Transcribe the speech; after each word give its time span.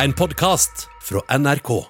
En 0.00 0.12
podkast 0.12 0.88
fra 1.04 1.20
NRK. 1.38 1.84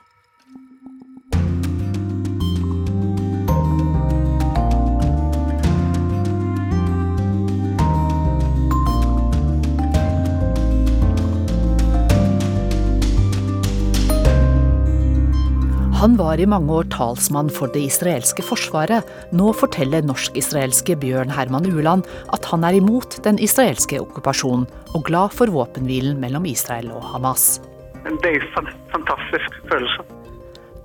Han 15.94 16.16
var 16.18 16.40
i 16.40 16.46
mange 16.46 16.72
år 16.72 16.84
talsmann 16.90 17.46
for 17.46 17.70
det 17.70 17.84
israelske 17.86 18.42
forsvaret. 18.42 19.06
Nå 19.30 19.52
forteller 19.54 20.02
norsk-israelske 20.02 20.98
Bjørn 20.98 21.30
Herman 21.30 21.70
Uland 21.70 22.02
at 22.34 22.50
han 22.50 22.66
er 22.66 22.82
imot 22.82 23.22
den 23.22 23.38
israelske 23.38 24.02
okkupasjonen, 24.02 24.66
og 24.90 25.06
glad 25.06 25.38
for 25.38 25.54
våpenhvilen 25.54 26.18
mellom 26.18 26.50
Israel 26.50 26.90
og 26.90 27.06
Hamas. 27.14 27.60
Det 28.02 28.34
er 28.34 28.42
en 28.58 28.68
fantastisk 28.90 29.62
følelse. 29.70 30.04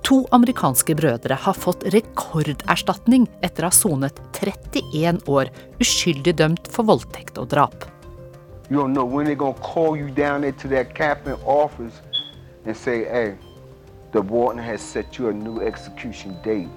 To 0.08 0.22
amerikanske 0.32 0.94
brødre 0.96 1.34
har 1.34 1.56
fått 1.58 1.82
rekorderstatning 1.92 3.26
etter 3.44 3.66
å 3.66 3.68
ha 3.68 3.74
sonet 3.74 4.20
31 4.38 5.18
år 5.28 5.50
uskyldig 5.82 6.36
dømt 6.38 6.70
for 6.72 6.88
voldtekt 6.88 7.40
og 7.42 7.50
drap. 7.52 7.84
You 8.70 8.80
don't 8.80 8.94
know 8.94 9.04
when 9.04 9.26
they're 9.26 9.36
gonna 9.36 9.58
call 9.60 9.96
you 9.96 10.08
down 10.08 10.44
into 10.44 10.68
that 10.68 10.94
captain 10.94 11.36
office 11.44 12.00
and 12.64 12.76
say, 12.76 13.04
hey, 13.04 13.34
the 14.12 14.20
warden 14.20 14.62
has 14.62 14.80
set 14.80 15.18
you 15.18 15.28
a 15.28 15.32
new 15.32 15.60
execution 15.60 16.36
date. 16.44 16.70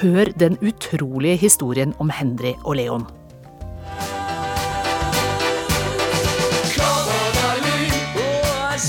Hør 0.00 0.32
den 0.38 0.58
utrolige 0.58 1.36
historien 1.36 1.94
om 1.98 2.10
Henry 2.10 2.54
og 2.64 2.76
Leon. 2.76 3.06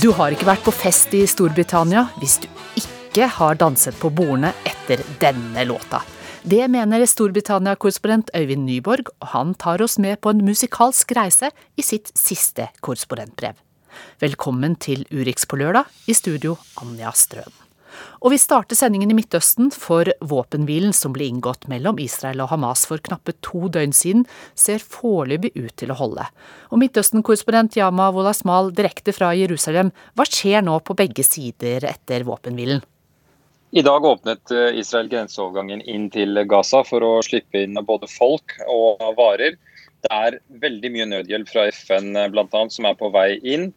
Du 0.01 0.09
har 0.11 0.33
ikke 0.35 0.47
vært 0.49 0.65
på 0.65 0.73
fest 0.75 1.13
i 1.15 1.21
Storbritannia 1.29 2.01
hvis 2.19 2.35
du 2.43 2.49
ikke 2.75 3.29
har 3.31 3.55
danset 3.61 3.95
på 3.95 4.09
bordene 4.11 4.51
etter 4.67 4.99
denne 5.21 5.63
låta. 5.69 6.01
Det 6.43 6.65
mener 6.69 7.05
Storbritannia-korrespondent 7.07 8.33
Øyvind 8.35 8.67
Nyborg, 8.67 9.07
og 9.23 9.31
han 9.31 9.55
tar 9.55 9.81
oss 9.81 9.95
med 9.97 10.19
på 10.19 10.35
en 10.35 10.43
musikalsk 10.45 11.15
reise 11.15 11.49
i 11.79 11.85
sitt 11.85 12.11
siste 12.11 12.67
korrespondentbrev. 12.85 13.55
Velkommen 14.19 14.75
til 14.75 15.07
Urix 15.15 15.47
på 15.47 15.63
lørdag, 15.63 15.87
i 16.11 16.13
studio 16.13 16.57
Anja 16.83 17.15
Strøen. 17.15 17.64
Og 18.23 18.31
vi 18.33 18.39
starter 18.41 18.77
sendingen 18.77 19.11
i 19.11 19.17
Midtøsten, 19.17 19.69
for 19.73 20.09
våpenhvilen 20.23 20.95
som 20.95 21.13
ble 21.15 21.27
inngått 21.29 21.67
mellom 21.71 21.99
Israel 22.01 22.41
og 22.45 22.49
Hamas 22.53 22.85
for 22.89 23.01
knappe 23.03 23.35
to 23.45 23.67
døgn 23.73 23.93
siden, 23.95 24.25
ser 24.57 24.81
foreløpig 24.81 25.53
ut 25.57 25.75
til 25.79 25.93
å 25.93 25.99
holde. 25.99 26.25
Og 26.71 26.81
Midtøsten-korrespondent 26.81 27.77
Yama 27.79 28.09
Wolasmal 28.15 28.73
direkte 28.75 29.13
fra 29.15 29.33
Jerusalem, 29.37 29.93
hva 30.15 30.25
skjer 30.29 30.65
nå 30.65 30.79
på 30.85 30.97
begge 30.97 31.25
sider 31.27 31.85
etter 31.89 32.25
våpenhvilen? 32.27 32.83
I 33.75 33.83
dag 33.83 34.05
åpnet 34.07 34.51
Israel 34.79 35.09
grenseovergangen 35.11 35.81
inn 35.83 36.05
til 36.13 36.39
Gaza 36.47 36.79
for 36.87 37.03
å 37.03 37.15
slippe 37.25 37.65
inn 37.65 37.75
både 37.83 38.07
folk 38.07 38.53
og 38.71 39.01
varer. 39.17 39.57
Det 40.05 40.11
er 40.13 40.37
veldig 40.61 40.91
mye 40.93 41.07
nødhjelp 41.11 41.49
fra 41.49 41.65
FN 41.73 42.13
blant 42.31 42.53
annet, 42.55 42.71
som 42.71 42.87
er 42.87 42.95
på 42.95 43.09
vei 43.11 43.35
inn. 43.43 43.73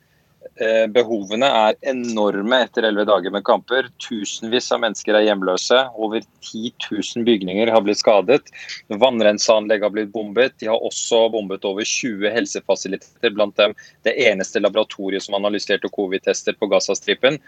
Behovene 0.90 1.46
er 1.46 1.76
enorme 1.90 2.56
etter 2.64 2.86
elleve 2.88 3.06
dager 3.06 3.30
med 3.34 3.44
kamper. 3.46 3.88
Tusenvis 4.02 4.70
av 4.74 4.80
mennesker 4.82 5.14
er 5.14 5.26
hjemløse. 5.28 5.78
Over 5.94 6.22
10 6.22 6.72
000 6.88 7.26
bygninger 7.26 7.70
har 7.70 7.84
blitt 7.86 8.00
skadet. 8.00 8.50
Vannrenseanlegg 8.90 9.86
har 9.86 9.92
blitt 9.94 10.10
bombet. 10.14 10.56
De 10.58 10.70
har 10.70 10.82
også 10.82 11.24
bombet 11.34 11.66
over 11.68 11.86
20 11.86 12.34
helsefasiliteter, 12.34 13.34
blant 13.34 13.54
dem 13.58 13.74
det 14.06 14.16
eneste 14.26 14.62
laboratoriet 14.62 15.26
som 15.26 15.38
analyserte 15.38 15.90
covid-tester 15.94 16.58
på 16.58 16.70
Gazastripen. 16.70 17.38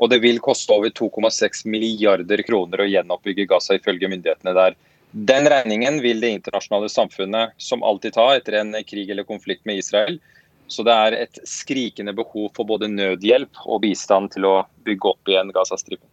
Og 0.00 0.12
det 0.12 0.20
vil 0.24 0.40
koste 0.44 0.76
over 0.76 0.92
2,6 0.92 1.64
milliarder 1.68 2.44
kroner 2.44 2.84
å 2.84 2.88
gjenoppbygge 2.88 3.48
Gaza, 3.48 3.76
ifølge 3.76 4.08
myndighetene 4.12 4.56
der. 4.56 4.76
Den 5.12 5.48
regningen 5.50 5.98
vil 6.04 6.20
det 6.22 6.36
internasjonale 6.36 6.88
samfunnet 6.92 7.56
som 7.58 7.82
alltid 7.82 8.14
ta 8.14 8.28
etter 8.36 8.60
en 8.60 8.76
krig 8.86 9.10
eller 9.10 9.26
konflikt 9.28 9.64
med 9.68 9.80
Israel. 9.80 10.20
Så 10.70 10.84
det 10.86 10.94
er 10.94 11.18
et 11.18 11.42
skrikende 11.48 12.14
behov 12.16 12.52
for 12.56 12.68
både 12.68 12.88
nødhjelp 12.92 13.64
og 13.66 13.82
bistand 13.82 14.32
til 14.36 14.46
å 14.48 14.54
bygge 14.86 15.12
opp 15.12 15.30
igjen 15.30 15.50
Gazastripen. 15.54 16.06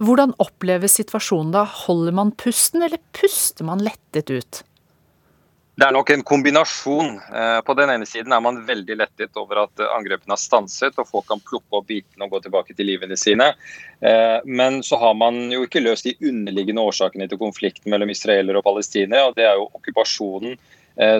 Hvordan 0.00 0.32
oppleves 0.40 0.96
situasjonen 0.96 1.52
da? 1.52 1.66
Holder 1.84 2.16
man 2.16 2.32
pusten, 2.40 2.80
eller 2.86 3.00
puster 3.12 3.66
man 3.68 3.82
lettet 3.84 4.32
ut? 4.32 4.62
Det 5.80 5.86
er 5.86 5.94
nok 5.96 6.10
en 6.12 6.22
kombinasjon. 6.26 7.14
På 7.64 7.74
den 7.78 7.92
ene 7.92 8.04
siden 8.08 8.34
er 8.36 8.40
man 8.44 8.58
veldig 8.68 8.96
lettet 9.00 9.36
over 9.40 9.62
at 9.62 9.80
angrepene 9.86 10.34
har 10.34 10.40
stanset 10.40 10.98
og 11.00 11.08
folk 11.08 11.28
kan 11.30 11.40
plukke 11.40 11.78
opp 11.78 11.86
bitene 11.88 12.26
og 12.26 12.34
gå 12.34 12.40
tilbake 12.44 12.76
til 12.76 12.90
livene 12.90 13.16
sine. 13.16 13.46
Men 14.44 14.82
så 14.84 14.98
har 15.00 15.16
man 15.16 15.46
jo 15.52 15.62
ikke 15.64 15.80
løst 15.80 16.08
de 16.08 16.16
underliggende 16.20 16.84
årsakene 16.84 17.28
til 17.30 17.40
konflikten 17.40 17.92
mellom 17.92 18.12
israelere 18.12 18.60
og 18.60 18.66
palestinere. 18.66 19.30
og 19.30 19.38
Det 19.38 19.46
er 19.48 19.56
jo 19.56 19.70
okkupasjonen 19.70 20.58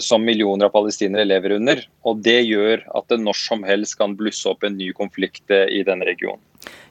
som 0.05 0.25
millioner 0.25 0.69
av 0.69 0.75
palestinere 0.75 1.25
lever 1.25 1.55
under. 1.57 1.81
Og 2.05 2.21
Det 2.25 2.37
gjør 2.45 2.83
at 2.99 3.09
det 3.09 3.21
når 3.23 3.39
som 3.39 3.63
helst 3.65 3.97
kan 3.97 4.17
blusse 4.19 4.49
opp 4.51 4.67
en 4.67 4.77
ny 4.77 4.91
konflikt 4.97 5.49
i 5.51 5.81
denne 5.87 6.05
regionen. 6.05 6.43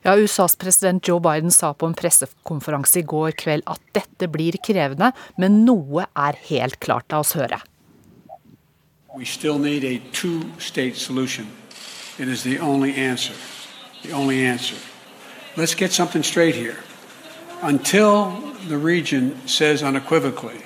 Ja, 0.02 0.16
USAs 0.16 0.56
president 0.56 1.08
Joe 1.08 1.20
Biden 1.20 1.52
sa 1.52 1.74
på 1.74 1.86
en 1.86 1.94
pressekonferanse 1.94 3.02
i 3.02 3.06
går 3.06 3.36
kveld 3.38 3.66
at 3.68 3.82
dette 3.94 4.30
blir 4.32 4.58
krevende, 4.64 5.12
men 5.38 5.64
noe 5.68 6.08
er 6.18 6.40
helt 6.50 6.80
klart. 6.80 7.12
La 7.12 7.20
oss 7.22 7.36
høre. 7.38 7.60
We 9.16 9.26
still 9.26 9.60
need 9.60 9.84
a 9.84 10.00
two-state 10.14 10.96
solution. 10.96 11.48
It 12.18 12.28
is 12.28 12.44
the 12.44 12.60
only 12.60 12.96
answer. 12.96 13.36
The 14.04 14.14
only 14.14 14.46
answer. 14.46 14.78
Let's 15.58 15.76
get 15.76 15.92
something 15.92 16.24
straight 16.24 16.56
here. 16.56 16.78
Until 17.62 18.40
the 18.70 18.78
region 18.78 19.36
says 19.46 19.84
unequivocally 19.84 20.64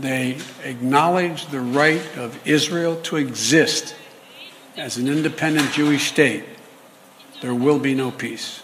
they 0.00 0.38
acknowledge 0.64 1.46
the 1.50 1.60
right 1.60 2.02
of 2.16 2.38
Israel 2.44 2.96
to 3.02 3.16
exist 3.16 3.94
as 4.76 4.96
an 4.96 5.08
independent 5.08 5.72
Jewish 5.72 6.06
state, 6.06 6.44
there 7.40 7.54
will 7.54 7.78
be 7.78 7.94
no 7.94 8.10
peace. 8.10 8.62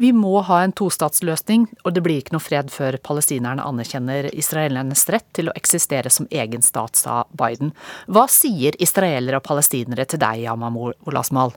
Vi 0.00 0.12
må 0.12 0.40
ha 0.46 0.60
en 0.62 0.72
tostatsløsning, 0.72 1.64
og 1.82 1.94
det 1.94 2.04
blir 2.06 2.20
ikke 2.20 2.36
noe 2.36 2.42
fred 2.44 2.68
før 2.70 3.00
palestinerne 3.02 3.64
anerkjenner 3.66 4.28
israelernes 4.30 5.02
rett 5.10 5.26
til 5.34 5.50
å 5.50 5.54
eksistere 5.58 6.12
som 6.14 6.28
egen 6.30 6.62
stat, 6.62 6.94
sa 6.94 7.24
Biden. 7.34 7.72
Hva 8.06 8.28
sier 8.30 8.78
israelere 8.78 9.40
og 9.40 9.48
palestinere 9.48 10.06
til 10.06 10.22
deg, 10.22 10.44
Yamamor 10.44 10.94
Olasmal? 11.10 11.50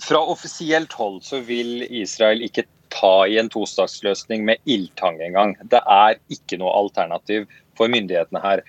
Fra 0.00 0.22
offisielt 0.32 0.96
hold 0.96 1.20
så 1.26 1.42
vil 1.44 1.82
Israel 1.90 2.40
ikke 2.46 2.64
ta 2.88 3.26
i 3.28 3.36
en 3.36 3.52
tostatsløsning 3.52 4.48
med 4.48 4.64
ildtang 4.64 5.20
engang. 5.20 5.52
Det 5.68 5.82
er 5.84 6.16
ikke 6.32 6.56
noe 6.62 6.72
alternativ 6.80 7.44
for 7.78 7.90
myndighetene 7.92 8.42
her. 8.42 8.64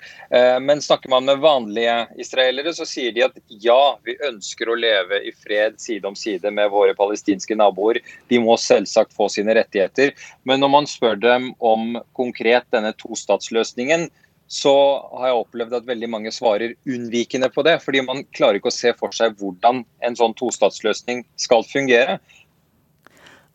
Men 0.61 0.83
snakker 0.85 1.09
man 1.11 1.25
med 1.25 1.41
vanlige 1.43 1.95
israelere, 2.21 2.73
så 2.77 2.85
sier 2.87 3.15
de 3.15 3.25
at 3.25 3.37
ja, 3.49 3.97
vi 4.05 4.15
ønsker 4.29 4.69
å 4.69 4.77
leve 4.77 5.21
i 5.25 5.33
fred 5.33 5.79
side 5.81 6.07
om 6.07 6.17
side 6.17 6.53
med 6.53 6.71
våre 6.73 6.93
palestinske 6.97 7.57
naboer. 7.57 7.99
De 8.29 8.39
må 8.41 8.55
selvsagt 8.61 9.15
få 9.17 9.29
sine 9.33 9.57
rettigheter. 9.57 10.13
Men 10.47 10.61
når 10.63 10.73
man 10.77 10.89
spør 10.89 11.19
dem 11.19 11.51
om 11.59 11.97
konkret 12.17 12.69
denne 12.73 12.93
tostatsløsningen, 13.01 14.09
så 14.49 14.73
har 15.13 15.29
jeg 15.29 15.41
opplevd 15.43 15.75
at 15.77 15.85
veldig 15.85 16.07
mange 16.09 16.31
svarer 16.33 16.73
unnvikende 16.89 17.51
på 17.53 17.61
det. 17.67 17.75
Fordi 17.83 18.01
man 18.05 18.23
klarer 18.33 18.57
ikke 18.57 18.71
å 18.71 18.79
se 18.79 18.95
for 18.97 19.13
seg 19.13 19.37
hvordan 19.37 19.83
en 20.05 20.17
sånn 20.17 20.33
tostatsløsning 20.39 21.21
skal 21.37 21.65
fungere. 21.69 22.17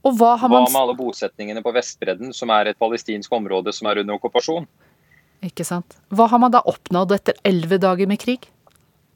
Og 0.04 0.14
hva, 0.20 0.34
har 0.38 0.52
man... 0.52 0.66
hva 0.66 0.70
med 0.70 0.80
alle 0.84 0.96
bosetningene 0.98 1.64
på 1.64 1.72
Vestbredden, 1.74 2.30
som 2.36 2.52
er 2.54 2.70
et 2.70 2.78
palestinsk 2.78 3.32
område 3.34 3.72
som 3.74 3.88
er 3.90 4.02
under 4.04 4.20
okkupasjon? 4.20 4.68
Ikke 5.44 5.66
sant. 5.68 5.98
Hva 6.08 6.30
har 6.32 6.40
man 6.40 6.54
da 6.54 6.64
oppnådd 6.64 7.12
etter 7.18 7.38
elleve 7.44 7.76
dager 7.82 8.08
med 8.08 8.20
krig? 8.22 8.46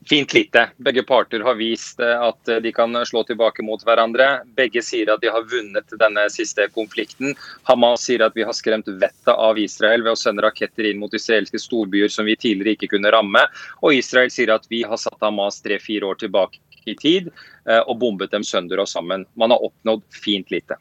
Fint 0.09 0.33
lite. 0.33 0.63
Begge 0.81 1.03
parter 1.05 1.43
har 1.45 1.57
vist 1.59 2.01
at 2.01 2.51
de 2.63 2.71
kan 2.73 2.97
slå 3.05 3.23
tilbake 3.29 3.65
mot 3.65 3.83
hverandre. 3.85 4.29
Begge 4.57 4.81
sier 4.85 5.11
at 5.13 5.21
de 5.21 5.29
har 5.33 5.45
vunnet 5.51 5.97
denne 6.01 6.25
siste 6.33 6.65
konflikten. 6.73 7.35
Hamas 7.69 8.07
sier 8.09 8.25
at 8.25 8.37
vi 8.37 8.47
har 8.49 8.57
skremt 8.57 8.89
vettet 8.89 9.35
av 9.35 9.61
Israel 9.61 10.07
ved 10.07 10.15
å 10.15 10.21
sende 10.21 10.45
raketter 10.47 10.89
inn 10.89 11.01
mot 11.03 11.13
israelske 11.13 11.61
storbyer 11.61 12.13
som 12.13 12.29
vi 12.29 12.39
tidligere 12.41 12.79
ikke 12.79 12.95
kunne 12.95 13.13
ramme. 13.13 13.43
Og 13.83 13.99
Israel 14.01 14.33
sier 14.33 14.55
at 14.55 14.69
vi 14.73 14.81
har 14.89 15.01
satt 15.01 15.21
Hamas 15.25 15.61
tre-fire 15.65 16.09
år 16.09 16.23
tilbake 16.25 16.63
i 16.89 16.97
tid 16.97 17.29
og 17.85 17.99
bombet 18.01 18.33
dem 18.33 18.47
sønder 18.49 18.81
og 18.81 18.89
sammen. 18.89 19.27
Man 19.37 19.53
har 19.53 19.65
oppnådd 19.65 20.07
fint 20.25 20.49
lite. 20.55 20.79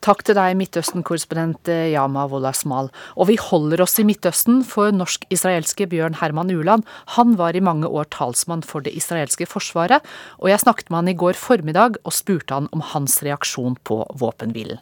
Takk 0.00 0.22
til 0.24 0.32
deg, 0.32 0.54
Midtøsten-korrespondent 0.56 1.68
Yama 1.68 2.22
Wolasmal. 2.32 2.86
Og 3.20 3.26
vi 3.28 3.34
holder 3.36 3.82
oss 3.84 3.98
i 4.00 4.04
Midtøsten, 4.08 4.62
for 4.64 4.94
norsk-israelske 4.96 5.84
Bjørn 5.92 6.16
Herman 6.22 6.48
Uland 6.48 6.86
han 7.18 7.34
var 7.36 7.52
i 7.52 7.60
mange 7.60 7.84
år 7.84 8.08
talsmann 8.14 8.62
for 8.64 8.80
det 8.80 8.94
israelske 8.96 9.44
forsvaret, 9.44 10.00
og 10.40 10.48
jeg 10.48 10.62
snakket 10.62 10.88
med 10.88 11.02
han 11.02 11.10
i 11.12 11.18
går 11.20 11.36
formiddag 11.36 11.98
og 12.00 12.16
spurte 12.16 12.56
han 12.56 12.70
om 12.72 12.80
hans 12.94 13.18
reaksjon 13.26 13.76
på 13.84 13.98
våpenhvilen. 14.22 14.80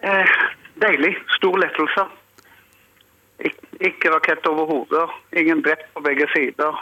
Eh, 0.00 0.32
deilig. 0.80 1.12
Stor 1.36 1.58
lettelse. 1.60 2.06
Ik 3.44 3.60
ikke 3.80 4.10
rakett 4.10 4.46
over 4.46 4.66
hodet. 4.66 5.10
Ingen 5.36 5.60
drept 5.62 5.92
på 5.94 6.00
begge 6.00 6.26
sider. 6.32 6.80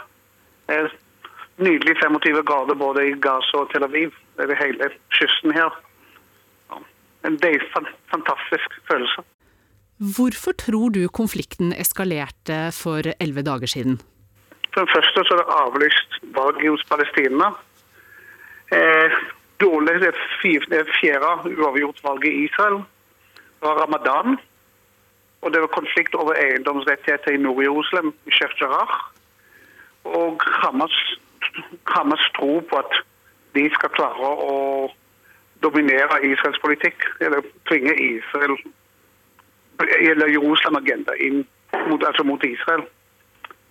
Eh, 0.71 0.87
nydelig 1.57 1.97
25 1.99 2.43
grader 2.43 2.75
både 2.75 3.03
i 3.09 3.11
Gaza 3.19 3.65
og 3.65 3.69
Tel 3.73 3.83
Aviv. 3.83 4.15
Det 4.37 4.49
er 4.49 4.63
hele 4.63 4.89
kysten 5.19 5.51
her. 5.51 5.75
Ja, 7.27 7.33
en 7.79 7.87
fantastisk 8.11 8.69
følelse. 8.87 9.21
Hvorfor 10.15 10.51
tror 10.51 10.89
du 10.89 11.07
konflikten 11.07 11.73
eskalerte 11.73 12.71
for 12.71 13.01
elleve 13.19 13.41
dager 13.41 13.67
siden? 13.67 13.99
For 14.73 14.85
det 14.85 14.93
første 14.95 15.23
så 15.25 15.33
er 15.33 15.41
det 15.41 15.55
avlyst 15.61 16.19
valg 16.37 16.61
hos 16.69 16.83
Palestina. 16.89 17.49
Eh, 18.71 19.15
dårlig, 19.59 19.95
det 20.03 20.83
fjerde 20.99 21.31
uavgjort 21.57 22.03
valget 22.03 22.31
i 22.33 22.43
Israel. 22.45 22.83
Det 23.35 23.67
var 23.67 23.81
ramadan. 23.83 24.37
Og 25.41 25.53
det 25.53 25.61
var 25.61 25.67
konflikt 25.67 26.15
over 26.15 26.33
eiendomsrettigheter 26.33 27.31
i 27.31 27.41
Nord-Jerusalem, 27.41 28.13
i 28.25 28.31
Sheikh 28.31 28.61
Jarrah. 28.61 28.93
Og 30.03 30.41
Hamas, 30.61 30.95
Hamas 31.87 32.31
tro 32.37 32.59
på 32.69 32.75
at 32.77 33.01
de 33.55 33.69
skal 33.73 33.89
klare 33.89 34.31
å 34.51 34.55
dominere 35.63 36.19
Israels 36.25 36.59
politikk, 36.61 37.05
eller 37.19 37.45
tvinge 37.69 37.93
Israel 38.01 38.57
eller 39.79 40.27
Jerusalem-agenda 40.33 41.13
inn 41.21 41.43
mot, 41.89 42.03
altså 42.03 42.23
mot 42.25 42.43
Israel. 42.43 42.83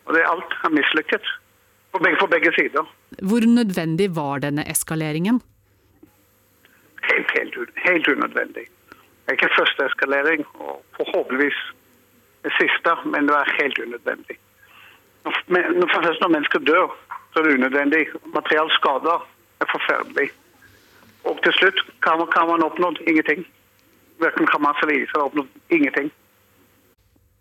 Og 0.07 0.15
det 0.15 0.23
er 0.23 0.31
Alt 0.31 0.55
har 0.63 0.71
mislykket 0.71 1.27
for 1.91 2.05
begge, 2.05 2.19
for 2.21 2.31
begge 2.31 2.53
sider. 2.59 2.87
Hvor 3.23 3.47
nødvendig 3.59 4.09
var 4.17 4.39
denne 4.45 4.63
eskaleringen? 4.71 5.41
Helt, 7.11 7.31
helt, 7.39 7.71
helt 7.89 8.09
unødvendig. 8.09 8.67
Det 9.27 9.35
er 9.35 9.39
ikke 9.39 9.55
første 9.59 9.87
eskalering, 9.87 10.47
og 10.55 10.85
forhåpentligvis 10.97 11.59
det 12.47 12.53
siste, 12.61 12.93
men 13.05 13.27
det 13.27 13.35
er 13.35 13.57
helt 13.63 13.79
unødvendig. 13.79 14.37
Når, 15.25 15.35
når 16.23 16.29
mennesker 16.29 16.59
dør, 16.59 16.95
så 17.33 17.39
er 17.39 17.43
det 17.43 17.55
unødvendig. 17.59 18.07
Materiell 18.35 18.71
skader 18.79 19.27
er 19.61 19.67
forferdelig. 19.75 20.29
Og 21.27 21.43
til 21.43 21.55
slutt, 21.59 21.83
hva 22.05 22.17
har 22.23 22.49
man 22.49 22.65
oppnådd? 22.67 23.03
Ingenting. 23.11 23.45
Verken 24.23 24.49
Hamas 24.53 24.81
eller 24.83 25.03
Israel 25.03 25.25
har 25.25 25.31
oppnådd 25.31 25.49
ingenting. 25.75 26.11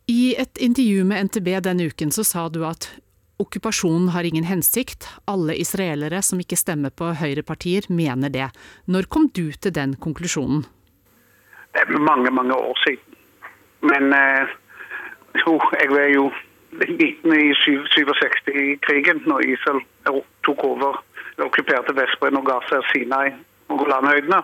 I 0.07 0.35
et 0.37 0.57
intervju 0.57 1.03
med 1.03 1.29
NTB 1.29 1.47
denne 1.65 1.87
uken 1.89 2.11
så 2.13 2.23
sa 2.23 2.49
du 2.49 2.61
at 2.65 2.89
okkupasjonen 3.41 4.11
har 4.13 4.23
ingen 4.23 4.45
hensikt. 4.45 5.07
Alle 5.25 5.55
israelere 5.57 6.21
som 6.21 6.41
ikke 6.41 6.59
stemmer 6.59 6.93
på 6.93 7.13
høyrepartier, 7.19 7.87
mener 7.89 8.29
det. 8.29 8.49
Når 8.85 9.09
kom 9.09 9.29
du 9.33 9.49
til 9.53 9.73
den 9.73 9.95
konklusjonen? 9.95 10.65
Det 11.73 11.81
er 11.83 11.99
mange, 11.99 12.31
mange 12.31 12.53
år 12.55 12.77
siden. 12.85 13.17
Men 13.81 14.13
eh, 14.13 14.53
jo, 15.41 15.57
jeg 15.81 15.89
var 15.91 16.07
jo 16.13 16.29
liten 16.85 17.33
i 17.33 17.49
67-krigen, 17.63 19.25
når 19.25 19.49
Israel 19.55 19.81
tok 20.45 20.63
over 20.63 21.01
okkuperte 21.43 21.95
Vestbredden 21.97 22.39
og 22.39 22.47
Gaza, 22.47 22.79
Sinai 22.93 23.33
og 23.33 23.54
Golanhøydene. 23.81 24.41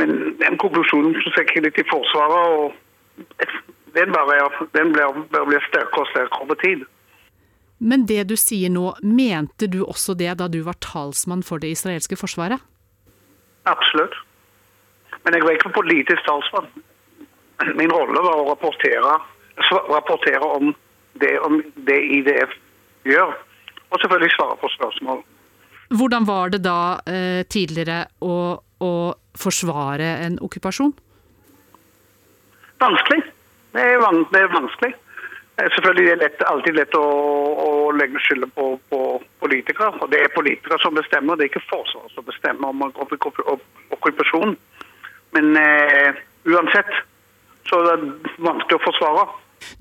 Men 0.00 0.16
den 0.40 0.56
konklusjonen 0.60 1.16
jeg 1.36 1.62
litt 1.64 1.78
i 1.78 1.84
Forsvaret, 1.90 2.56
og 2.56 3.42
den, 3.96 4.12
bare, 4.14 4.48
den 4.76 4.92
ble, 4.94 5.08
ble 5.32 5.60
sterkere 5.68 6.04
og 6.04 6.10
sterkere 6.12 6.46
over 6.46 6.58
tid. 6.62 6.84
Men 7.82 8.06
det 8.06 8.28
du 8.30 8.36
sier 8.38 8.70
nå, 8.70 8.92
mente 9.02 9.66
du 9.66 9.82
også 9.82 10.14
det 10.14 10.36
da 10.38 10.46
du 10.48 10.60
var 10.62 10.78
talsmann 10.84 11.42
for 11.42 11.62
det 11.62 11.72
israelske 11.74 12.16
forsvaret? 12.16 12.62
Absolutt. 13.66 14.14
Men 15.24 15.36
jeg 15.36 15.44
var 15.44 15.58
ikke 15.58 15.74
politisk 15.74 16.22
talsmann. 16.26 16.70
Min 17.78 17.92
rolle 17.94 18.22
var 18.22 18.40
å 18.40 18.46
rapportere, 18.48 19.18
rapportere 19.90 20.46
om, 20.58 20.72
det, 21.22 21.34
om 21.46 21.60
det 21.86 21.98
IDF 22.16 22.54
gjør, 23.06 23.34
og 23.90 24.00
selvfølgelig 24.00 24.34
svare 24.34 24.56
på 24.62 24.70
spørsmål. 24.72 25.22
Hvordan 25.92 26.26
var 26.26 26.52
det 26.52 26.62
da 26.64 26.98
eh, 27.06 27.42
tidligere 27.52 28.06
å, 28.24 28.36
å, 28.80 28.92
forsvare 29.36 30.08
en 30.24 30.38
okkupasjon? 30.44 30.92
Vanskelig. 32.80 33.22
Det 33.72 33.80
er, 33.80 34.00
van, 34.00 34.24
det 34.32 34.42
er 34.42 34.52
vanskelig. 34.52 34.92
Selvfølgelig 35.60 36.08
er 36.08 36.16
det 36.16 36.24
lett, 36.24 36.42
alltid 36.48 36.76
lett 36.76 36.94
å, 36.96 37.04
å 37.60 37.70
legge 37.96 38.20
skylda 38.24 38.48
på, 38.56 38.66
på, 38.90 39.00
politikere. 39.44 39.92
og 40.00 40.10
Det 40.10 40.22
er 40.24 40.34
politikere 40.34 40.80
som 40.82 40.96
bestemmer, 40.96 41.36
det 41.36 41.46
er 41.46 41.52
ikke 41.52 41.64
Forsvaret 41.68 42.16
som 42.16 42.26
bestemmer 42.26 42.72
om 42.72 42.86
okkupasjon. 43.96 44.56
Men 45.36 45.56
eh, 45.60 46.20
uansett 46.48 46.92
så 47.68 47.80
det 47.86 47.96
vanskelig 48.42 48.80
å 48.80 48.84
forsvare. 48.88 49.28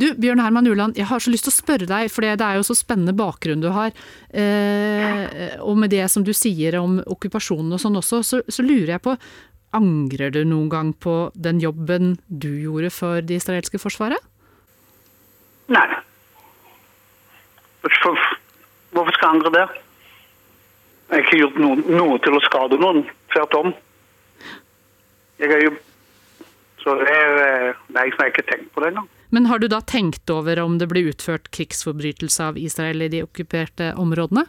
Du, 0.02 0.08
Bjørn 0.18 0.42
Herman 0.44 0.68
Uland, 0.68 0.98
jeg 1.00 1.10
har 1.10 1.22
så 1.24 1.32
lyst 1.34 1.48
til 1.48 1.54
å 1.54 1.58
spørre 1.58 1.90
deg, 1.90 2.10
for 2.14 2.26
det 2.26 2.36
er 2.42 2.60
jo 2.60 2.66
så 2.68 2.78
spennende 2.78 3.16
bakgrunn 3.18 3.64
du 3.64 3.70
har. 3.74 3.94
Eh, 4.30 5.56
og 5.62 5.80
med 5.82 5.94
det 5.94 6.08
som 6.12 6.26
du 6.28 6.34
sier 6.38 6.80
om 6.82 7.00
okkupasjonen 7.06 7.78
og 7.78 7.82
sånn 7.84 8.00
også, 8.02 8.22
så, 8.26 8.42
så, 8.48 8.66
lurer 8.66 8.96
jeg 8.96 9.06
på 9.08 9.18
Angrer 9.72 10.34
du 10.36 10.42
noen 10.44 10.68
gang 10.68 10.90
på 10.92 11.32
den 11.32 11.62
jobben 11.64 12.18
du 12.28 12.50
gjorde 12.60 12.90
for 12.92 13.24
det 13.24 13.38
israelske 13.40 13.80
forsvaret? 13.80 14.20
Nei. 15.72 15.86
Hvorfor, 17.86 18.20
hvorfor 18.92 19.16
skal 19.16 19.30
jeg 19.30 19.38
angre 19.38 19.54
det? 19.56 19.64
Jeg 21.12 21.16
har 21.16 21.24
ikke 21.24 21.40
gjort 21.40 21.62
noe, 21.64 21.86
noe 21.92 22.20
til 22.24 22.36
å 22.36 22.44
skade 22.44 22.78
noen. 22.80 23.02
Tvert 23.32 23.56
om. 23.62 23.72
Jeg 25.42 25.50
har 25.52 25.64
jo 25.66 25.72
Så 26.82 26.94
det 26.98 27.10
er 27.14 27.76
Nei, 27.94 28.06
jeg 28.10 28.16
har 28.18 28.30
ikke 28.32 28.48
tenkt 28.48 28.72
på 28.74 28.84
det 28.84 28.92
engang. 28.92 29.10
Men 29.32 29.48
har 29.48 29.60
du 29.60 29.68
da 29.72 29.80
tenkt 29.82 30.30
over 30.30 30.60
om 30.60 30.78
det 30.80 30.90
ble 30.92 31.06
utført 31.12 31.48
krigsforbrytelse 31.56 32.50
av 32.52 32.58
Israel 32.60 33.06
i 33.06 33.12
de 33.14 33.24
okkuperte 33.24 33.94
områdene? 34.00 34.44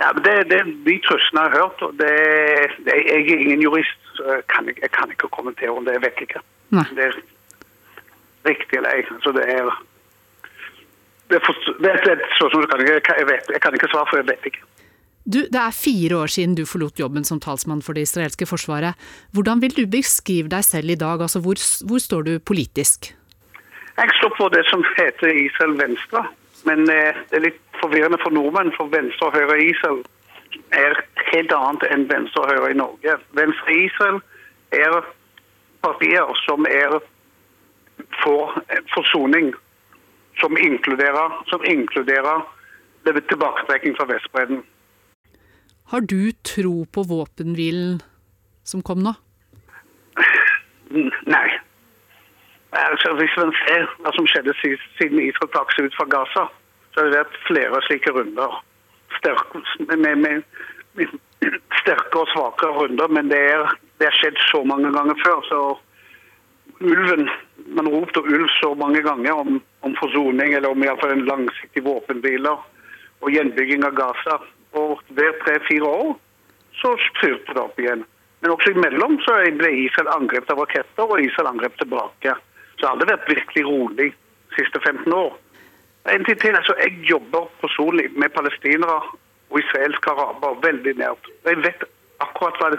Ja, 0.00 0.14
men 0.16 0.24
det, 0.24 0.36
det 0.48 0.62
De 0.86 0.96
truslene 1.04 1.44
jeg 1.44 1.52
har 1.52 1.58
hørt, 1.58 1.82
og 1.84 1.98
det, 2.00 2.14
det, 2.86 2.94
jeg 2.96 3.26
er 3.28 3.44
ingen 3.44 3.66
jurist, 3.66 4.00
så 4.16 4.38
jeg 4.38 4.46
kan, 4.48 4.70
jeg 4.72 4.90
kan 4.96 5.12
ikke 5.12 5.28
kommentere 5.36 5.74
om 5.74 5.84
det. 5.84 5.98
Jeg 5.98 6.06
vet 6.06 6.24
ikke. 6.24 6.42
Nei. 6.72 6.86
Det 6.96 7.10
er 7.10 7.20
riktig 8.48 8.80
eller 8.80 8.96
ei. 8.96 9.04
Så 9.20 9.34
det 9.36 9.44
er 9.44 9.68
det 11.30 11.38
er, 11.38 11.44
for, 11.46 11.76
det 11.78 11.92
er 11.92 12.08
et 12.16 12.24
spørsmål 12.40 12.66
jeg, 12.88 13.02
jeg, 13.06 13.26
vet, 13.28 13.52
jeg 13.54 13.62
kan 13.62 13.76
ikke 13.76 13.92
svare, 13.92 14.08
for 14.10 14.18
jeg 14.18 14.26
vet 14.32 14.50
ikke. 14.50 14.64
Du, 15.30 15.44
det 15.52 15.60
er 15.60 15.76
fire 15.76 16.16
år 16.24 16.32
siden 16.32 16.56
du 16.58 16.64
forlot 16.66 16.98
jobben 16.98 17.28
som 17.28 17.38
talsmann 17.38 17.84
for 17.86 17.94
det 17.94 18.08
israelske 18.08 18.48
forsvaret. 18.48 18.98
Hvordan 19.36 19.60
vil 19.62 19.76
du 19.76 19.84
beskrive 19.86 20.50
deg 20.50 20.64
selv 20.66 20.90
i 20.90 20.98
dag? 20.98 21.22
Altså, 21.22 21.42
hvor, 21.44 21.60
hvor 21.86 22.02
står 22.02 22.26
du 22.26 22.32
politisk? 22.40 23.12
Jeg 23.96 24.14
står 24.18 24.32
på 24.38 24.48
det 24.54 24.62
som 24.70 24.84
heter 24.96 25.34
Israel 25.46 25.76
Venstre. 25.80 26.24
Men 26.64 26.84
eh, 26.90 27.16
det 27.30 27.38
er 27.38 27.46
litt 27.48 27.60
forvirrende 27.80 28.18
for 28.22 28.34
nordmenn, 28.34 28.72
for 28.76 28.90
venstre 28.92 29.30
og 29.30 29.36
høyre 29.36 29.58
i 29.60 29.70
Israel 29.72 30.02
er 30.74 30.98
helt 31.30 31.52
annet 31.54 31.86
enn 31.88 32.08
venstre 32.10 32.42
og 32.42 32.50
høyre 32.52 32.72
i 32.72 32.78
Norge. 32.78 33.16
Venstre 33.38 33.74
i 33.74 33.86
Israel 33.86 34.20
er 34.76 35.00
partier 35.84 36.34
som 36.44 36.66
er 36.68 36.98
for 38.20 38.58
forsoning, 38.94 39.52
som 40.40 40.56
inkluderer, 40.58 41.40
som 41.52 41.64
inkluderer 41.64 42.44
tilbaketrekking 43.06 43.96
fra 43.96 44.08
Vestbredden. 44.10 44.62
Har 45.90 46.00
du 46.00 46.30
tro 46.46 46.84
på 46.92 47.02
våpenhvilen 47.08 47.98
som 48.64 48.82
kom 48.82 49.02
nå? 49.02 49.14
Nei. 50.90 51.48
Altså, 52.70 53.14
hvis 53.18 53.36
man 53.36 53.52
ser 53.66 53.86
hva 53.98 54.12
som 54.14 54.26
skjedde 54.30 54.54
siden 54.62 55.18
Israel 55.18 55.50
trakk 55.50 55.72
seg 55.74 55.88
ut 55.90 55.96
fra 55.98 56.06
Gaza, 56.12 56.46
så 56.92 57.00
har 57.00 57.08
det 57.08 57.18
vært 57.18 57.38
flere 57.48 57.82
slike 57.86 58.12
runder. 58.14 58.58
Sterke, 59.18 59.62
med, 59.90 60.18
med, 60.22 60.42
med, 60.94 61.14
sterke 61.80 62.22
og 62.22 62.30
svake 62.30 62.70
runder, 62.76 63.10
men 63.10 63.30
det 63.32 63.40
er, 63.52 63.74
det 63.98 64.06
har 64.06 64.18
skjedd 64.20 64.38
så 64.50 64.62
mange 64.66 64.92
ganger 64.94 65.18
før. 65.24 65.42
så 65.48 65.60
ulven, 66.80 67.28
Man 67.74 67.88
ropte 67.92 68.22
ulv 68.22 68.48
så 68.60 68.74
mange 68.74 69.02
ganger 69.02 69.32
om, 69.32 69.60
om 69.86 69.96
forsoning, 69.98 70.54
eller 70.54 70.70
om 70.70 70.82
iallfall 70.84 71.12
en 71.12 71.26
langsiktig 71.26 71.82
våpenhvile 71.84 72.54
og 73.20 73.34
gjenbygging 73.34 73.84
av 73.84 73.98
Gaza. 73.98 74.38
Og 74.78 75.02
hver 75.14 75.34
tre-fire 75.42 75.86
år 75.86 76.14
så 76.80 76.94
fyrte 77.20 77.54
det 77.54 77.62
opp 77.62 77.78
igjen. 77.82 78.06
Men 78.40 78.54
også 78.54 78.72
imellom 78.72 79.18
så 79.26 79.36
ble 79.58 79.72
Israel 79.84 80.14
angrepet 80.14 80.54
av 80.54 80.62
raketter, 80.62 81.04
og 81.04 81.20
Israel 81.20 81.50
angrep 81.50 81.76
tilbake. 81.82 82.36
Så 82.80 82.88
har 82.88 82.98
det 82.98 83.10
vært 83.10 83.28
virkelig 83.28 83.64
rolig 83.66 84.10
de 84.10 84.56
siste 84.56 84.80
15 84.80 85.12
år. 85.12 85.36
En 86.08 86.24
ting 86.24 86.38
til, 86.40 86.56
altså 86.56 86.74
Jeg 86.80 86.92
jobber 87.10 87.50
personlig 87.60 88.08
med 88.16 88.28
palestinere 88.28 89.00
og 89.50 89.58
israelske 89.58 90.10
arabere 90.10 90.62
veldig 90.62 90.94
nært. 90.96 91.28
Jeg 91.44 91.56
vet 91.64 91.84
akkurat 92.20 92.56
hva, 92.60 92.70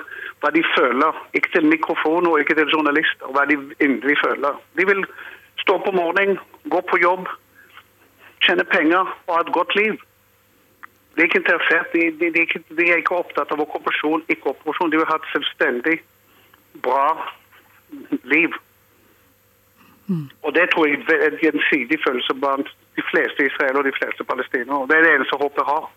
hva, 0.41 0.49
de 0.55 0.63
føler. 0.77 1.19
Ikke 1.33 1.51
til 1.53 1.65
mikrofon 1.65 2.27
og 2.27 2.39
ikke 2.39 2.55
til 2.57 2.73
journalister. 2.73 3.29
Hva 3.35 3.45
de 3.49 3.57
inderlig 3.79 4.17
føler. 4.25 4.57
De 4.77 4.87
vil 4.87 5.05
stå 5.61 5.77
på 5.85 5.91
morgenen, 5.91 6.39
gå 6.73 6.81
på 6.89 6.97
jobb, 7.01 7.27
tjene 8.41 8.65
penger 8.65 9.05
og 9.27 9.35
ha 9.35 9.41
et 9.41 9.53
godt 9.53 9.75
liv. 9.75 9.99
De 11.15 11.21
er 11.21 11.29
ikke 11.29 11.41
interessert. 11.43 11.93
De, 11.93 12.07
de, 12.19 12.31
de, 12.33 12.47
de, 12.77 12.89
er 12.89 13.03
ikke 13.03 13.19
opptatt 13.19 13.51
av 13.51 13.61
okkupasjon, 13.61 14.25
ikke 14.31 14.53
okkupasjon. 14.53 14.91
De 14.91 15.01
vil 15.01 15.09
ha 15.11 15.19
et 15.19 15.31
selvstendig, 15.33 15.97
bra 16.81 17.05
liv. 18.23 18.55
Mm. 20.07 20.27
Og 20.43 20.53
Det 20.53 20.67
tror 20.71 20.87
jeg 20.87 21.01
er 21.07 21.27
en 21.29 21.39
gjensidig 21.41 21.99
følelse 22.05 22.33
blant 22.41 22.69
de 22.97 23.03
fleste 23.11 23.47
israelere 23.47 23.83
og 23.83 23.87
de 23.87 23.97
fleste 23.99 24.23
palestinere. 24.27 24.87
Det 24.89 24.97
er 24.97 25.07
det 25.07 25.15
eneste 25.15 25.39
håpet 25.41 25.67
har. 25.67 25.89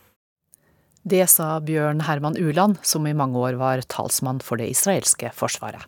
Det 1.05 1.27
sa 1.29 1.59
Bjørn 1.61 2.01
Herman 2.07 2.39
Uland, 2.41 2.79
som 2.83 3.07
i 3.07 3.13
mange 3.13 3.37
år 3.37 3.59
var 3.61 3.83
talsmann 3.93 4.41
for 4.41 4.57
det 4.61 4.71
israelske 4.73 5.33
forsvaret. 5.37 5.85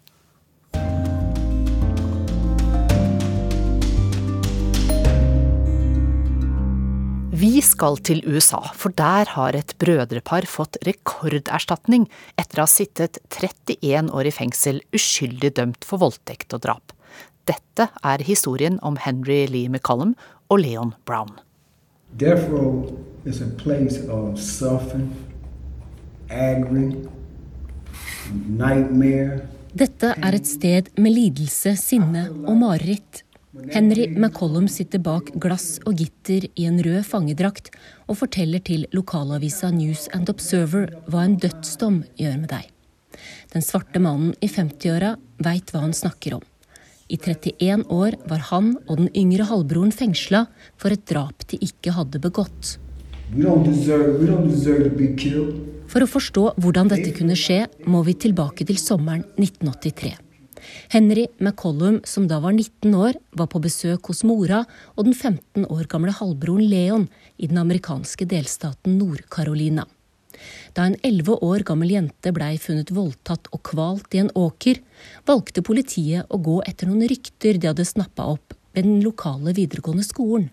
Vi 7.36 7.58
skal 7.60 7.98
til 8.00 8.22
USA, 8.24 8.62
for 8.72 8.94
der 8.96 9.28
har 9.28 9.56
et 9.58 9.74
brødrepar 9.76 10.46
fått 10.48 10.78
rekorderstatning 10.88 12.06
etter 12.40 12.62
å 12.62 12.64
ha 12.64 12.70
sittet 12.70 13.18
31 13.28 14.08
år 14.16 14.30
i 14.30 14.32
fengsel 14.32 14.80
uskyldig 14.96 15.50
dømt 15.58 15.84
for 15.84 16.00
voldtekt 16.00 16.56
og 16.56 16.64
drap. 16.64 16.95
Dette 17.46 17.86
er 18.02 18.22
historien 18.26 18.78
om 18.82 18.96
Henry 18.98 19.44
Lee 19.46 19.70
McCollum 19.70 20.16
og 20.50 20.62
Leon 20.64 20.94
Brown. 21.06 21.36
Death 22.18 22.48
row 22.50 22.96
is 23.24 23.40
a 23.40 23.46
place 23.58 24.00
of 24.10 24.40
suffering, 24.40 25.12
agony, 26.30 27.06
nightmare. 28.48 29.44
Dette 29.76 30.14
er 30.16 30.34
et 30.38 30.48
sted 30.48 30.90
med 30.98 31.14
lidelse, 31.14 31.76
sinne 31.78 32.26
og 32.46 32.56
mareritt. 32.62 33.22
Henry 33.72 34.08
McCollum 34.10 34.66
sitter 34.68 35.00
bak 35.00 35.30
glass 35.40 35.78
og 35.86 36.00
gitter 36.00 36.48
i 36.56 36.66
en 36.68 36.80
rød 36.82 37.06
fangedrakt 37.08 37.70
og 38.06 38.18
forteller 38.24 38.60
til 38.64 38.84
lokalavisa 38.96 39.70
News 39.72 40.08
and 40.16 40.32
Observer 40.32 40.90
hva 41.06 41.24
en 41.28 41.38
dødsdom 41.40 42.02
gjør 42.18 42.36
med 42.42 42.50
deg. 42.52 42.68
Den 43.54 43.64
svarte 43.64 44.02
mannen 44.02 44.34
i 44.44 44.50
50-åra 44.50 45.14
veit 45.44 45.72
hva 45.72 45.86
han 45.86 45.96
snakker 45.96 46.40
om. 46.40 46.44
I 47.08 47.16
31 47.16 47.86
år 47.92 48.16
var 48.26 48.42
han 48.50 48.72
og 48.88 48.96
den 48.98 49.10
yngre 49.14 49.46
halvbroren 49.46 49.92
fengsla 49.94 50.46
for 50.80 50.90
et 50.90 51.04
drap 51.06 51.46
de 51.52 51.60
ikke 51.62 51.94
hadde 51.94 52.18
begått. 52.22 52.76
For 55.86 56.02
å 56.02 56.10
forstå 56.10 56.44
hvordan 56.58 56.90
dette 56.90 57.14
kunne 57.14 57.38
skje, 57.38 57.64
må 57.86 58.02
vi 58.06 58.16
tilbake 58.26 58.66
til 58.66 58.78
sommeren 58.82 59.22
1983. 59.38 60.16
Henry 60.90 61.26
McCollum, 61.38 62.00
som 62.04 62.26
da 62.26 62.40
var 62.42 62.56
19 62.56 62.94
år, 62.94 63.18
var 63.38 63.50
på 63.52 63.62
besøk 63.62 64.10
hos 64.10 64.24
mora 64.26 64.64
og 64.96 65.06
den 65.06 65.14
15 65.14 65.68
år 65.70 65.86
gamle 65.90 66.14
halvbroren 66.14 66.66
Leon 66.66 67.06
i 67.38 67.46
den 67.46 67.60
amerikanske 67.62 68.26
delstaten 68.26 68.98
Nord-Carolina. 68.98 69.86
Da 70.76 70.86
en 70.88 70.98
11 71.02 71.38
år 71.44 71.64
gammel 71.66 71.94
jente 71.94 72.32
blei 72.36 72.56
funnet 72.60 72.92
voldtatt 72.94 73.48
og 73.52 73.62
kvalt 73.66 74.14
i 74.16 74.22
en 74.24 74.32
åker, 74.36 74.82
valgte 75.28 75.64
politiet 75.66 76.28
å 76.28 76.40
gå 76.42 76.60
etter 76.66 76.90
noen 76.90 77.08
rykter 77.10 77.60
de 77.60 77.70
hadde 77.70 77.88
snappa 77.88 78.28
opp 78.36 78.56
ved 78.76 78.84
den 78.88 79.00
lokale 79.04 79.54
videregående 79.56 80.04
skolen. 80.06 80.50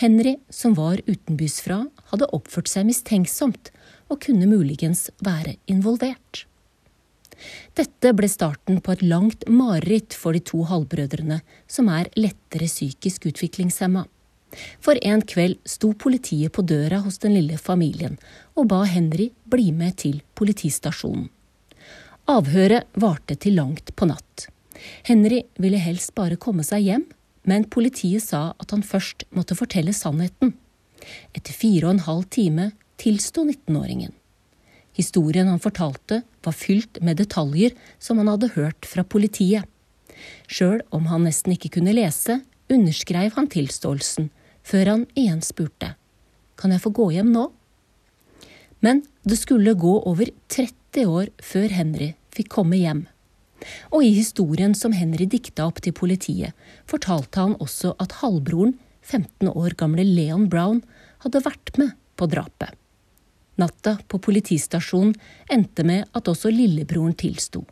Henry, 0.00 0.36
som 0.50 0.74
var 0.76 1.00
utenbys 1.06 1.60
fra, 1.64 1.84
hadde 2.10 2.28
oppført 2.36 2.70
seg 2.70 2.86
mistenksomt 2.88 3.72
og 4.12 4.20
kunne 4.26 4.48
muligens 4.50 5.08
være 5.24 5.56
involvert. 5.70 6.44
Dette 7.76 8.12
ble 8.16 8.28
starten 8.32 8.80
på 8.80 8.94
et 8.94 9.04
langt 9.04 9.44
mareritt 9.48 10.16
for 10.16 10.36
de 10.36 10.40
to 10.40 10.62
halvbrødrene, 10.68 11.42
som 11.68 11.90
er 11.92 12.08
lettere 12.16 12.68
psykisk 12.70 13.28
utviklingshemma. 13.32 14.06
For 14.80 14.98
en 15.02 15.22
kveld 15.22 15.58
sto 15.68 15.92
politiet 15.92 16.52
på 16.52 16.64
døra 16.66 17.02
hos 17.04 17.18
den 17.22 17.36
lille 17.36 17.58
familien 17.60 18.18
og 18.56 18.68
ba 18.72 18.82
Henry 18.88 19.30
bli 19.50 19.70
med 19.72 19.98
til 20.02 20.22
politistasjonen. 20.38 21.28
Avhøret 22.26 22.88
varte 22.98 23.36
til 23.38 23.54
langt 23.54 23.92
på 23.94 24.08
natt. 24.10 24.48
Henry 25.06 25.44
ville 25.62 25.78
helst 25.78 26.14
bare 26.18 26.38
komme 26.40 26.64
seg 26.66 26.82
hjem, 26.88 27.04
men 27.46 27.68
politiet 27.70 28.24
sa 28.24 28.48
at 28.58 28.72
han 28.74 28.82
først 28.82 29.28
måtte 29.30 29.54
fortelle 29.54 29.94
sannheten. 29.94 30.56
Etter 31.36 31.54
fire 31.54 31.86
og 31.86 31.94
en 31.94 32.06
halv 32.08 32.26
time 32.34 32.70
tilsto 32.98 33.44
19-åringen. 33.46 34.10
Historien 34.96 35.46
han 35.52 35.62
fortalte, 35.62 36.22
var 36.42 36.56
fylt 36.56 36.98
med 37.04 37.18
detaljer 37.20 37.74
som 38.02 38.18
han 38.18 38.30
hadde 38.32 38.54
hørt 38.56 38.88
fra 38.88 39.04
politiet. 39.04 39.66
Sjøl 40.48 40.80
om 40.94 41.06
han 41.10 41.26
nesten 41.28 41.54
ikke 41.54 41.76
kunne 41.76 41.94
lese, 41.94 42.40
underskrev 42.72 43.34
han 43.36 43.50
tilståelsen, 43.52 44.30
før 44.66 44.92
han 44.92 45.06
igjen 45.14 45.42
spurte 45.44 45.94
Kan 46.56 46.72
jeg 46.74 46.82
få 46.82 46.92
gå 46.96 47.10
hjem 47.14 47.32
nå? 47.34 47.50
Men 48.84 49.02
det 49.24 49.38
skulle 49.40 49.76
gå 49.78 49.92
over 50.08 50.30
30 50.52 51.06
år 51.06 51.30
før 51.42 51.72
Henry 51.74 52.14
fikk 52.34 52.50
komme 52.52 52.78
hjem. 52.80 53.06
Og 53.90 54.04
i 54.04 54.12
historien 54.16 54.74
som 54.76 54.94
Henry 54.96 55.26
dikta 55.28 55.66
opp 55.66 55.80
til 55.84 55.94
politiet, 55.96 56.52
fortalte 56.88 57.40
han 57.40 57.56
også 57.62 57.94
at 58.02 58.18
halvbroren, 58.20 58.76
15 59.02 59.48
år 59.48 59.76
gamle 59.78 60.04
Leon 60.04 60.48
Brown, 60.52 60.82
hadde 61.24 61.44
vært 61.44 61.78
med 61.80 61.94
på 62.18 62.28
drapet. 62.30 62.74
Natta 63.56 63.96
på 64.08 64.20
politistasjonen 64.20 65.14
endte 65.52 65.84
med 65.86 66.04
at 66.12 66.28
også 66.28 66.52
lillebroren 66.52 67.16
tilsto. 67.16 67.64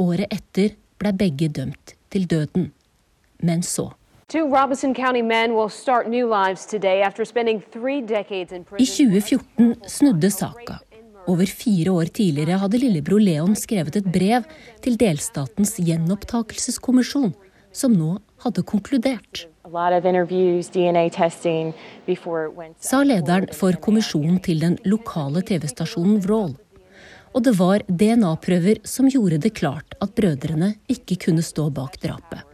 Året 0.00 0.32
etter 0.32 0.76
ble 1.00 1.12
begge 1.16 1.50
dømt 1.52 1.94
til 2.12 2.24
døden. 2.28 2.70
Men 3.44 3.64
så. 3.64 3.90
I 8.78 8.86
2014 8.86 9.74
snudde 9.90 10.30
saka. 10.30 10.76
Over 11.26 11.46
fire 11.50 11.90
år 11.90 12.04
tidligere 12.14 12.58
hadde 12.62 12.78
lillebror 12.78 13.18
Leon 13.18 13.56
skrevet 13.58 13.96
et 13.98 14.06
brev 14.06 14.46
til 14.84 14.94
delstatens 15.00 15.74
gjenopptakelseskommisjon, 15.82 17.32
som 17.74 17.96
nå 17.98 18.12
hadde 18.44 18.62
konkludert. 18.70 19.48
Sa 22.86 23.02
lederen 23.02 23.48
for 23.58 23.80
kommisjonen 23.82 24.38
til 24.46 24.62
den 24.62 24.78
lokale 24.86 25.42
TV-stasjonen 25.42 26.22
Vrål. 26.22 26.54
Og 27.34 27.42
det 27.46 27.56
var 27.58 27.82
DNA-prøver 27.86 28.86
som 28.86 29.10
gjorde 29.10 29.42
det 29.42 29.56
klart 29.58 29.98
at 29.98 30.14
brødrene 30.14 30.76
ikke 30.90 31.18
kunne 31.26 31.42
stå 31.46 31.66
bak 31.74 31.98
drapet. 32.02 32.46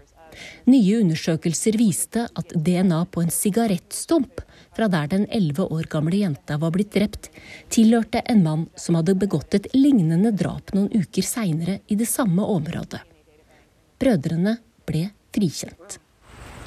Nye 0.66 1.00
undersøkelser 1.00 1.78
viste 1.78 2.26
at 2.28 2.54
DNA 2.54 3.02
på 3.10 3.22
en 3.24 3.32
sigarettstump 3.32 4.42
fra 4.76 4.88
der 4.92 5.08
den 5.12 5.26
elleve 5.32 5.64
år 5.72 5.88
gamle 5.90 6.20
jenta 6.20 6.58
var 6.60 6.72
blitt 6.74 6.92
drept, 6.94 7.30
tilhørte 7.72 8.20
en 8.28 8.42
mann 8.44 8.64
som 8.76 8.98
hadde 8.98 9.16
begått 9.16 9.56
et 9.56 9.68
lignende 9.74 10.34
drap 10.36 10.74
noen 10.76 10.90
uker 10.92 11.24
seinere 11.24 11.80
i 11.88 11.96
det 11.96 12.08
samme 12.10 12.44
området. 12.44 13.00
Brødrene 13.96 14.58
ble 14.88 15.08
frikjent. 15.32 15.98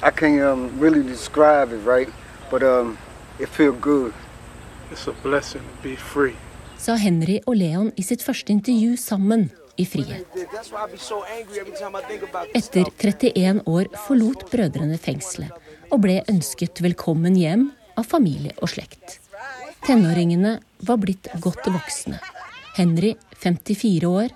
I 0.02 0.10
can't 0.10 0.40
um, 0.40 0.70
really 0.80 1.02
describe 1.02 1.72
it, 1.72 1.84
right? 1.84 2.08
But 2.50 2.62
um, 2.62 2.98
it 3.38 3.48
feels 3.48 3.76
good. 3.80 4.12
It's 4.90 5.06
a 5.06 5.14
blessing 5.22 5.62
to 5.62 5.82
be 5.82 5.94
free. 5.96 6.34
Sa 6.80 6.96
Henry 6.96 7.42
og 7.44 7.58
Leon 7.60 7.90
i 8.00 8.02
sitt 8.02 8.22
første 8.24 8.52
intervju 8.54 8.96
sammen 8.96 9.50
i 9.80 9.86
frihet. 9.88 10.26
Etter 12.54 12.90
31 12.98 13.62
år 13.66 13.88
forlot 14.06 14.44
brødrene 14.52 14.98
fengselet 15.00 15.70
og 15.90 16.02
ble 16.04 16.20
ønsket 16.30 16.82
velkommen 16.84 17.38
hjem 17.38 17.70
av 17.98 18.06
familie 18.10 18.52
og 18.60 18.72
slekt. 18.74 19.18
Tenåringene 19.86 20.58
var 20.86 21.00
blitt 21.02 21.30
godt 21.40 21.66
voksne. 21.72 22.20
Henry 22.76 23.14
54 23.40 24.06
år, 24.08 24.28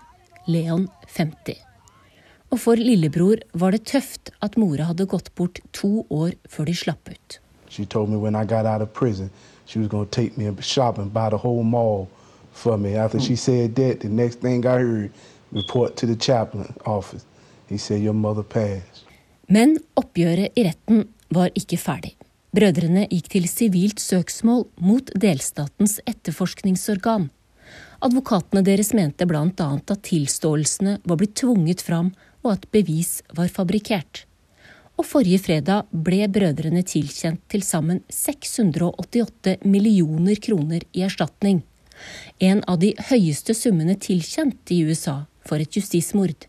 Leon 0.49 0.89
50. 1.13 1.61
Og 2.53 2.61
for 2.61 2.81
lillebror 2.81 3.43
var 3.53 3.75
det 3.75 3.85
tøft 3.91 4.33
at 4.45 4.57
mora 4.61 4.89
hadde 4.91 5.07
gått 5.11 5.31
bort 5.39 5.61
to 5.77 6.07
år 6.11 6.35
før 6.49 6.71
de 6.71 6.77
slapp 6.81 7.11
ut. 7.11 7.39
She 7.69 7.85
told 7.85 8.09
me 8.09 8.17
when 8.17 8.37
I 8.37 8.45
got 8.45 8.67
out 8.67 8.81
of 8.81 8.93
prison, 8.95 9.31
she 9.67 9.79
was 9.79 9.89
going 9.89 10.07
to 10.07 10.11
take 10.11 10.39
me 10.39 10.51
shopping, 10.63 11.09
buy 11.09 11.29
the 11.31 11.39
whole 11.39 11.65
mall 11.65 12.09
for 12.53 12.79
me. 12.79 12.95
After 12.95 13.19
she 13.21 13.37
said 13.37 13.75
that, 13.77 14.01
the 14.01 14.09
next 14.09 14.41
thing 14.41 14.65
I 14.65 14.79
heard, 14.79 15.11
report 15.55 15.97
to 15.97 16.07
the 16.07 16.17
chaplain 16.17 16.75
office. 16.85 17.25
He 17.69 17.79
said 17.79 18.03
your 18.03 18.15
mother 18.15 18.43
passed. 18.43 19.05
Men 19.47 19.79
oppgjøret 19.99 20.57
i 20.57 20.65
retten 20.67 21.09
var 21.35 21.53
ikke 21.59 21.79
ferdig. 21.81 22.15
Brødrene 22.55 23.07
gikk 23.11 23.33
til 23.33 23.49
sivilt 23.51 24.01
søksmål 24.01 24.69
mot 24.79 25.11
delstatens 25.21 25.99
etterforskningsorgan. 26.07 27.29
Advokatene 28.05 28.63
deres 28.63 28.93
mente 28.95 29.27
bl.a. 29.27 29.49
at 29.49 30.05
tilståelsene 30.07 30.99
var 31.03 31.19
blitt 31.19 31.35
tvunget 31.41 31.83
fram 31.83 32.13
og 32.45 32.53
at 32.55 32.69
bevis 32.75 33.23
var 33.35 33.51
fabrikkert. 33.51 34.25
Og 34.95 35.09
forrige 35.09 35.43
fredag 35.43 35.89
ble 35.91 36.29
brødrene 36.31 36.85
tilkjent 36.87 37.43
til 37.51 37.65
sammen 37.67 38.05
688 38.13 39.65
millioner 39.67 40.39
kroner 40.39 40.85
i 40.95 41.03
erstatning. 41.09 41.65
En 42.39 42.63
av 42.71 42.79
de 42.83 42.93
høyeste 43.11 43.55
summene 43.57 43.97
tilkjent 43.99 44.71
i 44.71 44.85
USA 44.87 45.25
for 45.47 45.63
et 45.63 45.77
justismord. 45.77 46.49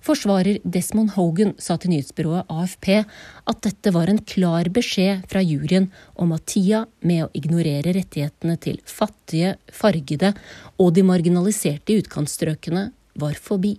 Forsvarer 0.00 0.62
Desmond 0.64 1.12
Hogan 1.12 1.52
sa 1.60 1.76
til 1.76 1.92
nyhetsbyrået 1.92 2.48
AFP 2.48 2.88
at 3.02 3.58
dette 3.66 3.92
var 3.92 4.08
en 4.08 4.22
klar 4.24 4.70
beskjed 4.72 5.26
fra 5.28 5.42
juryen 5.44 5.90
om 6.16 6.32
at 6.32 6.46
tida 6.48 6.86
med 7.04 7.26
å 7.26 7.32
ignorere 7.36 7.92
rettighetene 7.98 8.56
til 8.64 8.80
fattige, 8.88 9.58
fargede 9.68 10.32
og 10.80 10.94
de 10.96 11.04
marginaliserte 11.04 11.92
i 11.92 12.00
utkantstrøkene 12.00 12.86
var 13.20 13.36
forbi. 13.36 13.74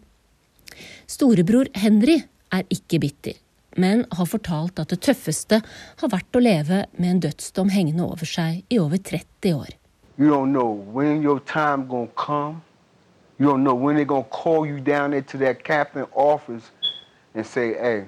Storebror 1.09 1.73
Henry 1.73 2.21
er 2.53 2.69
ikke 2.69 3.01
bitter. 3.01 3.39
men 3.77 4.05
har 4.11 4.27
fortalt 4.27 4.79
at 4.81 4.91
det 4.91 5.01
tøffeste 5.05 5.61
har 6.01 6.11
vært 6.11 6.35
å 6.35 6.43
leve 6.43 6.83
med 6.97 7.09
en 7.09 7.21
dødsdom 7.27 7.71
hengende 7.71 8.03
over 8.03 8.27
seg 8.27 8.63
i 8.69 8.79
over 8.81 8.97
30 8.97 9.55
år. 9.55 9.71
You 10.17 10.29
don't 10.29 10.51
know 10.51 10.73
when 10.91 11.21
your 11.23 11.39
time 11.39 11.87
gonna 11.87 12.11
come. 12.15 12.61
You 13.41 13.47
don't 13.47 13.63
know 13.63 13.73
when 13.73 13.95
they're 13.95 14.05
gonna 14.05 14.23
call 14.43 14.67
you 14.67 14.79
down 14.79 15.15
into 15.15 15.35
that 15.39 15.63
captain 15.63 16.05
office 16.13 16.69
and 17.33 17.43
say, 17.43 17.73
hey, 17.73 18.03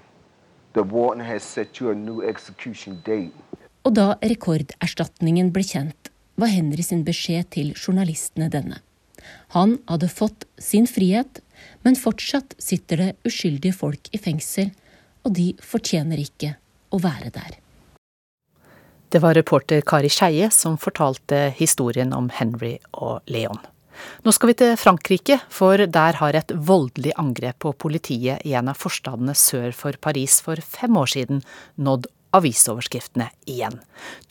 the 0.74 0.84
warden 0.84 1.24
has 1.26 1.42
set 1.42 1.80
you 1.80 1.90
a 1.90 1.96
new 1.96 2.22
execution 2.22 3.02
date. 3.04 3.34
Og 3.82 3.96
da 3.98 4.14
rekorderstatningen 4.22 5.50
ble 5.56 5.66
kjent, 5.66 6.12
var 6.38 6.54
Henry 6.54 6.86
sin 6.86 7.02
beskjed 7.08 7.50
til 7.50 7.74
journalistene 7.74 8.52
denne. 8.54 8.78
Han 9.58 9.80
hadde 9.90 10.12
fått 10.14 10.46
sin 10.62 10.86
frihet, 10.86 11.42
men 11.82 11.98
fortsatt 11.98 12.54
sitter 12.62 13.02
det 13.02 13.12
uskyldige 13.26 13.74
folk 13.74 14.14
i 14.14 14.22
fengsel, 14.22 14.70
og 15.26 15.34
de 15.42 15.50
fortjener 15.66 16.22
ikke 16.22 16.54
å 16.94 17.02
være 17.02 17.34
der. 17.34 17.58
Det 19.10 19.26
var 19.26 19.34
reporter 19.34 19.82
Kari 19.82 20.14
Skeie 20.14 20.54
som 20.54 20.78
fortalte 20.78 21.48
historien 21.58 22.14
om 22.14 22.30
Henry 22.30 22.78
og 22.94 23.26
Leon. 23.26 23.73
Nå 24.24 24.34
skal 24.36 24.52
vi 24.52 24.58
til 24.62 24.76
Frankrike, 24.80 25.40
for 25.54 25.86
der 25.86 26.20
har 26.20 26.38
et 26.38 26.54
voldelig 26.54 27.14
angrep 27.20 27.60
på 27.66 27.74
politiet 27.86 28.44
i 28.48 28.56
en 28.58 28.72
av 28.72 28.80
forstadene 28.80 29.36
sør 29.38 29.72
for 29.78 29.98
Paris 30.02 30.40
for 30.44 30.60
fem 30.62 30.98
år 31.00 31.14
siden 31.16 31.44
nådd 31.76 32.10
avisoverskriftene 32.34 33.30
igjen. 33.50 33.76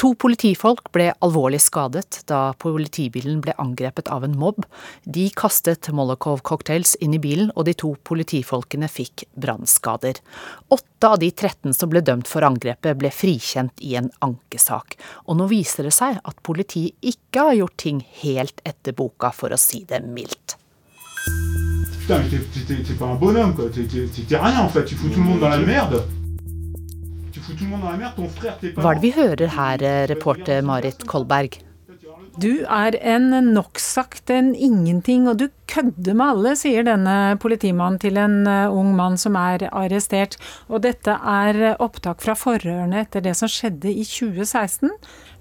To 0.01 0.13
politifolk 0.19 0.91
ble 0.95 1.11
alvorlig 1.25 1.61
skadet 1.63 2.23
da 2.31 2.53
politibilen 2.61 3.41
ble 3.45 3.55
angrepet 3.63 4.11
av 4.13 4.27
en 4.27 4.37
mobb. 4.39 4.67
De 5.05 5.29
kastet 5.37 5.91
Molokov-cocktails 5.95 6.97
inn 7.01 7.17
i 7.17 7.21
bilen, 7.23 7.53
og 7.57 7.69
de 7.69 7.77
to 7.79 7.95
politifolkene 8.09 8.91
fikk 8.91 9.27
brannskader. 9.39 10.19
Åtte 10.75 11.13
av 11.13 11.21
de 11.23 11.31
13 11.31 11.77
som 11.77 11.93
ble 11.93 12.03
dømt 12.05 12.31
for 12.31 12.45
angrepet, 12.47 12.99
ble 12.99 13.13
frikjent 13.15 13.79
i 13.81 13.95
en 14.01 14.11
ankesak. 14.25 14.99
Og 15.27 15.39
nå 15.39 15.49
viser 15.53 15.89
det 15.89 15.95
seg 15.97 16.19
at 16.23 16.43
politiet 16.47 16.99
ikke 17.15 17.49
har 17.51 17.61
gjort 17.61 17.79
ting 17.83 18.03
helt 18.23 18.65
etter 18.69 18.97
boka, 18.97 19.33
for 19.35 19.55
å 19.55 19.61
si 19.61 19.85
det 19.89 20.03
mildt. 20.07 20.59
Putain, 22.03 22.23
t'es 22.85 22.95
pas 22.95 23.07
un 23.07 23.15
bonhomme, 23.15 23.55
quoi. 23.55 23.71
T'es 23.71 24.37
rien, 24.37 24.61
en 24.61 24.69
fait. 24.69 24.85
Tu 24.85 24.97
fous 24.97 25.09
tout 25.09 25.23
le. 25.23 26.22
Hva 27.43 28.93
er 28.93 28.99
det 28.99 29.03
vi 29.03 29.13
hører 29.17 29.49
her, 29.57 29.83
eh, 29.83 30.07
reporter 30.11 30.63
Marit 30.63 31.07
Kolberg? 31.07 31.59
Du 32.41 32.65
er 32.65 32.97
en 33.03 33.31
noksagt 33.53 34.31
en 34.31 34.55
ingenting, 34.55 35.29
og 35.29 35.39
du 35.43 35.49
kødder 35.73 36.17
med 36.17 36.35
alle, 36.35 36.53
sier 36.59 36.85
denne 36.87 37.17
politimannen 37.43 37.99
til 38.03 38.19
en 38.21 38.43
eh, 38.49 38.73
ung 38.73 38.93
mann 38.99 39.19
som 39.21 39.37
er 39.41 39.65
arrestert. 39.71 40.37
Og 40.69 40.85
dette 40.85 41.15
er 41.17 41.75
opptak 41.83 42.23
fra 42.25 42.37
forhørene 42.39 43.05
etter 43.05 43.25
det 43.25 43.35
som 43.39 43.51
skjedde 43.51 43.93
i 43.93 44.05
2016. 44.07 44.93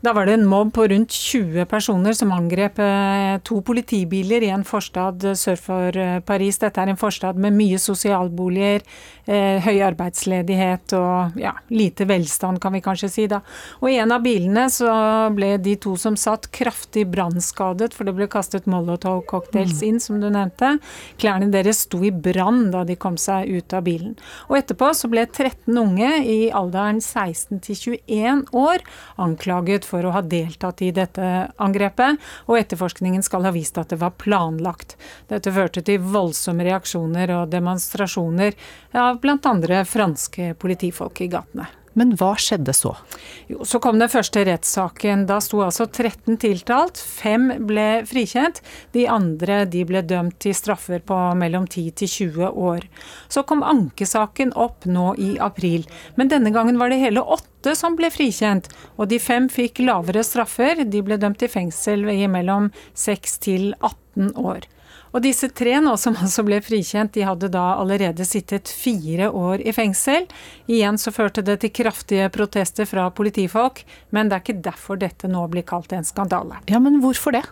Da 0.01 0.15
var 0.17 0.25
det 0.25 0.39
en 0.39 0.47
mobb 0.49 0.71
på 0.73 0.87
rundt 0.89 1.13
20 1.13 1.67
personer 1.69 2.15
som 2.17 2.31
angrep 2.33 2.79
eh, 2.81 3.35
to 3.45 3.59
politibiler 3.65 4.45
i 4.47 4.51
en 4.53 4.65
forstad 4.65 5.27
sør 5.37 5.59
for 5.61 5.99
eh, 5.99 6.19
Paris. 6.25 6.61
Dette 6.63 6.81
er 6.81 6.93
en 6.93 6.99
forstad 6.99 7.37
med 7.41 7.57
mye 7.57 7.79
sosialboliger, 7.81 8.85
høy 9.31 9.77
arbeidsledighet 9.85 10.95
og 10.97 11.37
ja, 11.39 11.51
lite 11.71 12.07
velstand, 12.09 12.57
kan 12.59 12.73
vi 12.73 12.81
kanskje 12.83 13.09
si. 13.13 13.27
da. 13.31 13.39
Og 13.79 13.91
i 13.91 13.99
en 14.01 14.11
av 14.11 14.23
bilene 14.25 14.65
så 14.73 14.89
ble 15.31 15.53
de 15.61 15.75
to 15.79 15.93
som 15.99 16.17
satt, 16.19 16.49
kraftig 16.51 17.05
brannskadet, 17.13 17.93
for 17.95 18.09
det 18.09 18.15
ble 18.17 18.27
kastet 18.31 18.67
Molotov-cocktails 18.67 19.79
mm. 19.79 19.85
inn, 19.87 20.01
som 20.03 20.20
du 20.21 20.29
nevnte. 20.33 20.75
Klærne 21.21 21.49
deres 21.53 21.83
sto 21.87 22.01
i 22.05 22.11
brann 22.13 22.69
da 22.73 22.83
de 22.87 22.97
kom 22.99 23.17
seg 23.21 23.49
ut 23.49 23.75
av 23.75 23.85
bilen. 23.87 24.15
Og 24.49 24.59
etterpå 24.59 24.91
så 24.97 25.09
ble 25.11 25.25
13 25.27 25.77
unge 25.81 26.11
i 26.23 26.37
alderen 26.55 27.01
16 27.01 27.61
til 27.65 27.97
21 27.97 28.45
år 28.57 28.85
anklaget 29.21 29.87
for 29.87 30.05
å 30.05 30.13
ha 30.15 30.23
deltatt 30.23 30.83
i 30.85 30.91
dette 30.95 31.27
angrepet, 31.61 32.21
og 32.47 32.59
etterforskningen 32.59 33.25
skal 33.25 33.47
ha 33.47 33.53
vist 33.55 33.79
at 33.81 33.91
det 33.91 33.99
var 34.01 34.15
planlagt. 34.21 34.97
Dette 35.31 35.53
førte 35.53 35.83
til 35.85 36.01
voldsomme 36.03 36.65
reaksjoner 36.67 37.35
og 37.39 37.51
demonstrasjoner 37.51 38.57
av 38.97 39.21
bl.a. 39.23 39.83
franske 39.85 40.53
politifolk 40.61 41.23
i 41.25 41.31
gatene. 41.31 41.69
Men 41.97 42.13
hva 42.15 42.33
skjedde 42.39 42.73
så? 42.75 42.93
Jo, 43.51 43.65
så 43.67 43.79
kom 43.83 43.99
den 43.99 44.11
første 44.11 44.43
rettssaken. 44.47 45.25
Da 45.27 45.41
sto 45.43 45.59
altså 45.65 45.87
13 45.87 46.37
tiltalt. 46.41 46.99
Fem 46.99 47.49
ble 47.67 48.03
frikjent. 48.07 48.61
De 48.95 49.07
andre 49.11 49.63
de 49.69 49.83
ble 49.87 50.03
dømt 50.07 50.37
til 50.43 50.55
straffer 50.55 51.03
på 51.03 51.17
mellom 51.39 51.67
10 51.67 51.91
til 52.01 52.11
20 52.31 52.51
år. 52.71 52.87
Så 53.27 53.43
kom 53.47 53.65
ankesaken 53.67 54.55
opp 54.55 54.87
nå 54.87 55.11
i 55.19 55.33
april. 55.43 55.87
Men 56.15 56.31
denne 56.31 56.53
gangen 56.55 56.79
var 56.79 56.93
det 56.93 57.01
hele 57.03 57.23
åtte 57.23 57.75
som 57.77 57.97
ble 57.99 58.11
frikjent. 58.13 58.71
Og 58.95 59.11
de 59.11 59.19
fem 59.19 59.51
fikk 59.51 59.83
lavere 59.83 60.23
straffer. 60.25 60.85
De 60.87 61.03
ble 61.03 61.19
dømt 61.19 61.41
til 61.43 61.51
fengsel 61.51 62.07
i 62.13 62.23
mellom 62.31 62.71
6 62.95 63.41
til 63.43 63.73
18 63.81 64.31
år. 64.39 64.69
Og 65.11 65.23
disse 65.25 65.49
tre 65.51 65.75
nå 65.83 65.93
som 65.99 66.15
altså 66.15 66.43
ble 66.47 66.61
frikjent, 66.63 67.13
de 67.15 67.25
hadde 67.27 67.49
da 67.51 67.73
allerede 67.81 68.25
sittet 68.27 68.71
fire 68.71 69.27
år 69.27 69.63
i 69.67 69.73
fengsel. 69.75 70.27
Igjen 70.71 70.99
så 71.01 71.11
førte 71.15 71.43
det 71.45 71.59
til 71.63 71.73
kraftige 71.81 72.29
protester 72.33 72.87
fra 72.87 73.09
politifolk, 73.15 73.83
men 74.15 74.31
det 74.31 74.37
er 74.37 74.45
ikke 74.45 74.63
derfor 74.69 75.01
dette 75.01 75.31
nå 75.31 75.43
blir 75.51 75.67
kalt 75.67 75.91
en 75.95 76.07
skandale. 76.07 76.61
Ja, 76.71 76.79
men 76.79 77.01
hvorfor 77.03 77.35
det? 77.35 77.43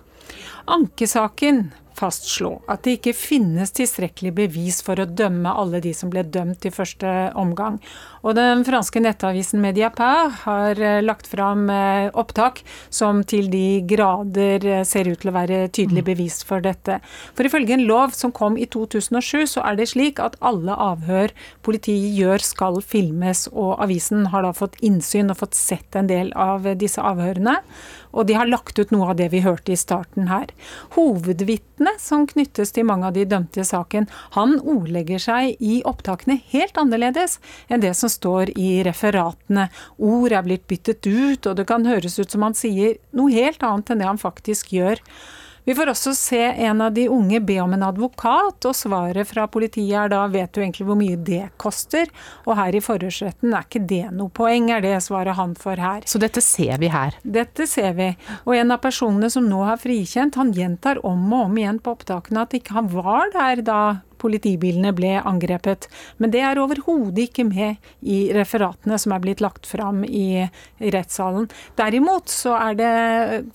Ankesaken 0.70 1.70
fastslå 2.00 2.54
at 2.72 2.86
det 2.86 2.98
ikke 3.00 3.16
finnes 3.18 3.74
tilstrekkelig 3.76 4.32
bevis 4.38 4.80
for 4.86 5.00
å 5.00 5.08
dømme 5.08 5.52
alle 5.52 5.82
de 5.84 5.94
som 5.96 6.12
ble 6.12 6.24
dømt 6.24 6.66
i 6.68 6.74
første 6.74 7.10
omgang. 7.40 7.80
Og 8.24 8.36
den 8.36 8.66
franske 8.68 9.02
nettavisen 9.04 9.62
Mediapart 9.64 10.42
har 10.44 10.80
eh, 10.84 11.00
lagt 11.04 11.30
fram 11.32 11.70
eh, 11.72 12.10
opptak 12.20 12.62
som 12.92 13.22
til 13.28 13.48
de 13.52 13.82
grader 13.88 14.66
eh, 14.68 14.84
ser 14.88 15.08
ut 15.08 15.22
til 15.22 15.32
å 15.32 15.36
være 15.36 15.62
tydelig 15.76 16.04
mm. 16.04 16.10
bevis 16.10 16.42
for 16.48 16.64
dette. 16.64 17.00
For 17.38 17.48
ifølge 17.48 17.78
en 17.78 17.88
lov 17.88 18.16
som 18.18 18.34
kom 18.36 18.58
i 18.60 18.68
2007, 18.68 19.46
så 19.56 19.64
er 19.68 19.80
det 19.80 19.90
slik 19.94 20.20
at 20.24 20.38
alle 20.44 20.76
avhør 20.76 21.34
politiet 21.66 22.18
gjør 22.20 22.44
skal 22.44 22.82
filmes, 22.84 23.48
og 23.54 23.80
avisen 23.84 24.28
har 24.34 24.46
da 24.46 24.54
fått 24.56 24.80
innsyn 24.86 25.32
og 25.32 25.40
fått 25.44 25.58
sett 25.58 25.96
en 26.00 26.10
del 26.12 26.34
av 26.36 26.68
disse 26.80 27.02
avhørene. 27.02 27.60
Og 28.12 28.26
de 28.28 28.36
har 28.38 28.50
lagt 28.50 28.80
ut 28.80 28.92
noe 28.94 29.12
av 29.12 29.20
det 29.20 29.30
vi 29.34 29.44
hørte 29.46 29.74
i 29.74 29.80
starten 29.80 30.30
her. 30.32 30.50
Hovedvitnet 31.90 32.02
som 32.02 32.26
knyttes 32.28 32.72
til 32.72 32.86
mange 32.86 33.08
av 33.08 33.14
de 33.14 33.26
dømte 33.26 33.62
i 33.62 33.66
saken, 33.66 34.08
han 34.36 34.60
ordlegger 34.62 35.20
seg 35.20 35.58
i 35.60 35.82
opptakene 35.86 36.40
helt 36.52 36.78
annerledes 36.78 37.40
enn 37.70 37.82
det 37.82 37.96
som 37.96 38.10
står 38.10 38.52
i 38.58 38.84
referatene. 38.84 39.70
Ord 39.98 40.32
er 40.32 40.44
blitt 40.44 40.68
byttet 40.68 41.06
ut, 41.08 41.46
og 41.46 41.56
det 41.58 41.66
kan 41.68 41.86
høres 41.86 42.20
ut 42.20 42.30
som 42.30 42.44
han 42.44 42.54
sier 42.54 42.98
noe 43.12 43.32
helt 43.34 43.64
annet 43.64 43.90
enn 43.90 44.00
det 44.00 44.10
han 44.10 44.22
faktisk 44.22 44.74
gjør. 44.74 45.00
Vi 45.70 45.76
får 45.78 45.92
også 45.92 46.16
se 46.18 46.40
en 46.66 46.80
av 46.82 46.96
de 46.96 47.04
unge 47.14 47.38
be 47.46 47.60
om 47.62 47.74
en 47.76 47.84
advokat, 47.86 48.66
og 48.66 48.74
svaret 48.74 49.30
fra 49.30 49.44
politiet 49.54 50.00
er 50.02 50.10
da 50.10 50.24
vet 50.34 50.50
du 50.50 50.64
egentlig 50.64 50.88
hvor 50.88 50.98
mye 50.98 51.20
det 51.22 51.44
koster? 51.62 52.10
Og 52.48 52.56
her 52.58 52.74
i 52.74 52.82
forhørsretten 52.82 53.54
er 53.54 53.68
ikke 53.68 53.84
det 53.92 54.08
noe 54.18 54.34
poeng, 54.34 54.72
er 54.74 54.82
det 54.82 54.96
svaret 55.06 55.38
han 55.38 55.54
får 55.54 55.84
her. 55.86 56.10
Så 56.10 56.18
dette 56.24 56.42
ser 56.42 56.82
vi 56.82 56.90
her? 56.90 57.20
Dette 57.22 57.70
ser 57.70 57.94
vi. 58.02 58.10
Og 58.50 58.58
en 58.58 58.74
av 58.74 58.82
personene 58.82 59.30
som 59.30 59.46
nå 59.46 59.62
har 59.70 59.78
frikjent, 59.78 60.42
han 60.42 60.56
gjentar 60.58 61.04
om 61.06 61.22
og 61.30 61.52
om 61.52 61.62
igjen 61.62 61.78
på 61.86 61.94
opptakene 62.00 62.48
at 62.48 62.58
ikke 62.58 62.80
han 62.80 62.90
var 62.90 63.30
der 63.38 63.62
da 63.62 63.82
politibilene 64.20 64.94
ble 64.96 65.16
angrepet. 65.20 65.88
Men 66.18 66.34
det 66.34 66.44
er 66.46 66.62
overhodet 66.62 67.30
ikke 67.30 67.48
med 67.48 67.80
i 68.02 68.22
referatene 68.36 69.00
som 69.00 69.16
er 69.16 69.24
blitt 69.24 69.44
lagt 69.44 69.70
fram 69.70 70.04
i, 70.06 70.48
rettssalen. 70.80 71.48
Derimot 71.80 72.32
så 72.32 72.54
er 72.56 72.78
det, 72.80 72.92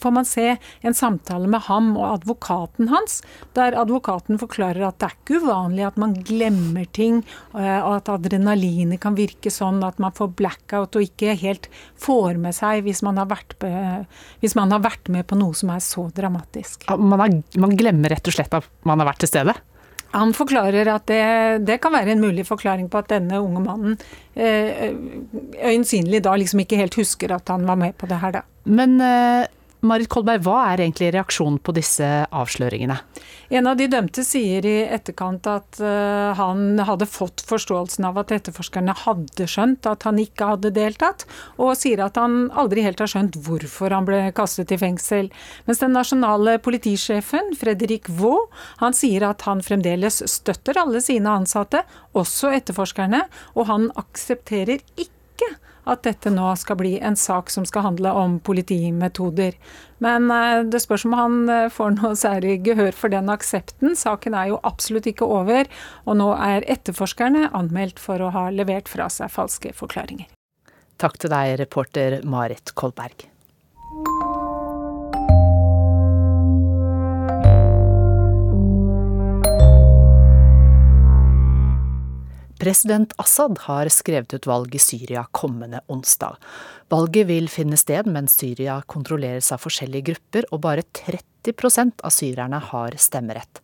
får 0.00 0.12
man 0.14 0.27
se 0.29 0.46
en 0.85 0.96
samtale 0.96 1.48
med 1.50 1.64
ham 1.68 1.92
og 1.96 2.18
advokaten 2.18 2.90
hans, 2.92 3.20
der 3.57 3.77
advokaten 3.81 4.40
forklarer 4.40 4.87
at 4.88 4.98
det 5.00 5.09
er 5.09 5.16
ikke 5.16 5.40
uvanlig 5.44 5.87
at 5.88 5.98
man 6.00 6.16
glemmer 6.27 6.88
ting, 6.96 7.22
eh, 7.57 7.81
og 7.81 7.98
at 7.98 8.12
adrenalinet 8.16 9.00
kan 9.03 9.16
virke 9.18 9.53
sånn 9.53 9.83
at 9.87 10.00
man 10.03 10.14
får 10.16 10.35
blackout 10.38 10.98
og 10.98 11.07
ikke 11.07 11.37
helt 11.40 11.70
får 12.00 12.40
med 12.40 12.57
seg 12.57 12.85
hvis 12.87 13.03
man 13.07 13.20
har 13.20 13.29
vært, 13.31 13.57
hvis 14.42 14.57
man 14.59 14.74
har 14.74 14.85
vært 14.85 15.11
med 15.12 15.27
på 15.29 15.38
noe 15.38 15.57
som 15.57 15.72
er 15.74 15.85
så 15.85 16.09
dramatisk. 16.14 16.88
Man, 16.98 17.20
er, 17.20 17.38
man 17.61 17.77
glemmer 17.79 18.12
rett 18.14 18.29
og 18.29 18.37
slett 18.37 18.55
at 18.57 18.68
man 18.88 19.00
har 19.00 19.12
vært 19.12 19.24
til 19.24 19.33
stede? 19.33 19.57
Han 20.14 20.35
forklarer 20.37 20.88
at 20.92 21.07
det, 21.11 21.22
det, 21.66 21.81
kan 21.83 21.94
være 21.94 22.14
en 22.14 22.22
mulig 22.22 22.46
forklaring 22.46 22.87
på 22.90 23.00
at 23.03 23.11
denne 23.11 23.40
unge 23.42 23.62
mannen 23.64 23.96
eh, 24.38 24.94
øyensynlig 25.59 26.22
da 26.22 26.37
liksom 26.38 26.62
ikke 26.62 26.79
helt 26.79 26.98
husker 27.00 27.35
at 27.35 27.50
han 27.50 27.66
var 27.66 27.81
med 27.81 27.96
på 27.98 28.07
det 28.11 28.20
her, 28.22 28.38
da. 28.38 28.44
Men 28.64 29.00
eh, 29.03 29.46
Marit 29.85 30.09
Kolberg, 30.09 30.42
hva 30.47 30.61
er 30.70 30.81
egentlig 30.85 31.11
reaksjonen 31.12 31.59
på 31.61 31.75
disse 31.77 32.07
avsløringene? 32.33 32.97
En 33.55 33.68
av 33.68 33.77
de 33.77 33.87
dømte 33.92 34.25
sier 34.25 34.64
i 34.64 34.77
etterkant 34.88 35.44
at 35.51 35.81
uh, 35.83 36.33
han 36.38 36.81
hadde 36.88 37.09
fått 37.11 37.44
forståelsen 37.44 38.07
av 38.09 38.18
at 38.23 38.33
etterforskerne 38.35 38.94
hadde 39.05 39.47
skjønt 39.51 39.87
at 39.90 40.07
han 40.09 40.20
ikke 40.23 40.49
hadde 40.55 40.73
deltatt, 40.77 41.27
og 41.61 41.75
sier 41.79 42.01
at 42.07 42.16
han 42.20 42.49
aldri 42.57 42.87
helt 42.87 43.03
har 43.05 43.12
skjønt 43.12 43.37
hvorfor 43.44 43.92
han 43.94 44.09
ble 44.09 44.23
kastet 44.37 44.73
i 44.73 44.81
fengsel. 44.81 45.29
Mens 45.68 45.83
den 45.85 45.92
nasjonale 45.97 46.57
politisjefen, 46.64 47.53
Fredrik 47.61 48.09
Vaux, 48.09 48.49
han 48.81 48.97
sier 48.97 49.29
at 49.29 49.44
han 49.49 49.61
fremdeles 49.64 50.23
støtter 50.31 50.81
alle 50.81 51.05
sine 51.05 51.37
ansatte, 51.42 51.85
også 52.16 52.55
etterforskerne, 52.57 53.27
og 53.55 53.68
han 53.68 53.90
aksepterer 54.01 54.81
ikke 54.97 55.53
at 55.90 56.05
dette 56.07 56.33
nå 56.33 56.51
skal 56.61 56.79
bli 56.81 56.94
en 57.05 57.16
sak 57.18 57.53
som 57.53 57.66
skal 57.68 57.87
handle 57.88 58.12
om 58.16 58.38
politimetoder. 58.44 59.57
Men 60.05 60.31
eh, 60.33 60.62
det 60.68 60.83
spørs 60.85 61.07
om 61.09 61.16
han 61.18 61.40
eh, 61.53 61.66
får 61.73 61.97
noe 61.99 62.14
særlig 62.18 62.59
gehør 62.66 62.92
for 62.97 63.12
den 63.12 63.31
aksepten. 63.33 63.97
Saken 63.99 64.37
er 64.38 64.53
jo 64.53 64.62
absolutt 64.64 65.09
ikke 65.11 65.29
over, 65.29 65.68
og 66.05 66.20
nå 66.20 66.31
er 66.37 66.66
etterforskerne 66.77 67.51
anmeldt 67.53 68.03
for 68.03 68.23
å 68.23 68.33
ha 68.35 68.49
levert 68.55 68.90
fra 68.90 69.11
seg 69.12 69.33
falske 69.33 69.75
forklaringer. 69.77 70.31
Takk 71.01 71.18
til 71.20 71.33
deg, 71.35 71.57
reporter 71.61 72.20
Marit 72.23 72.75
Kolberg. 72.79 73.29
President 82.64 83.12
Assad 83.16 83.59
har 83.61 83.88
skrevet 83.92 84.35
ut 84.35 84.46
valg 84.48 84.74
i 84.74 84.79
Syria 84.81 85.27
kommende 85.37 85.83
onsdag. 85.92 86.38
Valget 86.88 87.27
vil 87.29 87.48
finne 87.53 87.77
sted 87.77 88.07
mens 88.09 88.38
Syria 88.38 88.79
kontrolleres 88.88 89.50
av 89.53 89.61
forskjellige 89.61 90.07
grupper, 90.07 90.46
og 90.48 90.62
bare 90.64 90.85
30% 90.96 92.00
av 92.00 92.14
syrerne 92.14 92.62
har 92.70 92.96
stemmerett. 92.96 93.61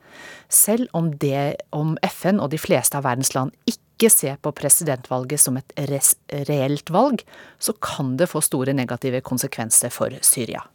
Selv 0.52 0.92
om, 0.92 1.08
det, 1.16 1.62
om 1.72 1.94
FN 2.10 2.42
og 2.44 2.50
de 2.52 2.60
fleste 2.60 3.00
av 3.00 3.06
verdens 3.08 3.32
land 3.32 3.56
ikke 3.64 4.12
ser 4.12 4.36
på 4.36 4.52
presidentvalget 4.60 5.40
som 5.40 5.56
et 5.56 5.72
reelt 6.50 6.92
valg, 6.92 7.24
så 7.56 7.72
kan 7.80 8.18
det 8.20 8.28
få 8.28 8.44
store 8.44 8.76
negative 8.76 9.24
konsekvenser 9.24 9.96
for 9.96 10.12
Syria. 10.20 10.66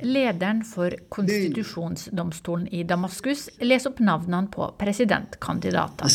Lederen 0.00 0.62
for 0.64 0.94
konstitusjonsdomstolen 1.12 2.68
i 2.72 2.84
Damaskus 2.88 3.50
leser 3.60 3.90
opp 3.90 4.00
navnene 4.00 4.48
på 4.52 4.70
presidentkandidater. 4.80 6.08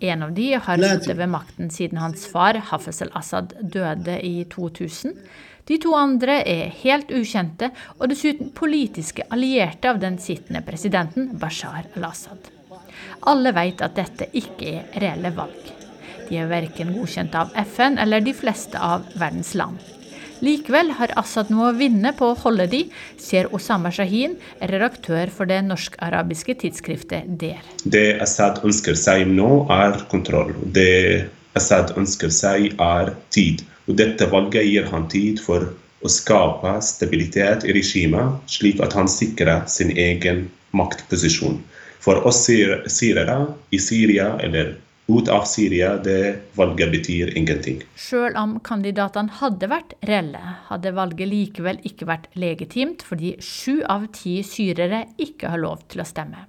En 0.00 0.22
av 0.26 0.32
de 0.34 0.48
har 0.54 0.82
sittet 0.82 1.16
ved 1.16 1.30
makten 1.30 1.70
siden 1.70 2.02
hans 2.02 2.26
far 2.26 2.58
Hafez 2.72 3.02
al-Assad 3.06 3.54
døde 3.62 4.18
i 4.26 4.44
2000. 4.50 5.14
De 5.70 5.78
to 5.78 5.94
andre 5.94 6.40
er 6.50 6.72
helt 6.82 7.12
ukjente, 7.14 7.70
og 8.00 8.10
dessuten 8.10 8.50
politiske 8.50 9.22
allierte 9.30 9.92
av 9.92 10.00
den 10.02 10.18
sittende 10.18 10.66
presidenten 10.66 11.36
Bashar 11.38 11.86
al-Assad. 11.94 12.50
Alle 13.30 13.54
vet 13.54 13.84
at 13.86 13.94
dette 14.00 14.32
ikke 14.34 14.80
er 14.80 14.98
reelle 14.98 15.30
valg. 15.36 15.79
De 16.30 16.38
er 16.38 16.50
verken 16.50 16.92
godkjent 16.94 17.34
av 17.34 17.50
FN 17.74 17.98
eller 17.98 18.22
de 18.22 18.34
fleste 18.36 18.78
av 18.78 19.08
verdens 19.18 19.56
land. 19.58 19.80
Likevel 20.40 20.94
har 20.96 21.12
Assad 21.20 21.50
noe 21.52 21.68
å 21.68 21.76
vinne 21.76 22.14
på 22.16 22.30
å 22.30 22.36
holde 22.44 22.64
de, 22.72 22.84
sier 23.20 23.50
Osama 23.52 23.90
Shahin, 23.92 24.38
redaktør 24.70 25.28
for 25.34 25.50
det 25.50 25.58
norsk-arabiske 25.66 26.56
tidsskriftet 26.62 27.28
DER. 27.42 27.60
Det 27.84 28.14
Assad 28.24 28.62
ønsker 28.64 28.96
seg 28.96 29.26
nå, 29.28 29.66
er 29.74 30.00
kontroll. 30.12 30.54
Det 30.64 31.28
Assad 31.58 31.92
ønsker 32.00 32.32
seg, 32.32 32.72
er 32.80 33.12
tid. 33.34 33.66
Og 33.90 33.98
dette 34.00 34.30
valget 34.32 34.70
gir 34.70 34.88
han 34.88 35.08
tid 35.12 35.42
for 35.44 35.66
å 36.00 36.08
skape 36.08 36.78
stabilitet 36.84 37.66
i 37.68 37.74
regimet, 37.76 38.38
slik 38.48 38.80
at 38.80 38.96
han 38.96 39.10
sikrer 39.12 39.66
sin 39.68 39.92
egen 39.92 40.46
maktposisjon. 40.72 41.58
For 42.00 42.22
oss 42.24 42.46
syrere 42.46 43.42
i 43.74 43.80
Syria 43.82 44.32
eller 44.40 44.78
ut 45.18 45.30
av 45.32 45.44
Syria, 45.50 45.96
det 46.02 46.52
valget 46.58 46.92
betyr 46.94 47.34
ingenting. 47.38 47.82
Selv 47.98 48.38
om 48.40 48.58
kandidatene 48.66 49.40
hadde 49.40 49.70
vært 49.70 49.96
reelle, 50.06 50.42
hadde 50.70 50.94
valget 50.96 51.30
likevel 51.30 51.82
ikke 51.86 52.08
vært 52.10 52.30
legitimt, 52.38 53.04
fordi 53.06 53.36
sju 53.44 53.80
av 53.88 54.08
ti 54.16 54.40
syrere 54.46 55.06
ikke 55.20 55.52
har 55.52 55.62
lov 55.62 55.84
til 55.90 56.04
å 56.04 56.08
stemme. 56.08 56.46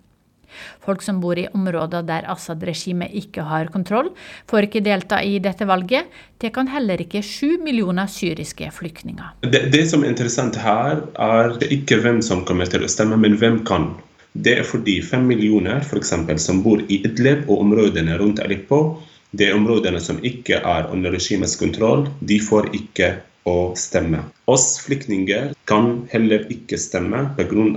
Folk 0.84 1.04
som 1.06 1.22
bor 1.24 1.40
i 1.40 1.48
områder 1.54 2.06
der 2.08 2.28
Assad-regimet 2.32 3.14
ikke 3.22 3.46
har 3.48 3.72
kontroll, 3.74 4.12
får 4.50 4.68
ikke 4.68 4.84
delta 4.86 5.22
i 5.24 5.38
dette 5.44 5.68
valget. 5.70 6.12
Det 6.42 6.52
kan 6.56 6.70
heller 6.72 7.02
ikke 7.02 7.24
sju 7.26 7.58
millioner 7.64 8.10
syriske 8.12 8.72
flyktninger. 8.76 9.38
Det, 9.46 9.68
det 9.74 9.86
som 9.92 10.04
er 10.04 10.14
interessant 10.14 10.60
her, 10.60 11.06
er 11.16 11.56
ikke 11.72 12.02
hvem 12.04 12.22
som 12.26 12.46
kommer 12.48 12.70
til 12.70 12.86
å 12.86 12.92
stemme, 12.92 13.20
men 13.22 13.38
hvem 13.42 13.62
kan. 13.68 13.94
Det 14.34 14.54
er 14.60 14.68
fordi 14.68 15.02
fem 15.04 15.26
millioner 15.28 15.84
for 15.84 16.00
eksempel, 16.00 16.40
som 16.40 16.62
bor 16.64 16.80
i 16.88 17.02
Idlib 17.02 17.50
og 17.50 17.66
områdene 17.66 18.16
rundt 18.22 18.40
Aleppo, 18.40 19.02
det 19.32 19.48
er 19.48 19.56
områdene 19.56 20.00
som 20.04 20.20
ikke 20.28 20.60
er 20.60 20.88
under 20.92 21.12
regimets 21.16 21.56
kontroll, 21.60 22.08
de 22.20 22.40
får 22.44 22.72
ikke 22.76 23.14
å 23.48 23.74
stemme. 23.80 24.24
Oss 24.52 24.76
flyktninger 24.86 25.54
kan 25.70 26.04
heller 26.12 26.46
ikke 26.52 26.80
stemme 26.80 27.30
pga. 27.38 27.68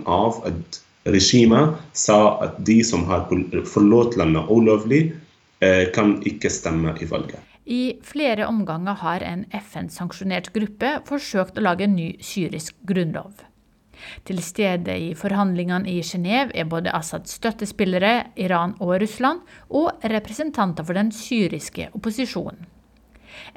at 0.46 0.80
regimet 1.04 1.76
sa 1.92 2.38
at 2.42 2.58
de 2.64 2.82
som 2.84 3.04
har 3.04 3.28
forlatt 3.66 4.16
landet 4.16 4.50
ulovlig, 4.50 5.12
eh, 5.60 5.90
kan 5.92 6.20
ikke 6.22 6.50
stemme 6.50 6.96
i 7.00 7.04
valget. 7.04 7.40
I 7.66 7.96
flere 8.02 8.46
omganger 8.46 8.94
har 8.94 9.20
en 9.20 9.46
FN-sanksjonert 9.50 10.52
gruppe 10.52 11.00
forsøkt 11.06 11.58
å 11.58 11.64
lage 11.64 11.84
en 11.84 11.96
ny 11.96 12.16
syrisk 12.20 12.74
grunnlov. 12.84 13.32
Til 14.28 14.42
stede 14.44 14.98
i 14.98 15.10
forhandlingene 15.18 15.90
i 15.90 16.00
Genéve 16.04 16.54
er 16.54 16.68
både 16.70 16.94
Assads 16.94 17.36
støttespillere, 17.40 18.14
Iran 18.36 18.76
og 18.80 18.96
Russland, 19.02 19.42
og 19.70 19.92
representanter 20.04 20.84
for 20.84 20.96
den 20.96 21.12
syriske 21.12 21.90
opposisjonen. 21.94 22.66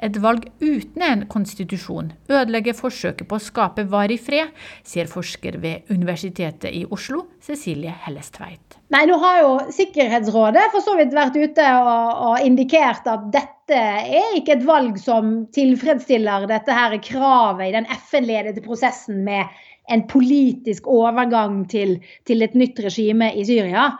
Et 0.02 0.16
valg 0.22 0.46
uten 0.62 1.04
en 1.04 1.24
konstitusjon 1.30 2.12
ødelegger 2.30 2.76
forsøket 2.78 3.28
på 3.28 3.38
å 3.38 3.42
skape 3.42 3.84
varig 3.90 4.18
fred, 4.22 4.52
sier 4.86 5.10
forsker 5.10 5.58
ved 5.62 5.90
Universitetet 5.92 6.70
i 6.74 6.84
Oslo, 6.94 7.24
Cecilie 7.44 7.94
Hellestveit. 8.06 8.78
Nei, 8.94 9.04
Nå 9.08 9.18
har 9.22 9.40
jo 9.42 9.54
Sikkerhetsrådet 9.74 10.68
for 10.72 10.84
så 10.84 10.96
vidt 10.98 11.14
vært 11.16 11.36
ute 11.36 11.70
og, 11.78 11.94
og, 12.30 12.36
indikert 12.44 13.08
at 13.10 13.28
dette 13.34 13.78
er 13.78 14.36
ikke 14.38 14.56
et 14.56 14.66
valg 14.66 14.96
som 15.00 15.42
tilfredsstiller 15.54 16.48
dette 16.48 16.74
her 16.74 16.96
kravet 17.04 17.68
i 17.68 17.74
den 17.74 17.88
FN-ledede 17.98 18.64
prosessen 18.64 19.24
med 19.26 19.50
en 19.88 20.06
politisk 20.10 20.88
overgang 20.90 21.62
til, 21.70 21.98
til 22.28 22.44
et 22.44 22.56
nytt 22.58 22.80
regime 22.84 23.32
i 23.34 23.44
Syria. 23.48 23.90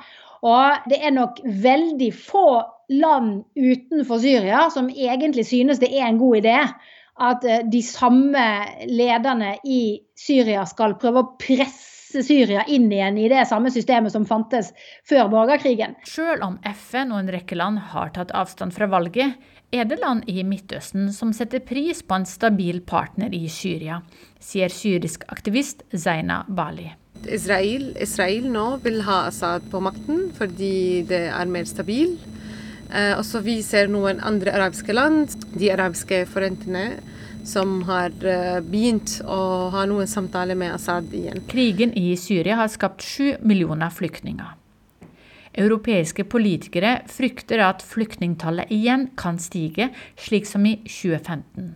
Og 0.46 0.88
det 0.90 1.00
er 1.02 1.14
nok 1.14 1.40
veldig 1.44 2.12
få 2.14 2.48
land 2.88 3.42
utenfor 3.58 4.22
Syria 4.22 4.68
som 4.72 4.88
egentlig 4.88 5.46
synes 5.48 5.80
det 5.82 5.90
er 5.92 6.06
en 6.08 6.20
god 6.20 6.40
idé 6.40 6.56
at 7.18 7.44
eh, 7.44 7.64
de 7.66 7.82
samme 7.82 8.44
lederne 8.86 9.56
i 9.66 9.98
Syria 10.18 10.64
skal 10.68 10.96
prøve 11.00 11.24
å 11.24 11.30
presse 11.40 12.22
Syria 12.24 12.62
inn 12.70 12.86
igjen 12.92 13.18
i 13.20 13.28
det 13.28 13.44
samme 13.50 13.72
systemet 13.74 14.14
som 14.14 14.24
fantes 14.28 14.70
før 15.08 15.28
borgerkrigen. 15.32 15.98
Selv 16.08 16.46
om 16.46 16.56
FN 16.64 17.12
og 17.12 17.24
en 17.24 17.32
rekke 17.34 17.58
land 17.58 17.82
har 17.92 18.14
tatt 18.14 18.32
avstand 18.36 18.72
fra 18.76 18.88
valget, 18.88 19.36
er 19.72 19.84
det 19.84 19.98
land 20.00 20.24
i 20.30 20.42
Midtøsten 20.46 21.10
som 21.12 21.34
setter 21.36 21.60
pris 21.64 22.00
på 22.02 22.16
en 22.16 22.26
stabil 22.28 22.80
partner 22.80 23.34
i 23.36 23.44
Syria, 23.52 24.00
sier 24.40 24.72
syrisk 24.72 25.26
aktivist 25.28 25.84
Zaina 25.92 26.44
Bali. 26.48 26.88
Israel, 27.26 27.90
Israel 28.00 28.46
nå 28.52 28.66
vil 28.84 29.02
ha 29.08 29.24
Assad 29.28 29.66
på 29.72 29.80
makten 29.82 30.28
fordi 30.38 31.04
det 31.08 31.26
er 31.34 31.50
mer 31.50 31.66
stabil. 31.68 32.14
Eh, 32.88 33.12
også 33.18 33.42
vi 33.44 33.58
ser 33.66 33.90
noen 33.92 34.22
andre 34.24 34.54
arabiske 34.56 34.94
land, 34.94 35.34
de 35.58 35.72
arabiske 35.74 36.22
forentene, 36.30 37.02
som 37.48 37.82
har 37.88 38.14
eh, 38.24 38.60
begynt 38.64 39.18
å 39.26 39.68
ha 39.74 39.84
noen 39.90 40.08
samtaler 40.08 40.56
med 40.58 40.76
Assad 40.78 41.12
igjen. 41.16 41.42
Krigen 41.50 41.92
i 41.98 42.14
Syria 42.20 42.60
har 42.62 42.72
skapt 42.72 43.04
sju 43.04 43.34
millioner 43.42 43.92
flyktninger. 43.92 44.57
Europeiske 45.58 46.24
politikere 46.30 47.00
frykter 47.10 47.62
at 47.66 47.82
flyktningtallet 47.84 48.70
igjen 48.74 49.08
kan 49.18 49.40
stige, 49.42 49.90
slik 50.18 50.46
som 50.46 50.66
i 50.66 50.76
2015. 50.86 51.74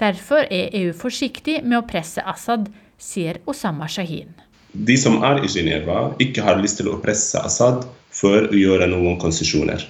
Derfor 0.00 0.44
er 0.50 0.74
EU 0.76 0.92
forsiktig 0.96 1.60
med 1.64 1.80
å 1.80 1.86
presse 1.88 2.22
Assad, 2.26 2.68
sier 2.98 3.38
Osama 3.46 3.88
Shahin. 3.88 4.34
De 4.72 4.96
som 5.00 5.22
er 5.24 5.40
i 5.44 5.50
Geneva, 5.50 6.10
ikke 6.20 6.44
har 6.44 6.58
lyst 6.60 6.80
til 6.82 6.90
å 6.90 6.98
presse 7.02 7.40
Assad 7.40 7.86
for 8.14 8.50
å 8.50 8.58
gjøre 8.58 8.88
noen 8.90 9.16
konsesjoner. 9.22 9.86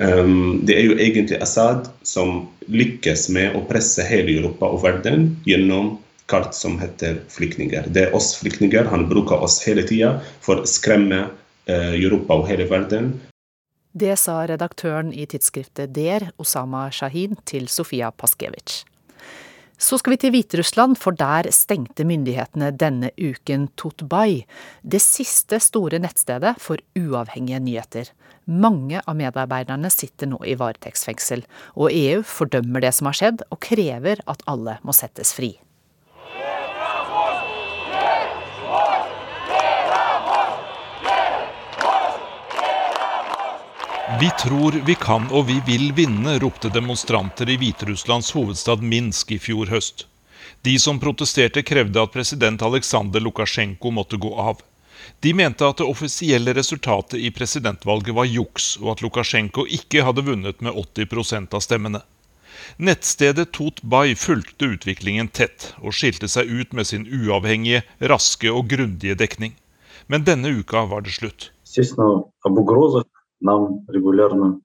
Um, 0.00 0.62
det 0.64 0.78
er 0.78 0.86
jo 0.88 0.96
egentlig 0.96 1.42
Assad 1.44 1.90
som 2.06 2.46
lykkes 2.72 3.26
med 3.34 3.58
å 3.58 3.64
presse 3.68 4.04
hele 4.08 4.38
Europa 4.38 4.70
og 4.72 4.80
verden 4.86 5.34
gjennom 5.48 5.98
kart 6.32 6.56
som 6.56 6.78
heter 6.80 7.18
flyktninger. 7.28 7.90
Det 7.92 8.06
er 8.06 8.16
oss 8.16 8.32
flyktninger. 8.40 8.88
Han 8.88 9.08
bruker 9.10 9.42
oss 9.44 9.58
hele 9.66 9.84
tida 9.84 10.14
for 10.40 10.62
å 10.62 10.68
skremme 10.68 11.26
Europa 11.66 12.40
og 12.40 12.48
hele 12.48 12.66
verden. 12.70 13.12
Det 13.92 14.14
sa 14.16 14.38
redaktøren 14.48 15.12
i 15.12 15.26
tidsskriftet 15.28 15.92
Der, 15.92 16.30
Osama 16.40 16.86
Shahin, 16.90 17.36
til 17.44 17.68
Sofia 17.68 18.08
Paskevitsj. 18.10 18.86
Så 19.82 19.98
skal 19.98 20.14
vi 20.14 20.18
til 20.22 20.30
Hviterussland, 20.30 20.94
for 20.96 21.10
der 21.18 21.48
stengte 21.50 22.04
myndighetene 22.06 22.68
denne 22.78 23.10
uken 23.18 23.66
Totbai, 23.76 24.44
det 24.86 25.00
siste 25.02 25.58
store 25.60 25.98
nettstedet 25.98 26.54
for 26.62 26.78
uavhengige 26.94 27.58
nyheter. 27.58 28.12
Mange 28.46 29.02
av 29.02 29.18
medarbeiderne 29.18 29.90
sitter 29.90 30.30
nå 30.30 30.38
i 30.46 30.54
varetektsfengsel, 30.58 31.42
og 31.74 31.90
EU 31.90 32.22
fordømmer 32.22 32.86
det 32.86 32.94
som 32.94 33.10
har 33.10 33.18
skjedd, 33.18 33.44
og 33.50 33.60
krever 33.66 34.22
at 34.30 34.46
alle 34.46 34.78
må 34.86 34.94
settes 34.94 35.34
fri. 35.34 35.56
Vi 44.08 44.30
tror 44.30 44.72
vi 44.86 44.94
kan 44.94 45.28
og 45.30 45.46
vi 45.46 45.60
vil 45.66 45.92
vinne, 45.94 46.34
ropte 46.42 46.66
demonstranter 46.74 47.50
i 47.50 47.54
Hviterusslands 47.60 48.32
hovedstad 48.34 48.82
Minsk 48.82 49.30
i 49.30 49.38
fjor 49.38 49.70
høst. 49.70 50.08
De 50.66 50.74
som 50.82 50.98
protesterte, 50.98 51.62
krevde 51.62 52.02
at 52.02 52.10
president 52.10 52.62
Aleksandr 52.66 53.22
Lukasjenko 53.22 53.92
måtte 53.94 54.18
gå 54.18 54.32
av. 54.34 54.58
De 55.22 55.30
mente 55.38 55.66
at 55.66 55.78
det 55.78 55.86
offisielle 55.86 56.54
resultatet 56.58 57.20
i 57.20 57.30
presidentvalget 57.30 58.14
var 58.18 58.26
juks, 58.26 58.74
og 58.82 58.96
at 58.96 59.06
Lukasjenko 59.06 59.68
ikke 59.78 60.02
hadde 60.02 60.26
vunnet 60.26 60.58
med 60.66 60.74
80% 60.82 61.54
av 61.54 61.62
stemmene. 61.62 62.02
Nettstedet 62.82 63.52
Totbay 63.54 64.16
fulgte 64.18 64.72
utviklingen 64.74 65.30
tett, 65.30 65.72
og 65.78 65.94
skilte 65.94 66.26
seg 66.30 66.50
ut 66.50 66.74
med 66.74 66.90
sin 66.90 67.06
uavhengige, 67.06 67.84
raske 68.02 68.50
og 68.50 68.66
grundige 68.74 69.14
dekning. 69.14 69.54
Men 70.10 70.26
denne 70.26 70.50
uka 70.58 70.88
var 70.90 71.06
det 71.06 71.14
slutt 71.14 71.52
нам 73.41 73.85
регулярно 73.87 74.59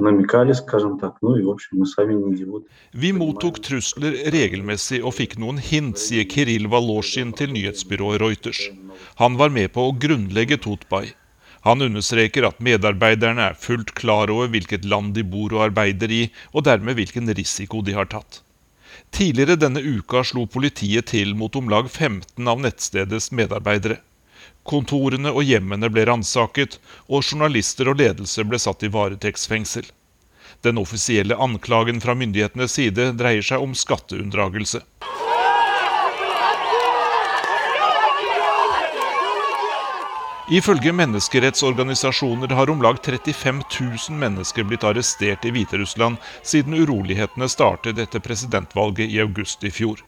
намекали, 0.00 0.52
скажем 0.52 0.98
так. 0.98 1.16
Ну 1.22 1.36
и, 1.36 1.42
в 1.42 1.50
общем, 1.50 1.78
мы 1.78 1.86
сами 1.86 2.14
не 2.14 2.34
идиоты. 2.34 2.66
Vi 2.92 3.12
mottok 3.12 3.60
trusler 3.60 4.12
regelmessig 4.32 5.04
og 5.04 5.14
fikk 5.14 5.36
noen 5.38 5.60
hint, 5.60 5.98
sier 6.00 6.24
Kiril 6.24 6.68
Valosjin 6.72 7.32
til 7.36 7.52
nyhetsbyrået 7.52 8.20
Reuters. 8.20 8.60
Han 9.20 9.36
var 9.36 9.50
med 9.50 9.72
på 9.74 9.88
å 9.88 9.96
grunnlegge 9.96 10.58
Totbai. 10.58 11.12
Han 11.68 11.82
understreker 11.84 12.46
at 12.48 12.60
medarbeiderne 12.64 13.50
er 13.50 13.58
fullt 13.60 13.92
klar 13.94 14.32
over 14.32 14.48
hvilket 14.48 14.86
land 14.88 15.12
de 15.14 15.24
bor 15.24 15.52
og 15.52 15.66
arbeider 15.68 16.08
i, 16.08 16.22
og 16.54 16.64
dermed 16.64 16.96
hvilken 16.96 17.28
risiko 17.36 17.82
de 17.84 17.92
har 17.92 18.08
tatt. 18.08 18.40
Tidligere 19.12 19.58
denne 19.60 19.82
uka 19.82 20.22
slo 20.24 20.46
politiet 20.46 21.10
til 21.12 21.34
mot 21.36 21.54
om 21.56 21.68
lag 21.68 21.90
15 21.90 22.48
av 22.48 22.62
nettstedets 22.64 23.28
medarbeidere. 23.36 24.00
Kontorene 24.65 25.29
og 25.29 25.45
hjemmene 25.45 25.91
ble 25.93 26.07
ransaket, 26.09 26.79
og 27.05 27.21
journalister 27.21 27.91
og 27.91 27.99
ledelse 28.01 28.45
ble 28.49 28.57
satt 28.61 28.81
i 28.81 28.89
varetektsfengsel. 28.89 29.85
Den 30.65 30.79
offisielle 30.81 31.37
anklagen 31.37 32.01
fra 32.01 32.15
myndighetenes 32.17 32.73
side 32.79 33.11
dreier 33.19 33.45
seg 33.45 33.61
om 33.61 33.75
skatteunndragelse. 33.77 34.81
Ifølge 40.49 40.91
menneskerettsorganisasjoner 40.93 42.51
har 42.53 42.69
om 42.69 42.81
lag 42.81 42.97
35 43.05 43.61
000 44.09 44.17
mennesker 44.17 44.65
blitt 44.69 44.83
arrestert 44.85 45.45
i 45.45 45.53
Hviterussland 45.53 46.17
siden 46.41 46.77
urolighetene 46.77 47.49
startet 47.49 48.01
etter 48.01 48.21
presidentvalget 48.21 49.09
i 49.09 49.21
august 49.25 49.65
i 49.65 49.73
fjor. 49.73 50.01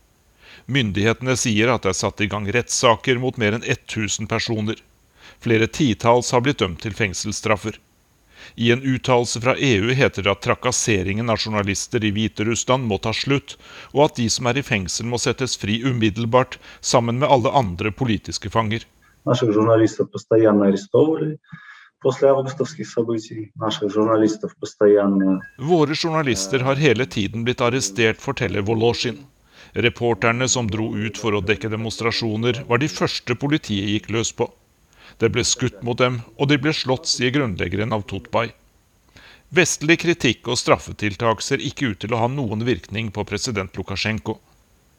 Myndighetene 0.66 1.38
sier 1.38 1.72
at 1.74 1.86
det 1.86 1.94
er 1.94 2.00
satt 2.02 2.22
i 2.22 2.30
gang 2.32 2.48
rettssaker 2.52 3.20
mot 3.22 3.38
mer 3.38 3.58
enn 3.58 3.66
1000 3.66 4.28
personer. 4.32 4.82
Flere 5.40 5.68
titalls 5.68 6.32
har 6.34 6.42
blitt 6.42 6.64
dømt 6.64 6.82
til 6.82 6.96
fengselsstraffer. 6.98 7.78
I 8.56 8.72
en 8.72 8.82
uttalelse 8.82 9.42
fra 9.42 9.56
EU 9.58 9.94
heter 9.94 10.24
det 10.24 10.32
at 10.32 10.42
trakasseringen 10.46 11.30
av 11.30 11.42
journalister 11.42 12.04
i 12.06 12.12
Hviterussland 12.16 12.88
må 12.90 12.98
ta 13.04 13.14
slutt, 13.14 13.58
og 13.94 14.08
at 14.08 14.20
de 14.22 14.28
som 14.34 14.48
er 14.50 14.60
i 14.60 14.66
fengsel 14.66 15.10
må 15.10 15.20
settes 15.22 15.58
fri 15.60 15.82
umiddelbart, 15.84 16.58
sammen 16.82 17.20
med 17.22 17.30
alle 17.30 17.52
andre 17.52 17.92
politiske 17.92 18.50
fanger. 18.54 18.86
Våre 25.58 25.98
journalister 25.98 26.60
har 26.68 26.76
hele 26.80 27.06
tiden 27.06 27.44
blitt 27.44 27.64
arrestert, 27.66 28.22
forteller 28.22 28.62
Volosjin. 28.62 29.18
Reporterne 29.78 30.48
som 30.50 30.66
dro 30.66 30.88
ut 30.98 31.20
for 31.22 31.38
å 31.38 31.44
dekke 31.46 31.70
demonstrasjoner, 31.70 32.64
var 32.66 32.82
de 32.82 32.88
første 32.90 33.36
politiet 33.38 33.92
gikk 33.94 34.08
løs 34.16 34.32
på. 34.34 34.48
Det 35.22 35.30
ble 35.30 35.44
skutt 35.46 35.84
mot 35.86 36.00
dem, 36.02 36.24
og 36.38 36.50
de 36.50 36.58
ble 36.58 36.74
slått, 36.74 37.06
sier 37.06 37.30
grunnleggeren 37.36 37.94
av 37.94 38.08
Totbay. 38.10 38.50
Vestlig 39.54 40.00
kritikk 40.02 40.50
og 40.50 40.58
straffetiltak 40.58 41.46
ser 41.46 41.62
ikke 41.62 41.94
ut 41.94 42.02
til 42.02 42.16
å 42.16 42.24
ha 42.24 42.28
noen 42.32 42.66
virkning 42.66 43.14
på 43.14 43.24
president 43.30 43.78
Lukasjenko. 43.78 44.40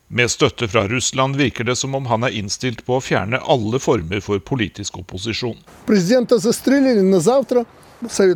Med 0.08 0.30
støtte 0.30 0.70
fra 0.70 0.86
Russland 0.88 1.36
virker 1.36 1.66
det 1.68 1.76
som 1.76 1.98
om 1.98 2.06
han 2.08 2.24
er 2.24 2.38
innstilt 2.38 2.86
på 2.86 2.96
å 2.96 3.02
fjerne 3.04 3.42
alle 3.44 3.82
former 3.82 4.22
for 4.24 4.38
politisk 4.40 5.02
opposisjon. 5.02 5.58
For 7.98 8.30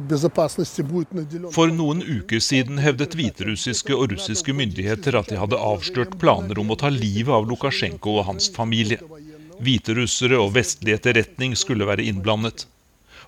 noen 1.70 2.00
uker 2.02 2.40
siden 2.42 2.80
hevdet 2.82 3.12
hviterussiske 3.14 3.94
og 3.94 4.10
russiske 4.10 4.50
myndigheter 4.58 5.14
at 5.20 5.28
de 5.30 5.36
hadde 5.38 5.60
avslørt 5.62 6.16
planer 6.18 6.58
om 6.58 6.72
å 6.74 6.76
ta 6.80 6.88
livet 6.90 7.30
av 7.36 7.46
Lukasjenko 7.46 8.16
og 8.18 8.26
hans 8.26 8.50
familie. 8.50 8.98
Hviterussere 9.62 10.40
og 10.42 10.56
vestlig 10.56 10.96
etterretning 10.96 11.54
skulle 11.54 11.86
være 11.86 12.02
innblandet. 12.10 12.66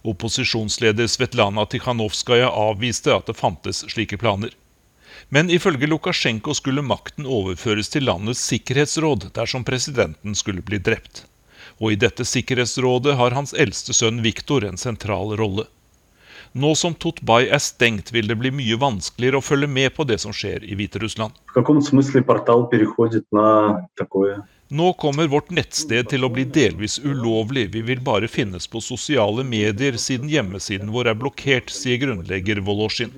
Opposisjonsleder 0.02 1.06
Svetlana 1.06 1.68
Tikhanovskaja 1.70 2.50
avviste 2.50 3.14
at 3.14 3.30
det 3.30 3.38
fantes 3.38 3.84
slike 3.94 4.18
planer. 4.18 4.50
Men 5.30 5.46
ifølge 5.54 5.86
Lukasjenko 5.86 6.50
skulle 6.58 6.82
makten 6.82 7.30
overføres 7.30 7.94
til 7.94 8.10
landets 8.10 8.42
sikkerhetsråd 8.50 9.30
dersom 9.38 9.62
presidenten 9.64 10.34
skulle 10.34 10.66
bli 10.66 10.82
drept. 10.82 11.28
Og 11.78 11.94
i 11.94 12.02
dette 12.02 12.26
sikkerhetsrådet 12.26 13.14
har 13.22 13.38
hans 13.38 13.54
eldste 13.54 13.94
sønn 13.94 14.18
Viktor 14.26 14.66
en 14.66 14.82
sentral 14.82 15.38
rolle. 15.38 15.70
Nå 16.54 16.68
som 16.78 16.94
Tutbay 16.94 17.48
er 17.50 17.58
stengt, 17.58 18.12
vil 18.14 18.28
det 18.30 18.36
bli 18.38 18.52
mye 18.54 18.76
vanskeligere 18.78 19.40
å 19.40 19.42
følge 19.42 19.66
med 19.66 19.90
på 19.96 20.04
det 20.06 20.20
som 20.22 20.30
skjer 20.30 20.62
i 20.62 20.76
Hviterussland. 20.78 21.34
Nå 24.74 24.92
kommer 25.02 25.32
vårt 25.34 25.50
nettsted 25.50 26.12
til 26.12 26.24
å 26.24 26.30
bli 26.30 26.46
delvis 26.46 27.00
ulovlig. 27.02 27.66
Vi 27.74 27.82
vil 27.90 28.06
bare 28.06 28.30
finnes 28.30 28.70
på 28.70 28.82
sosiale 28.86 29.42
medier 29.42 29.98
siden 29.98 30.30
hjemmesiden 30.30 30.94
vår 30.94 31.10
er 31.10 31.18
blokkert, 31.18 31.74
sier 31.74 31.98
grunnlegger 31.98 32.62
Volosjin. 32.62 33.10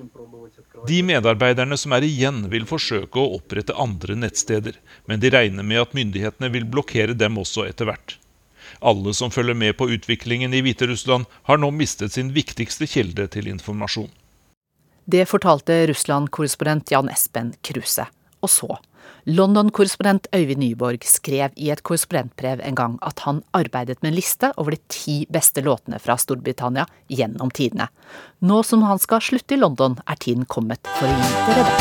De 0.89 1.03
medarbeiderne 1.05 1.77
som 1.77 1.93
er 1.93 2.09
igjen, 2.09 2.47
vil 2.49 2.65
forsøke 2.65 3.21
å 3.21 3.37
opprette 3.37 3.77
andre 3.77 4.17
nettsteder, 4.17 4.81
men 5.05 5.21
de 5.21 5.29
regner 5.33 5.65
med 5.65 5.85
at 5.85 5.93
myndighetene 5.97 6.49
vil 6.53 6.65
blokkere 6.65 7.13
dem 7.13 7.37
også 7.37 7.69
etter 7.69 7.89
hvert. 7.89 8.17
Alle 8.81 9.13
som 9.13 9.31
følger 9.31 9.57
med 9.57 9.77
på 9.77 9.89
utviklingen 9.89 10.53
i 10.53 10.61
Hviterussland, 10.65 11.25
har 11.43 11.57
nå 11.57 11.71
mistet 11.71 12.13
sin 12.13 12.33
viktigste 12.35 12.87
kilde 12.87 13.27
til 13.33 13.47
informasjon. 13.49 14.11
Det 15.07 15.23
fortalte 15.29 15.87
Russland-korrespondent 15.87 16.91
Jan 16.91 17.09
Espen 17.09 17.53
Kruse. 17.63 18.05
Og 18.43 18.49
så. 18.51 18.77
London-korrespondent 19.27 20.27
Øyvind 20.35 20.59
Nyborg 20.59 21.03
skrev 21.03 21.49
i 21.55 21.69
et 21.71 21.83
korrespondentbrev 21.83 22.59
en 22.63 22.75
gang 22.75 22.99
at 23.03 23.19
han 23.25 23.41
arbeidet 23.53 23.97
med 24.01 24.11
en 24.11 24.15
liste 24.15 24.51
over 24.57 24.71
de 24.71 24.79
ti 24.91 25.25
beste 25.31 25.61
låtene 25.63 25.99
fra 25.99 26.15
Storbritannia 26.19 26.85
gjennom 27.11 27.51
tidene. 27.51 27.87
Nå 28.39 28.63
som 28.63 28.83
han 28.87 28.99
skal 28.99 29.21
slutte 29.23 29.55
i 29.55 29.59
London, 29.59 29.99
er 30.07 30.15
tiden 30.15 30.45
kommet 30.45 30.87
for 30.99 31.07
å 31.07 31.15
gi 31.15 31.29
dere 31.47 31.63
det. 31.67 31.75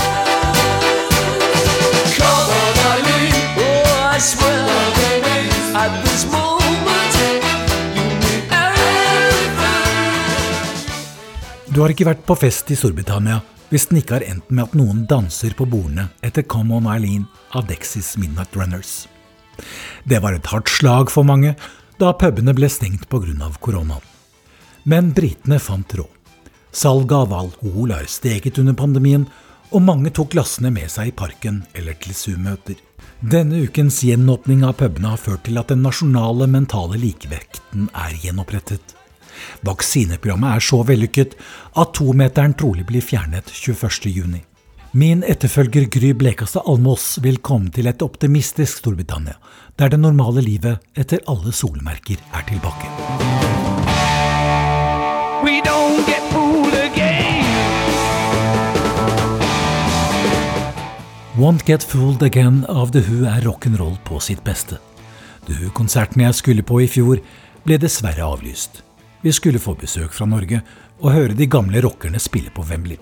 Du 11.77 11.83
har 11.83 11.93
ikke 11.93 12.07
vært 12.09 12.23
på 12.25 12.33
fest 12.41 12.71
i 12.73 12.77
Storbritannia 12.79 13.43
hvis 13.69 13.85
den 13.91 13.99
ikke 13.99 14.15
har 14.15 14.25
endt 14.25 14.47
med 14.49 14.62
at 14.65 14.77
noen 14.79 15.03
danser 15.11 15.53
på 15.59 15.67
bordene 15.69 16.07
etter 16.25 16.47
Come 16.49 16.73
On 16.79 16.89
Eileen 16.89 17.27
av 17.53 17.67
Dexys 17.69 18.15
Midnight 18.17 18.57
Runners. 18.57 19.05
Det 20.09 20.23
var 20.25 20.33
et 20.33 20.49
hardt 20.49 20.73
slag 20.73 21.12
for 21.12 21.29
mange 21.29 21.53
da 22.01 22.15
pubene 22.17 22.57
ble 22.57 22.73
stengt 22.73 23.05
pga. 23.12 23.51
koronaen. 23.61 24.01
Men 24.89 25.12
britene 25.12 25.61
fant 25.61 25.93
råd. 26.01 26.09
Salget 26.73 27.12
av 27.12 27.37
alkohol 27.43 27.93
har 27.93 28.09
steget 28.09 28.57
under 28.57 28.73
pandemien, 28.73 29.29
og 29.69 29.83
mange 29.85 30.09
tok 30.17 30.33
glassene 30.33 30.73
med 30.73 30.89
seg 30.89 31.12
i 31.12 31.17
parken 31.21 31.67
eller 31.75 31.93
til 32.01 32.17
Zoom-møter. 32.17 32.81
Denne 33.21 33.61
ukens 33.69 34.01
gjenåpning 34.01 34.65
av 34.65 34.79
pubene 34.81 35.12
har 35.12 35.21
ført 35.21 35.45
til 35.45 35.61
at 35.61 35.69
den 35.69 35.85
nasjonale 35.85 36.49
mentale 36.49 36.97
likevekten 36.97 37.91
er 37.93 38.17
gjenopprettet. 38.25 38.96
Vaksineprogrammet 39.67 40.57
er 40.57 40.65
så 40.65 40.83
vellykket 40.87 41.35
at 41.77 41.95
tometeren 41.99 42.55
trolig 42.59 42.87
blir 42.87 43.05
fjernet 43.05 43.51
21.6. 43.51 44.39
Min 44.97 45.25
etterfølger 45.27 45.89
Gry 45.93 46.13
Blekastad 46.17 46.65
Almås 46.71 47.19
vil 47.25 47.43
komme 47.45 47.69
til 47.75 47.91
et 47.91 48.01
optimistisk 48.07 48.81
Storbritannia, 48.81 49.35
der 49.77 49.93
det 49.93 50.01
normale 50.01 50.41
livet 50.41 50.81
etter 50.97 51.21
alle 51.29 51.53
solmerker 51.53 52.23
er 52.33 52.47
tilbake. 52.49 52.89
Won't 61.37 61.67
Get 61.67 61.85
Fooled 61.85 62.23
Again 62.23 62.65
av 62.65 62.95
The 62.95 63.03
Who 63.05 63.27
er 63.29 63.45
rock'n'roll 63.45 63.99
på 64.09 64.17
sitt 64.25 64.41
beste. 64.45 64.79
The 65.45 65.59
Who-konserten 65.59 66.25
jeg 66.25 66.41
skulle 66.41 66.65
på 66.65 66.81
i 66.81 66.89
fjor, 66.89 67.21
ble 67.67 67.77
dessverre 67.83 68.25
avlyst. 68.25 68.86
Vi 69.27 69.33
skulle 69.33 69.59
få 69.59 69.73
besøk 69.75 70.12
fra 70.15 70.23
Norge 70.31 70.61
og 71.01 71.09
høre 71.11 71.35
de 71.35 71.49
gamle 71.51 71.81
rockerne 71.83 72.21
spille 72.23 72.53
på 72.55 72.62
Wembley. 72.69 72.95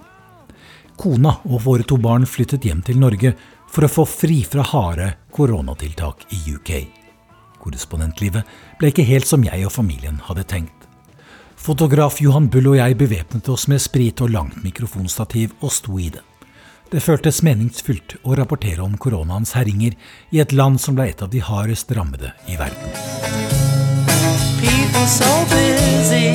Kona 0.97 1.35
og 1.45 1.59
våre 1.67 1.85
to 1.85 1.99
barn 2.01 2.25
flyttet 2.25 2.65
hjem 2.65 2.81
til 2.87 2.97
Norge 2.97 3.35
for 3.69 3.85
å 3.85 3.91
få 3.93 4.07
fri 4.09 4.39
fra 4.49 4.65
harde 4.65 5.11
koronatiltak 5.37 6.25
i 6.33 6.39
UK. 6.55 6.71
Korrespondentlivet 7.61 8.55
ble 8.81 8.89
ikke 8.89 9.05
helt 9.05 9.29
som 9.29 9.45
jeg 9.45 9.67
og 9.69 9.75
familien 9.75 10.17
hadde 10.25 10.47
tenkt. 10.49 10.87
Fotograf 11.61 12.23
Johan 12.25 12.49
Bull 12.49 12.71
og 12.73 12.79
jeg 12.79 12.97
bevæpnet 13.05 13.51
oss 13.53 13.69
med 13.69 13.85
sprit 13.85 14.25
og 14.25 14.33
langt 14.33 14.63
mikrofonstativ 14.65 15.53
og 15.61 15.77
sto 15.77 15.99
i 16.01 16.09
det. 16.15 16.25
Det 16.89 17.05
føltes 17.05 17.43
meningsfylt 17.45 18.17
å 18.25 18.41
rapportere 18.41 18.81
om 18.81 18.97
koronaens 18.97 19.53
herjinger 19.61 19.93
i 20.33 20.41
et 20.41 20.57
land 20.57 20.81
som 20.81 20.97
ble 20.97 21.11
et 21.13 21.21
av 21.21 21.29
de 21.29 21.45
hardest 21.45 21.93
rammede 21.93 22.33
i 22.49 22.57
verden. 22.57 23.64
So 25.05 25.25
busy, 25.51 26.35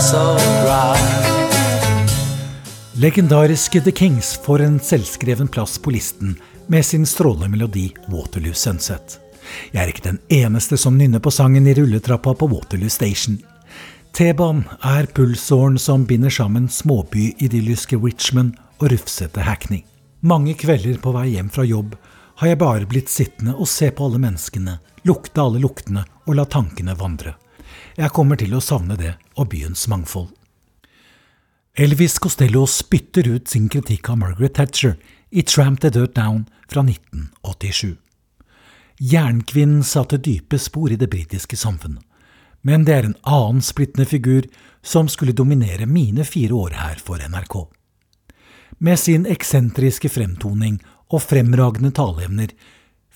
so 0.00 0.36
Legendariske 2.92 3.80
The 3.80 3.92
Kings 3.92 4.40
får 4.44 4.62
en 4.62 4.80
selvskreven 4.80 5.48
plass 5.48 5.78
på 5.78 5.90
listen 5.90 6.36
med 6.66 6.84
sin 6.86 7.06
strålende 7.06 7.48
melodi 7.48 7.94
Waterloo 8.08 8.52
Sunset. 8.52 9.18
Jeg 9.72 9.82
er 9.82 9.88
ikke 9.88 10.04
den 10.10 10.20
eneste 10.28 10.76
som 10.76 11.00
nynner 11.00 11.24
på 11.24 11.32
sangen 11.32 11.66
i 11.66 11.74
rulletrappa 11.74 12.34
på 12.34 12.52
Waterloo 12.52 12.92
Station. 12.92 13.40
T-banen 14.12 14.66
er 14.84 15.08
pulsåren 15.16 15.78
som 15.78 16.04
binder 16.04 16.30
sammen 16.30 16.68
småbyidylliske 16.68 17.96
Richmond 17.96 18.60
og 18.82 18.92
rufsete 18.92 19.48
Hackney. 19.48 19.86
Mange 20.20 20.52
kvelder 20.54 21.00
på 21.00 21.16
vei 21.16 21.30
hjem 21.38 21.48
fra 21.50 21.64
jobb 21.64 21.96
har 22.42 22.50
jeg 22.50 22.58
bare 22.58 22.88
blitt 22.90 23.08
sittende 23.08 23.54
og 23.54 23.70
se 23.70 23.92
på 23.94 24.08
alle 24.08 24.18
menneskene, 24.18 24.76
lukte 25.06 25.40
alle 25.40 25.62
luktene 25.62 26.02
og 26.26 26.34
la 26.36 26.44
tankene 26.50 26.96
vandre. 26.98 27.36
Jeg 27.94 28.10
kommer 28.12 28.36
til 28.40 28.52
å 28.58 28.60
savne 28.60 28.98
det 28.98 29.14
og 29.38 29.48
byens 29.54 29.86
mangfold. 29.88 30.32
Elvis 31.78 32.18
Costello 32.20 32.66
spytter 32.68 33.30
ut 33.30 33.48
sin 33.48 33.70
kritikk 33.72 34.10
av 34.12 34.18
Margaret 34.20 34.58
Thatcher 34.58 34.98
i 35.30 35.46
Tramp 35.46 35.80
the 35.80 35.88
Dirt 35.94 36.16
Down 36.18 36.44
fra 36.68 36.82
1987. 36.84 37.94
Jernkvinnen 38.98 39.86
satte 39.86 40.18
dype 40.18 40.58
spor 40.60 40.92
i 40.92 40.98
det 41.00 41.08
britiske 41.14 41.56
samfunnet 41.56 42.04
men 42.62 42.86
det 42.86 42.94
er 42.94 43.08
en 43.08 43.18
annen 43.26 43.62
splittende 43.62 44.06
figur 44.06 44.46
som 44.82 45.08
skulle 45.10 45.34
dominere 45.34 45.86
mine 45.86 46.24
fire 46.24 46.54
år 46.54 46.76
her 46.78 47.00
for 47.02 47.18
NRK. 47.18 47.56
Med 48.78 48.98
sin 48.98 49.26
eksentriske 49.30 50.10
fremtoning 50.10 50.80
og 51.12 51.22
fremragende 51.22 51.92
taleevner 51.94 52.54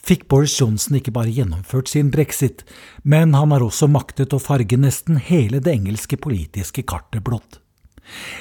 fikk 0.06 0.26
Boris 0.30 0.54
Johnson 0.60 0.98
ikke 1.00 1.14
bare 1.14 1.32
gjennomført 1.34 1.90
sin 1.90 2.12
brexit, 2.14 2.62
men 3.02 3.34
han 3.34 3.50
har 3.54 3.64
også 3.64 3.88
maktet 3.90 4.34
å 4.36 4.42
farge 4.42 4.78
nesten 4.78 5.18
hele 5.18 5.58
det 5.58 5.74
engelske 5.74 6.18
politiske 6.20 6.84
kartet 6.86 7.24
blått. 7.26 7.58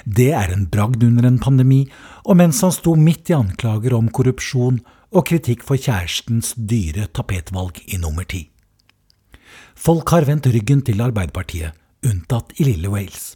Det 0.06 0.30
er 0.38 0.52
en 0.54 0.68
bragd 0.70 1.02
under 1.08 1.26
en 1.26 1.39
pandemi, 1.41 1.86
og 2.26 2.38
mens 2.38 2.62
han 2.62 2.74
sto 2.76 2.94
midt 3.00 3.32
i 3.32 3.38
anklager 3.38 3.96
om 3.98 4.12
korrupsjon 4.13 4.78
og 5.15 5.26
kritikk 5.26 5.65
for 5.65 5.82
kjærestens 5.82 6.54
dyre 6.54 7.08
tapetvalg 7.10 7.82
i 7.88 7.98
nummer 8.02 8.28
ti. 8.30 8.44
Folk 9.76 10.13
har 10.13 10.28
vendt 10.30 10.52
ryggen 10.54 10.86
til 10.86 11.02
Arbeiderpartiet, 11.02 11.74
unntatt 12.06 12.54
i 12.60 12.70
lille 12.70 12.94
Wales. 12.94 13.34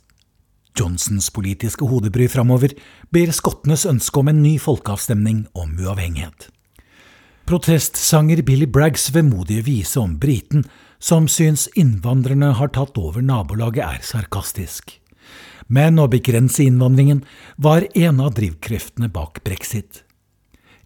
Johnsons 0.78 1.30
politiske 1.34 1.88
hodebry 1.90 2.28
framover 2.32 2.76
ber 3.14 3.34
skottenes 3.36 3.86
ønske 3.90 4.22
om 4.22 4.32
en 4.32 4.42
ny 4.44 4.56
folkeavstemning 4.62 5.46
om 5.58 5.76
uavhengighet. 5.80 6.50
Protestsanger 7.50 8.44
Billy 8.46 8.68
Braggs 8.70 9.08
vemodige 9.16 9.66
vise 9.66 9.98
om 10.00 10.20
briten 10.22 10.68
som 11.02 11.26
syns 11.32 11.66
innvandrerne 11.80 12.52
har 12.60 12.70
tatt 12.76 12.98
over 13.00 13.24
nabolaget, 13.26 13.82
er 13.82 14.06
sarkastisk. 14.06 15.00
Men 15.70 15.98
å 16.02 16.06
begrense 16.12 16.62
innvandringen 16.66 17.24
var 17.58 17.88
en 17.96 18.22
av 18.22 18.36
drivkreftene 18.38 19.10
bak 19.14 19.42
brexit. 19.46 20.04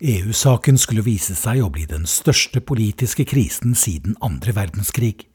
EU-saken 0.04 0.76
skulle 0.76 1.04
vise 1.06 1.32
seg 1.32 1.62
å 1.64 1.70
bli 1.72 1.86
den 1.88 2.04
største 2.12 2.60
politiske 2.60 3.24
krisen 3.24 3.72
siden 3.72 4.18
andre 4.20 4.52
verdenskrig. 4.52 5.30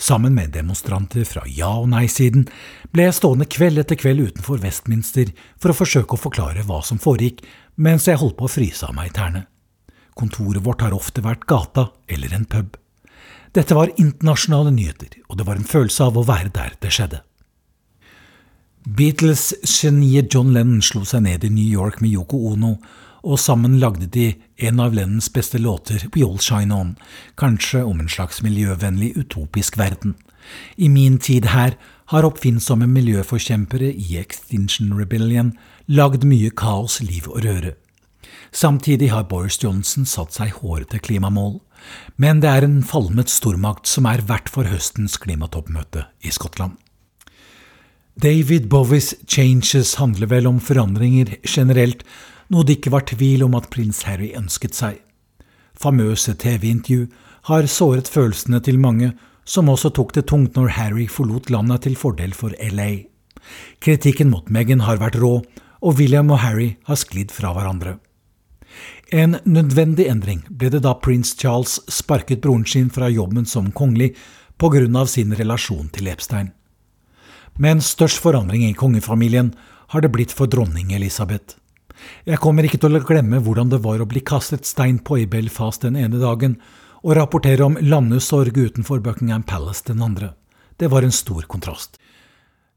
Sammen 0.00 0.32
med 0.32 0.54
demonstranter 0.54 1.26
fra 1.28 1.42
ja- 1.44 1.74
og 1.82 1.90
nei-siden 1.92 2.46
ble 2.96 3.10
jeg 3.10 3.18
stående 3.18 3.44
kveld 3.44 3.82
etter 3.82 4.00
kveld 4.00 4.24
utenfor 4.30 4.62
Westminster 4.64 5.34
for 5.60 5.74
å 5.74 5.76
forsøke 5.82 6.16
å 6.16 6.22
forklare 6.22 6.64
hva 6.64 6.80
som 6.80 6.96
foregikk, 6.96 7.44
mens 7.76 8.08
jeg 8.08 8.16
holdt 8.22 8.38
på 8.40 8.48
å 8.48 8.54
fryse 8.56 8.88
av 8.88 8.96
meg 8.96 9.12
tærne. 9.12 9.44
Kontoret 10.16 10.64
vårt 10.64 10.80
har 10.80 10.96
ofte 10.96 11.20
vært 11.20 11.44
gata 11.44 11.90
eller 12.08 12.32
en 12.32 12.48
pub. 12.48 12.72
Dette 13.52 13.76
var 13.76 13.92
internasjonale 14.00 14.72
nyheter, 14.72 15.12
og 15.28 15.36
det 15.36 15.44
var 15.44 15.60
en 15.60 15.68
følelse 15.68 16.08
av 16.08 16.16
å 16.16 16.24
være 16.24 16.56
der 16.56 16.72
det 16.80 16.88
skjedde. 16.88 17.20
Beatles-geniet 18.86 20.32
John 20.32 20.54
Lennon 20.56 20.80
slo 20.80 21.04
seg 21.04 21.26
ned 21.28 21.44
i 21.44 21.52
New 21.52 21.68
York 21.68 22.00
med 22.00 22.16
Yoko 22.16 22.46
Ono, 22.54 22.78
og 23.26 23.40
sammen 23.42 23.80
lagde 23.82 24.06
de 24.06 24.28
en 24.62 24.80
av 24.80 24.94
Lennons 24.94 25.28
beste 25.34 25.58
låter, 25.58 26.06
We 26.14 26.22
All 26.22 26.38
Shine 26.38 26.74
On, 26.74 26.94
kanskje 27.36 27.82
om 27.84 28.00
en 28.00 28.10
slags 28.10 28.42
miljøvennlig, 28.46 29.16
utopisk 29.18 29.78
verden. 29.78 30.14
I 30.76 30.88
min 30.88 31.18
tid 31.18 31.50
her 31.50 31.74
har 32.12 32.26
oppfinnsomme 32.28 32.86
miljøforkjempere 32.86 33.90
i 33.90 34.20
Extinction 34.20 34.94
Rebellion 34.94 35.56
lagd 35.90 36.22
mye 36.28 36.52
kaos, 36.54 37.00
liv 37.02 37.26
og 37.32 37.42
røre. 37.46 37.74
Samtidig 38.54 39.10
har 39.10 39.26
Boris 39.28 39.58
Johnson 39.62 40.06
satt 40.06 40.36
seg 40.38 40.54
hårete 40.60 41.00
klimamål, 41.02 41.58
men 42.16 42.40
det 42.40 42.50
er 42.50 42.66
en 42.66 42.78
falmet 42.86 43.30
stormakt 43.30 43.90
som 43.90 44.06
er 44.06 44.22
verdt 44.28 44.52
for 44.54 44.70
høstens 44.70 45.18
klimatoppmøte 45.20 46.06
i 46.22 46.32
Skottland. 46.34 46.78
David 48.16 48.70
Bowies 48.72 49.12
Changes 49.28 49.98
handler 50.00 50.30
vel 50.30 50.46
om 50.48 50.60
forandringer 50.62 51.34
generelt, 51.44 52.06
noe 52.52 52.66
det 52.66 52.78
ikke 52.78 52.92
var 52.94 53.06
tvil 53.08 53.44
om 53.46 53.56
at 53.58 53.68
prins 53.72 54.04
Harry 54.08 54.32
ønsket 54.38 54.76
seg. 54.76 55.00
Famøse 55.76 56.34
TV-intervju 56.34 57.08
har 57.50 57.68
såret 57.70 58.08
følelsene 58.10 58.60
til 58.64 58.78
mange, 58.82 59.12
som 59.46 59.68
også 59.70 59.92
tok 59.94 60.14
det 60.16 60.26
tungt 60.30 60.56
når 60.58 60.74
Harry 60.78 61.06
forlot 61.06 61.50
landet 61.50 61.84
til 61.86 61.96
fordel 61.98 62.32
for 62.34 62.54
LA. 62.58 63.06
Kritikken 63.78 64.32
mot 64.32 64.48
Meghan 64.50 64.82
har 64.86 64.98
vært 64.98 65.18
rå, 65.22 65.38
og 65.82 66.00
William 66.00 66.32
og 66.34 66.40
Harry 66.42 66.74
har 66.88 66.98
sklidd 66.98 67.30
fra 67.30 67.52
hverandre. 67.54 67.98
En 69.14 69.36
nødvendig 69.44 70.08
endring 70.10 70.42
ble 70.50 70.72
det 70.72 70.82
da 70.82 70.96
prins 70.98 71.36
Charles 71.38 71.78
sparket 71.92 72.42
broren 72.42 72.66
sin 72.66 72.88
fra 72.90 73.08
jobben 73.12 73.46
som 73.46 73.70
kongelig 73.70 74.16
av 74.58 75.06
sin 75.06 75.34
relasjon 75.36 75.88
til 75.92 76.08
Epstein. 76.08 76.50
Men 77.58 77.80
størst 77.80 78.18
forandring 78.18 78.64
i 78.64 78.74
kongefamilien 78.74 79.54
har 79.92 80.00
det 80.00 80.10
blitt 80.10 80.32
for 80.32 80.46
dronning 80.46 80.92
Elisabeth. 80.92 81.56
Jeg 82.26 82.40
kommer 82.42 82.66
ikke 82.66 82.80
til 82.82 82.98
å 82.98 83.04
glemme 83.04 83.40
hvordan 83.42 83.70
det 83.72 83.82
var 83.84 84.02
å 84.02 84.08
bli 84.08 84.22
kastet 84.24 84.66
stein 84.68 84.98
på 84.98 85.20
i 85.22 85.28
Belfast 85.30 85.86
den 85.86 85.96
ene 85.96 86.20
dagen, 86.22 86.58
og 87.06 87.14
rapportere 87.16 87.62
om 87.64 87.78
landesorg 87.80 88.56
utenfor 88.56 89.02
Buckingham 89.04 89.44
Palace 89.46 89.84
den 89.86 90.02
andre. 90.02 90.32
Det 90.76 90.90
var 90.90 91.06
en 91.06 91.14
stor 91.14 91.46
kontrast. 91.46 92.00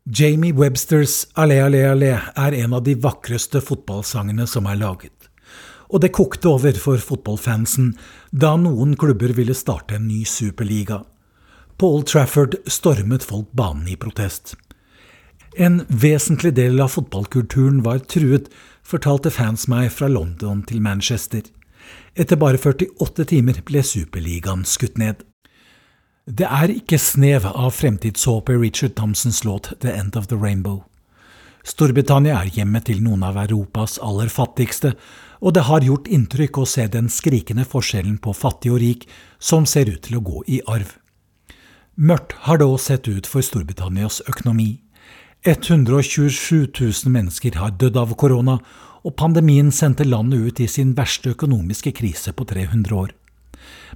Jamie 0.06 0.54
Websters 0.54 1.28
Allé, 1.34 1.60
allé, 1.62 1.84
allé 1.86 2.12
er 2.18 2.56
en 2.64 2.74
av 2.74 2.84
de 2.86 2.96
vakreste 2.96 3.62
fotballsangene 3.62 4.48
som 4.48 4.70
er 4.70 4.80
laget. 4.80 5.14
Og 5.90 6.02
det 6.04 6.14
kokte 6.14 6.50
over 6.50 6.78
for 6.78 7.02
fotballfansen 7.02 7.92
da 8.32 8.56
noen 8.58 8.96
klubber 8.98 9.34
ville 9.38 9.58
starte 9.58 9.98
en 9.98 10.08
ny 10.08 10.24
superliga. 10.26 11.02
På 11.78 11.94
Old 11.96 12.10
Trafford 12.12 12.58
stormet 12.70 13.26
folk 13.26 13.52
banen 13.58 13.88
i 13.90 13.98
protest. 13.98 14.56
En 15.58 15.82
vesentlig 15.90 16.54
del 16.58 16.82
av 16.82 16.94
fotballkulturen 16.94 17.82
var 17.86 18.04
truet 18.06 18.50
fortalte 18.90 19.30
fans 19.30 19.68
meg 19.70 19.92
fra 19.94 20.10
London 20.10 20.64
til 20.66 20.82
Manchester. 20.82 21.44
Etter 22.18 22.40
bare 22.42 22.58
48 22.58 23.26
timer 23.30 23.62
ble 23.66 23.84
Superligaen 23.86 24.66
skutt 24.66 24.98
ned. 24.98 25.22
Det 26.30 26.46
er 26.46 26.74
ikke 26.74 27.00
snev 27.02 27.48
av 27.50 27.74
fremtidshåp 27.74 28.50
i 28.54 28.58
Richard 28.62 28.96
Thompsons 28.98 29.44
låt 29.46 29.72
The 29.82 29.94
End 29.94 30.18
of 30.18 30.28
the 30.30 30.38
Rainbow. 30.38 30.84
Storbritannia 31.66 32.38
er 32.40 32.52
hjemmet 32.54 32.88
til 32.88 33.02
noen 33.04 33.24
av 33.26 33.38
Europas 33.42 33.98
aller 34.02 34.30
fattigste, 34.32 34.94
og 35.42 35.56
det 35.56 35.66
har 35.68 35.86
gjort 35.86 36.10
inntrykk 36.10 36.62
å 36.62 36.68
se 36.68 36.88
den 36.92 37.10
skrikende 37.14 37.66
forskjellen 37.68 38.18
på 38.22 38.34
fattig 38.36 38.72
og 38.74 38.82
rik 38.84 39.08
som 39.40 39.68
ser 39.70 39.92
ut 39.92 40.02
til 40.06 40.20
å 40.20 40.24
gå 40.26 40.44
i 40.48 40.62
arv. 40.68 40.96
Mørkt 42.00 42.36
har 42.46 42.60
det 42.60 42.68
òg 42.70 42.80
sett 42.80 43.10
ut 43.12 43.28
for 43.28 43.44
Storbritannias 43.44 44.22
økonomi. 44.30 44.80
127 45.46 46.68
000 46.80 47.12
mennesker 47.14 47.56
har 47.56 47.78
dødd 47.80 47.98
av 47.98 48.16
korona, 48.20 48.58
og 49.08 49.16
pandemien 49.16 49.72
sendte 49.72 50.04
landet 50.04 50.40
ut 50.40 50.60
i 50.60 50.68
sin 50.68 50.92
verste 50.98 51.32
økonomiske 51.32 51.94
krise 51.96 52.34
på 52.36 52.44
300 52.44 52.96
år. 52.96 53.14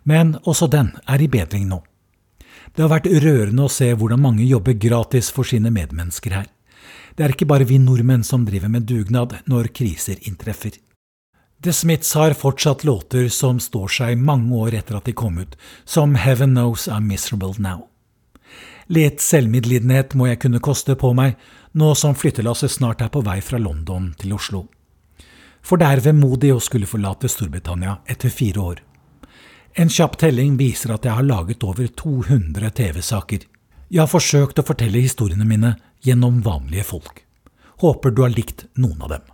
Men 0.08 0.38
også 0.48 0.70
den 0.72 0.94
er 1.04 1.22
i 1.22 1.28
bedring 1.28 1.68
nå. 1.68 1.82
Det 2.74 2.86
har 2.86 2.94
vært 2.94 3.12
rørende 3.12 3.68
å 3.68 3.72
se 3.72 3.92
hvordan 3.92 4.24
mange 4.24 4.48
jobber 4.48 4.80
gratis 4.80 5.30
for 5.36 5.44
sine 5.44 5.70
medmennesker 5.70 6.34
her. 6.34 6.48
Det 7.14 7.26
er 7.26 7.36
ikke 7.36 7.50
bare 7.52 7.68
vi 7.68 7.78
nordmenn 7.78 8.24
som 8.24 8.48
driver 8.48 8.72
med 8.72 8.88
dugnad 8.90 9.36
når 9.46 9.70
kriser 9.76 10.18
inntreffer. 10.24 10.80
The 11.64 11.74
Smiths 11.76 12.16
har 12.18 12.34
fortsatt 12.34 12.84
låter 12.84 13.28
som 13.30 13.60
står 13.60 13.92
seg 14.00 14.20
mange 14.20 14.56
år 14.56 14.80
etter 14.80 14.98
at 14.98 15.06
de 15.08 15.14
kom 15.16 15.38
ut, 15.40 15.56
som 15.86 16.16
Heaven 16.16 16.56
Knows 16.56 16.88
I'm 16.88 17.08
Miserable 17.08 17.54
Now. 17.60 17.93
Litt 18.94 19.24
selvmedlidenhet 19.24 20.14
må 20.20 20.28
jeg 20.28 20.42
kunne 20.44 20.62
koste 20.62 20.94
på 21.00 21.14
meg, 21.18 21.38
nå 21.74 21.94
som 21.98 22.14
flyttelasset 22.18 22.76
snart 22.76 23.02
er 23.02 23.10
på 23.14 23.24
vei 23.26 23.40
fra 23.42 23.58
London 23.58 24.12
til 24.20 24.36
Oslo. 24.36 24.68
For 25.64 25.80
det 25.80 25.88
er 25.88 26.04
vemodig 26.12 26.52
å 26.54 26.62
skulle 26.62 26.90
forlate 26.90 27.32
Storbritannia 27.32 28.02
etter 28.06 28.34
fire 28.34 28.62
år. 28.62 28.82
En 29.80 29.90
kjapp 29.90 30.20
telling 30.22 30.60
viser 30.60 30.94
at 30.94 31.08
jeg 31.08 31.16
har 31.16 31.26
laget 31.26 31.64
over 31.66 31.88
200 31.88 32.70
TV-saker. 32.78 33.48
Jeg 33.90 34.02
har 34.04 34.12
forsøkt 34.12 34.60
å 34.62 34.68
fortelle 34.68 35.02
historiene 35.02 35.48
mine 35.48 35.76
gjennom 36.06 36.44
vanlige 36.46 36.86
folk. 36.92 37.24
Håper 37.82 38.14
du 38.14 38.22
har 38.28 38.36
likt 38.36 38.68
noen 38.78 39.02
av 39.02 39.16
dem. 39.16 39.30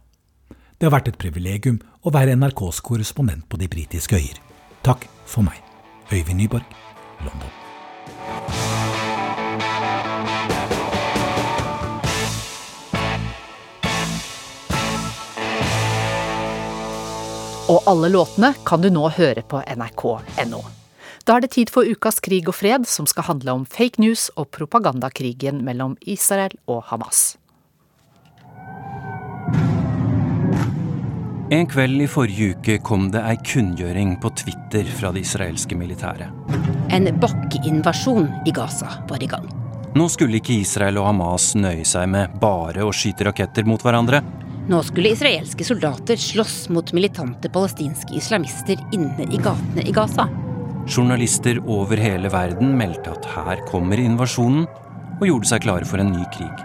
Det 0.78 0.88
har 0.88 0.96
vært 0.96 1.12
et 1.12 1.20
privilegium 1.20 1.82
å 2.08 2.14
være 2.16 2.38
NRKs 2.40 2.80
korrespondent 2.86 3.50
på 3.50 3.60
de 3.60 3.68
britiske 3.68 4.16
øyer. 4.16 4.38
Takk 4.86 5.10
for 5.28 5.44
meg. 5.44 5.60
Øyvind 6.14 6.40
Nyborg, 6.40 6.78
London. 7.26 7.69
Og 17.70 17.86
alle 17.90 18.10
låtene 18.10 18.54
kan 18.66 18.82
du 18.82 18.90
nå 18.90 19.06
høre 19.14 19.44
på 19.46 19.62
nrk.no. 19.62 20.62
Da 21.28 21.36
er 21.36 21.44
det 21.44 21.52
tid 21.54 21.70
for 21.70 21.86
ukas 21.86 22.18
Krig 22.26 22.48
og 22.50 22.58
fred, 22.58 22.88
som 22.90 23.06
skal 23.06 23.28
handle 23.28 23.54
om 23.60 23.68
fake 23.70 24.02
news 24.02 24.32
og 24.34 24.50
propagandakrigen 24.56 25.62
mellom 25.68 25.94
Israel 26.02 26.56
og 26.66 26.88
Hamas. 26.90 27.38
En 31.50 31.66
kveld 31.70 32.02
i 32.02 32.08
forrige 32.10 32.54
uke 32.54 32.76
kom 32.86 33.08
det 33.14 33.24
ei 33.26 33.38
kunngjøring 33.42 34.16
på 34.22 34.30
Twitter 34.38 34.90
fra 34.98 35.10
det 35.14 35.24
israelske 35.26 35.78
militæret. 35.78 36.30
En 36.94 37.10
bakkeinvasjon 37.22 38.28
i 38.46 38.54
Gaza 38.54 39.00
var 39.10 39.22
i 39.22 39.30
gang. 39.30 39.48
Nå 39.98 40.06
skulle 40.14 40.38
ikke 40.38 40.60
Israel 40.62 41.00
og 41.02 41.08
Hamas 41.10 41.56
nøye 41.58 41.86
seg 41.90 42.06
med 42.14 42.38
bare 42.42 42.86
å 42.86 42.94
skyte 42.94 43.26
raketter 43.30 43.66
mot 43.66 43.82
hverandre. 43.82 44.22
Nå 44.70 44.84
skulle 44.86 45.10
israelske 45.16 45.66
soldater 45.66 46.16
slåss 46.16 46.68
mot 46.70 46.92
militante 46.94 47.50
palestinske 47.50 48.14
islamister 48.20 48.78
inne 48.94 49.26
i 49.26 49.40
gatene 49.42 49.82
i 49.82 49.94
Gaza. 49.96 50.28
Journalister 50.86 51.58
over 51.66 51.98
hele 51.98 52.30
verden 52.30 52.76
meldte 52.78 53.16
at 53.16 53.26
her 53.34 53.64
kommer 53.66 53.98
invasjonen, 53.98 54.68
og 55.20 55.26
gjorde 55.26 55.50
seg 55.50 55.64
klare 55.66 55.88
for 55.90 56.02
en 56.04 56.14
ny 56.14 56.22
krig. 56.36 56.62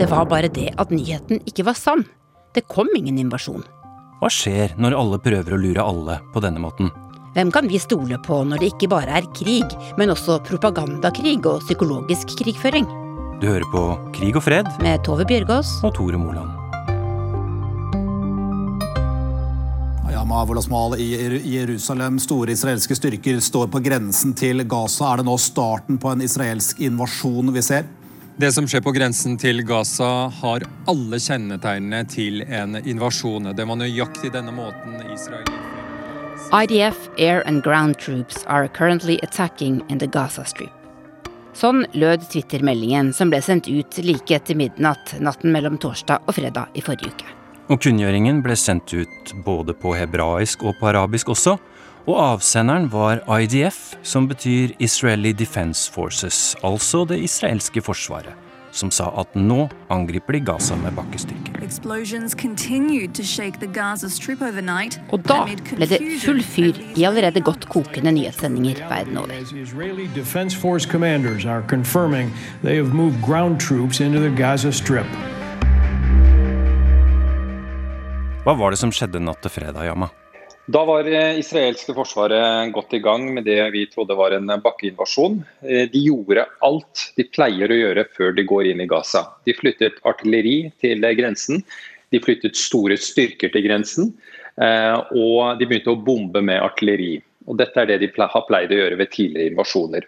Det 0.00 0.08
var 0.08 0.24
bare 0.30 0.48
det 0.48 0.70
at 0.80 0.94
nyheten 0.94 1.44
ikke 1.44 1.66
var 1.68 1.76
sann. 1.76 2.06
Det 2.56 2.64
kom 2.72 2.88
ingen 2.96 3.20
invasjon. 3.20 3.60
Hva 4.22 4.32
skjer 4.32 4.72
når 4.80 4.96
alle 4.96 5.20
prøver 5.20 5.54
å 5.54 5.60
lure 5.60 5.84
alle 5.92 6.18
på 6.32 6.40
denne 6.40 6.64
måten? 6.64 6.88
Hvem 7.36 7.52
kan 7.52 7.68
vi 7.68 7.78
stole 7.78 8.16
på 8.24 8.40
når 8.48 8.64
det 8.64 8.72
ikke 8.72 8.88
bare 8.96 9.20
er 9.20 9.28
krig, 9.36 9.76
men 10.00 10.16
også 10.16 10.40
propagandakrig 10.48 11.36
og 11.44 11.60
psykologisk 11.68 12.32
krigføring? 12.40 12.88
Du 13.40 13.46
hører 13.48 13.64
på 13.72 13.82
Krig 14.12 14.36
og 14.36 14.42
fred 14.44 14.66
med 14.84 15.00
Tove 15.06 15.24
Bjørgaas 15.24 15.78
og 15.86 15.94
Tore 15.96 16.18
Moland. 16.20 16.56
I 21.00 21.06
Jerusalem. 21.56 22.18
Store 22.22 22.52
israelske 22.52 22.94
styrker 22.96 23.40
står 23.40 23.66
på 23.72 23.80
grensen 23.84 24.34
til 24.36 24.62
Gaza. 24.68 25.08
Er 25.10 25.20
det 25.20 25.26
nå 25.26 25.34
starten 25.40 25.98
på 25.98 26.12
en 26.12 26.22
israelsk 26.24 26.80
invasjon 26.80 27.52
vi 27.52 27.62
ser? 27.64 27.88
Det 28.40 28.52
som 28.54 28.68
skjer 28.68 28.84
på 28.84 28.92
grensen 28.96 29.36
til 29.40 29.64
Gaza, 29.68 30.30
har 30.40 30.64
alle 30.88 31.20
kjennetegnene 31.20 32.04
til 32.08 32.44
en 32.46 32.78
invasjon. 32.84 33.50
Det 33.56 33.66
var 33.66 33.80
nøyaktig 33.80 34.32
denne 34.36 34.54
måten 34.54 35.00
Israel 35.12 35.48
IDF 36.50 37.08
air 37.16 37.42
and 37.46 37.62
ground 37.62 37.98
troops 37.98 38.44
are 38.46 38.66
currently 38.68 39.18
attacking 39.22 39.82
in 39.88 39.98
the 39.98 40.06
Gaza 40.06 40.44
Strip. 40.44 40.79
Sånn 41.56 41.82
lød 41.98 42.28
Twitter-meldingen 42.30 43.10
som 43.16 43.30
ble 43.32 43.40
sendt 43.42 43.66
ut 43.68 43.98
like 44.06 44.36
etter 44.36 44.58
midnatt 44.58 45.16
natten 45.18 45.50
mellom 45.54 45.80
torsdag 45.82 46.28
og 46.28 46.36
fredag 46.36 46.78
i 46.78 46.84
forrige 46.84 47.10
uke. 47.10 47.36
Og 47.70 47.78
kunngjøringen 47.82 48.40
ble 48.42 48.56
sendt 48.58 48.94
ut 48.94 49.32
både 49.46 49.74
på 49.78 49.94
hebraisk 49.94 50.62
og 50.66 50.78
på 50.78 50.90
arabisk 50.90 51.30
også, 51.34 51.56
og 52.08 52.16
avsenderen 52.18 52.88
var 52.90 53.20
IDF, 53.42 53.96
som 54.02 54.26
betyr 54.30 54.72
Israeli 54.82 55.34
Defense 55.36 55.90
Forces, 55.92 56.56
altså 56.66 57.04
det 57.06 57.20
israelske 57.26 57.82
forsvaret, 57.84 58.34
som 58.72 58.90
sa 58.94 59.08
at 59.20 59.34
nå 59.38 59.68
angriper 59.90 60.36
de 60.36 60.40
Gaza 60.50 60.76
med 60.80 60.94
bakkestyrker. 60.98 61.58
Og 65.10 65.26
da 65.26 65.38
ble 65.46 65.88
det 65.90 66.00
full 66.22 66.42
fyr 66.42 66.80
i 66.96 67.06
allerede 67.08 67.42
godt 67.44 67.68
kokende 67.70 68.12
nyhetssendinger 68.16 68.84
verden 68.90 69.20
over. 69.20 69.34
Hva 78.40 78.56
var 78.56 78.72
det 78.72 78.80
som 78.80 78.92
skjedde 78.94 79.20
natt 79.20 79.42
til 79.44 79.52
fredag, 79.52 79.84
Yama? 79.90 80.08
Da 80.68 80.82
var 80.84 81.06
det 81.06 81.38
israelske 81.40 81.94
forsvaret 81.96 82.72
godt 82.74 82.92
i 82.94 83.00
gang 83.02 83.24
med 83.34 83.46
det 83.48 83.58
vi 83.72 83.86
trodde 83.90 84.14
var 84.18 84.34
en 84.36 84.50
bakkeinvasjon. 84.62 85.38
Eh, 85.64 85.86
de 85.90 86.02
gjorde 86.04 86.44
alt 86.66 87.06
de 87.16 87.24
pleier 87.32 87.72
å 87.72 87.78
gjøre 87.78 88.04
før 88.16 88.34
de 88.36 88.44
går 88.46 88.68
inn 88.70 88.82
i 88.84 88.88
Gaza. 88.90 89.24
De 89.48 89.54
flyttet 89.56 89.98
artilleri 90.06 90.70
til 90.82 91.06
grensen, 91.16 91.64
de 92.12 92.20
flyttet 92.22 92.58
store 92.58 92.98
styrker 93.00 93.50
til 93.54 93.64
grensen, 93.66 94.12
eh, 94.60 94.98
og 95.16 95.58
de 95.58 95.66
begynte 95.66 95.94
å 95.94 96.02
bombe 96.04 96.42
med 96.44 96.60
artilleri. 96.62 97.16
Og 97.48 97.56
Dette 97.58 97.80
er 97.80 97.88
det 97.88 98.02
de 98.04 98.12
har 98.20 98.46
pleid 98.46 98.70
å 98.70 98.78
gjøre 98.82 99.00
ved 99.00 99.10
tidligere 99.10 99.54
invasjoner. 99.54 100.06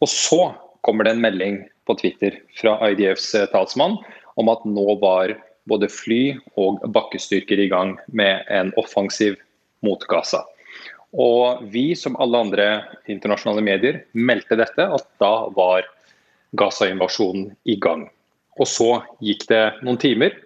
Og 0.00 0.08
Så 0.08 0.54
kommer 0.80 1.04
det 1.04 1.16
en 1.16 1.26
melding 1.26 1.58
på 1.84 1.98
Twitter 1.98 2.38
fra 2.56 2.78
IDFs 2.86 3.34
eh, 3.34 3.50
talsmann 3.52 3.98
om 4.38 4.48
at 4.48 4.64
nå 4.64 5.00
var 5.02 5.34
både 5.68 5.90
fly 5.90 6.38
og 6.56 6.80
bakkestyrker 6.94 7.60
i 7.60 7.68
gang 7.68 7.98
med 8.08 8.46
en 8.48 8.72
offensiv 8.80 9.36
mot 9.84 10.02
Gaza. 10.10 10.44
Og 11.16 11.62
vi, 11.72 11.94
som 11.96 12.18
alle 12.20 12.42
andre 12.44 12.66
internasjonale 13.08 13.64
medier, 13.64 14.02
meldte 14.12 14.58
dette, 14.60 14.84
at 14.84 15.06
da 15.22 15.48
var 15.56 15.86
Gaza-invasjonen 16.58 17.52
i 17.64 17.78
gang. 17.80 18.06
Og 18.58 18.68
så 18.68 18.90
gikk 19.24 19.46
det 19.48 19.62
noen 19.86 20.00
timer 20.00 20.36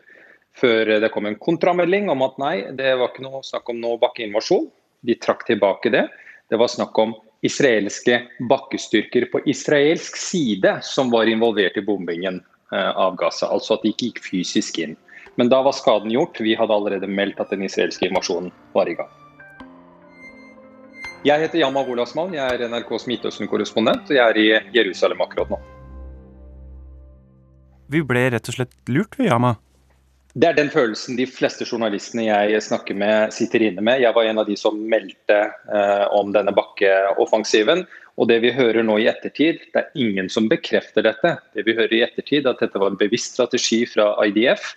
før 0.59 0.99
det 1.01 1.11
kom 1.15 1.27
en 1.27 1.39
kontramelding 1.41 2.11
om 2.13 2.25
at 2.27 2.39
nei, 2.41 2.57
det 2.77 2.95
var 3.01 3.11
ikke 3.11 3.25
noe 3.25 3.43
snakk 3.47 3.71
om 3.73 3.81
noe 3.81 4.01
bakkeinvasjon. 4.03 4.67
De 5.03 5.17
trakk 5.19 5.47
tilbake 5.49 5.91
det. 5.95 6.07
Det 6.53 6.59
var 6.61 6.71
snakk 6.71 6.99
om 7.01 7.15
israelske 7.43 8.21
bakkestyrker 8.51 9.27
på 9.33 9.41
israelsk 9.51 10.19
side 10.21 10.77
som 10.87 11.11
var 11.11 11.31
involvert 11.31 11.81
i 11.81 11.87
bombingen 11.87 12.43
eh, 12.75 12.91
av 12.91 13.17
Gaza. 13.19 13.49
Altså 13.49 13.79
at 13.79 13.87
de 13.87 13.95
ikke 13.95 14.13
gikk 14.13 14.23
fysisk 14.29 14.79
inn. 14.85 14.95
Men 15.41 15.49
da 15.49 15.63
var 15.65 15.75
skaden 15.75 16.13
gjort. 16.13 16.39
Vi 16.45 16.55
hadde 16.59 16.77
allerede 16.77 17.09
meldt 17.09 17.41
at 17.41 17.51
den 17.55 17.65
israelske 17.67 18.11
invasjonen 18.11 18.53
var 18.77 18.91
i 18.93 18.99
gang. 19.01 19.22
Jeg 21.23 21.39
heter 21.39 21.61
Yama 21.61 21.85
Olasmann, 21.87 22.33
jeg 22.35 22.43
er 22.43 22.65
NRKs 22.67 23.05
Midtøsten-korrespondent, 23.07 24.09
og 24.11 24.17
jeg 24.17 24.23
er 24.33 24.39
i 24.43 24.49
Jerusalem 24.75 25.21
akkurat 25.23 25.53
nå. 25.53 25.59
Vi 27.95 28.01
ble 28.09 28.25
rett 28.35 28.49
og 28.51 28.57
slett 28.57 28.73
lurt 28.91 29.15
ved 29.21 29.29
Yama? 29.31 29.53
Det 30.35 30.49
er 30.49 30.57
den 30.57 30.73
følelsen 30.73 31.15
de 31.15 31.29
fleste 31.31 31.63
journalistene 31.69 32.25
jeg 32.27 32.63
snakker 32.67 32.97
med, 32.99 33.35
sitter 33.37 33.69
inne 33.69 33.85
med. 33.85 34.01
Jeg 34.03 34.17
var 34.17 34.27
en 34.27 34.43
av 34.43 34.49
de 34.49 34.57
som 34.59 34.81
meldte 34.91 35.37
eh, 35.47 36.07
om 36.17 36.33
denne 36.35 36.55
bakkeoffensiven. 36.57 37.85
Og 38.19 38.27
det 38.27 38.41
vi 38.43 38.51
hører 38.57 38.83
nå 38.83 38.97
i 38.99 39.07
ettertid, 39.13 39.61
det 39.71 39.79
er 39.79 40.03
ingen 40.03 40.27
som 40.33 40.49
bekrefter 40.51 41.07
dette. 41.07 41.37
Det 41.55 41.63
vi 41.69 41.77
hører 41.77 41.95
i 42.01 42.03
ettertid, 42.09 42.49
at 42.51 42.65
dette 42.65 42.81
var 42.83 42.91
en 42.91 42.99
bevisst 42.99 43.37
strategi 43.37 43.85
fra 43.87 44.11
IDF 44.27 44.73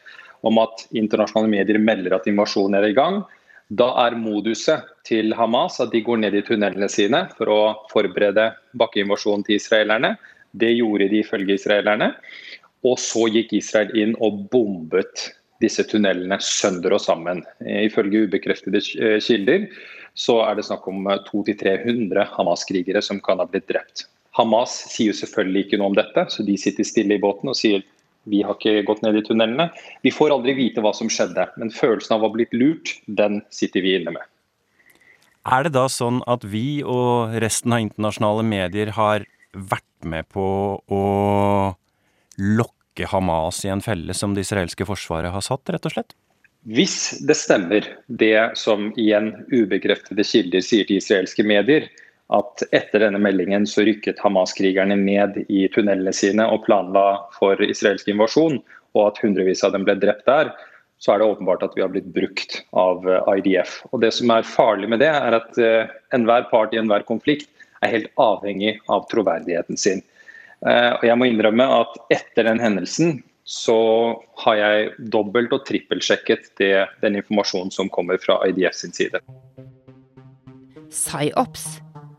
om 0.46 0.62
at 0.62 0.86
internasjonale 0.94 1.50
medier 1.50 1.82
melder 1.82 2.20
at 2.20 2.30
invasjonen 2.30 2.78
er 2.78 2.92
i 2.92 2.98
gang. 3.00 3.24
Da 3.70 3.88
er 4.06 4.18
moduset 4.20 4.86
til 5.08 5.34
Hamas 5.34 5.80
at 5.82 5.94
de 5.94 6.04
går 6.06 6.20
ned 6.22 6.36
i 6.38 6.44
tunnelene 6.46 6.90
sine 6.92 7.24
for 7.38 7.50
å 7.50 7.62
forberede 7.90 8.52
bakkeinvasjonen 8.78 9.46
til 9.48 9.58
israelerne. 9.58 10.16
Det 10.54 10.70
gjorde 10.76 11.10
de 11.10 11.24
ifølge 11.24 11.58
israelerne. 11.58 12.12
Og 12.86 13.00
så 13.02 13.26
gikk 13.34 13.56
Israel 13.58 13.90
inn 13.98 14.14
og 14.22 14.46
bombet 14.54 15.32
disse 15.64 15.86
tunnelene 15.90 16.38
sønder 16.44 16.94
og 16.94 17.02
sammen. 17.02 17.42
Ifølge 17.66 18.28
ubekreftede 18.28 18.84
eh, 19.02 19.18
kilder 19.24 19.66
så 20.16 20.40
er 20.46 20.56
det 20.56 20.68
snakk 20.68 20.86
om 20.88 21.08
200-300 21.28 22.30
Hamas-krigere 22.38 23.02
som 23.04 23.20
kan 23.24 23.42
ha 23.42 23.48
blitt 23.50 23.68
drept. 23.72 24.06
Hamas 24.36 24.78
sier 24.92 25.12
jo 25.12 25.18
selvfølgelig 25.18 25.66
ikke 25.66 25.80
noe 25.80 25.92
om 25.92 25.98
dette, 25.98 26.26
så 26.32 26.44
de 26.44 26.56
sitter 26.60 26.88
stille 26.88 27.18
i 27.18 27.24
båten 27.24 27.52
og 27.52 27.58
sier 27.58 27.84
vi 28.30 28.42
har 28.46 28.58
ikke 28.58 28.86
gått 28.88 29.04
ned 29.06 29.18
i 29.20 29.24
tunnelene. 29.26 29.70
Vi 30.06 30.14
får 30.14 30.34
aldri 30.36 30.56
vite 30.58 30.84
hva 30.84 30.94
som 30.98 31.10
skjedde, 31.12 31.48
men 31.62 31.74
følelsen 31.74 32.16
av 32.16 32.24
å 32.24 32.30
ha 32.30 32.36
blitt 32.36 32.54
lurt, 32.58 32.96
den 33.06 33.42
sitter 33.54 33.86
vi 33.86 33.96
inne 34.00 34.16
med. 34.18 34.26
Er 35.46 35.68
det 35.68 35.76
da 35.76 35.86
sånn 35.92 36.24
at 36.26 36.46
vi 36.50 36.82
og 36.82 37.36
resten 37.44 37.76
av 37.76 37.84
internasjonale 37.84 38.46
medier 38.48 38.96
har 38.98 39.28
vært 39.54 40.08
med 40.10 40.26
på 40.34 40.46
å 40.82 41.04
lokke 42.42 43.10
Hamas 43.12 43.62
i 43.68 43.72
en 43.74 43.84
felle 43.86 44.16
som 44.18 44.34
det 44.34 44.46
israelske 44.46 44.88
forsvaret 44.88 45.34
har 45.34 45.46
satt, 45.46 45.70
rett 45.70 45.86
og 45.86 45.94
slett? 45.94 46.16
Hvis 46.66 47.22
det 47.22 47.36
stemmer, 47.38 47.86
det 48.10 48.58
som 48.58 48.90
igjen 48.98 49.36
ubekreftede 49.52 50.26
kilder 50.26 50.64
sier 50.66 50.88
til 50.90 50.98
israelske 50.98 51.46
medier, 51.46 51.86
at 52.34 52.64
etter 52.74 53.04
denne 53.04 53.20
meldingen 53.22 53.68
så 53.70 53.84
rykket 53.86 54.22
Hamas-krigerne 54.24 54.98
ned 54.98 55.44
i 55.46 55.68
tunnelene 55.74 56.14
sine 56.16 56.48
og 56.50 56.64
planla 56.66 57.06
for 57.36 57.60
israelsk 57.62 58.10
invasjon, 58.10 58.58
og 58.96 59.02
at 59.10 59.20
hundrevis 59.22 59.62
av 59.68 59.76
dem 59.76 59.86
ble 59.86 59.98
drept 60.02 60.26
der, 60.30 60.50
så 60.98 61.14
er 61.14 61.22
det 61.22 61.28
åpenbart 61.28 61.64
at 61.66 61.76
vi 61.76 61.84
har 61.84 61.92
blitt 61.92 62.08
brukt 62.16 62.62
av 62.72 63.06
eh, 63.10 63.30
IDF. 63.38 63.82
Og 63.92 64.02
Det 64.02 64.14
som 64.16 64.32
er 64.34 64.48
farlig 64.48 64.90
med 64.90 65.04
det, 65.04 65.12
er 65.12 65.38
at 65.38 65.60
uh, 65.60 65.92
enhver 66.16 66.48
part 66.50 66.74
i 66.74 66.80
enhver 66.80 67.06
konflikt 67.06 67.50
er 67.84 67.92
helt 67.92 68.12
avhengig 68.22 68.78
av 68.90 69.06
troverdigheten 69.12 69.78
sin. 69.78 70.02
Uh, 70.66 70.96
og 70.96 71.06
jeg 71.06 71.20
må 71.20 71.28
innrømme 71.30 71.68
at 71.82 72.00
etter 72.16 72.48
den 72.48 72.64
hendelsen 72.64 73.20
så 73.46 73.78
har 74.42 74.58
jeg 74.58 74.94
dobbelt- 75.14 75.54
og 75.54 75.68
trippelsjekket 75.68 76.48
det, 76.58 76.88
den 77.04 77.20
informasjonen 77.20 77.70
som 77.76 77.92
kommer 77.94 78.18
fra 78.18 78.40
IDF 78.48 78.74
sin 78.74 78.96
side. 78.96 79.22
PsyOps 80.90 81.76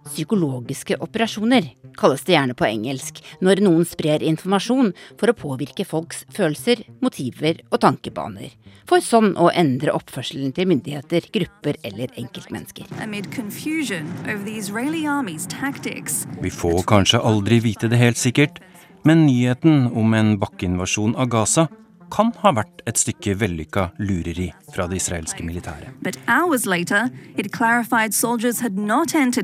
Psykologiske 0.07 0.97
operasjoner 1.03 1.69
kalles 1.99 2.25
det 2.27 2.37
gjerne 2.37 2.55
på 2.57 2.67
engelsk 2.69 3.21
når 3.45 3.63
noen 3.65 3.87
sprer 3.89 4.25
informasjon 4.27 4.93
for 5.19 5.33
å 5.33 5.37
påvirke 5.37 5.87
folks 5.89 6.25
følelser, 6.35 6.85
motiver 7.03 7.63
og 7.71 7.81
tankebaner, 7.85 8.53
for 8.89 9.03
sånn 9.05 9.35
å 9.41 9.51
endre 9.51 9.95
oppførselen 9.97 10.55
til 10.57 10.71
myndigheter, 10.71 11.27
grupper 11.35 11.81
eller 11.87 12.13
enkeltmennesker. 12.17 12.87
Vi 16.43 16.55
får 16.61 16.79
kanskje 16.93 17.25
aldri 17.33 17.61
vite 17.65 17.91
det 17.91 18.01
helt 18.01 18.21
sikkert, 18.21 18.63
men 19.07 19.27
nyheten 19.27 19.91
om 19.95 20.15
en 20.19 20.37
bakkeinvasjon 20.43 21.19
av 21.19 21.31
Gaza 21.35 21.69
kan 22.13 22.33
ha 22.43 22.53
vært 22.57 22.83
et 22.89 22.99
stykke 23.01 23.35
vellykka 23.41 23.89
lureri 23.99 24.51
fra 24.75 24.87
det 24.91 25.01
israelske 25.01 25.45
militæret. 25.47 25.91
Later, 26.67 27.11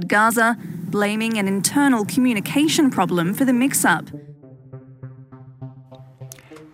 Gaza. 0.09 0.55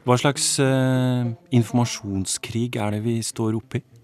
Hva 0.08 0.16
slags 0.16 0.54
uh, 0.56 1.28
informasjonskrig 1.52 2.78
er 2.80 2.96
det 2.96 3.02
vi 3.04 3.18
står 3.20 3.58
oppe 3.58 3.82
i? 3.82 3.97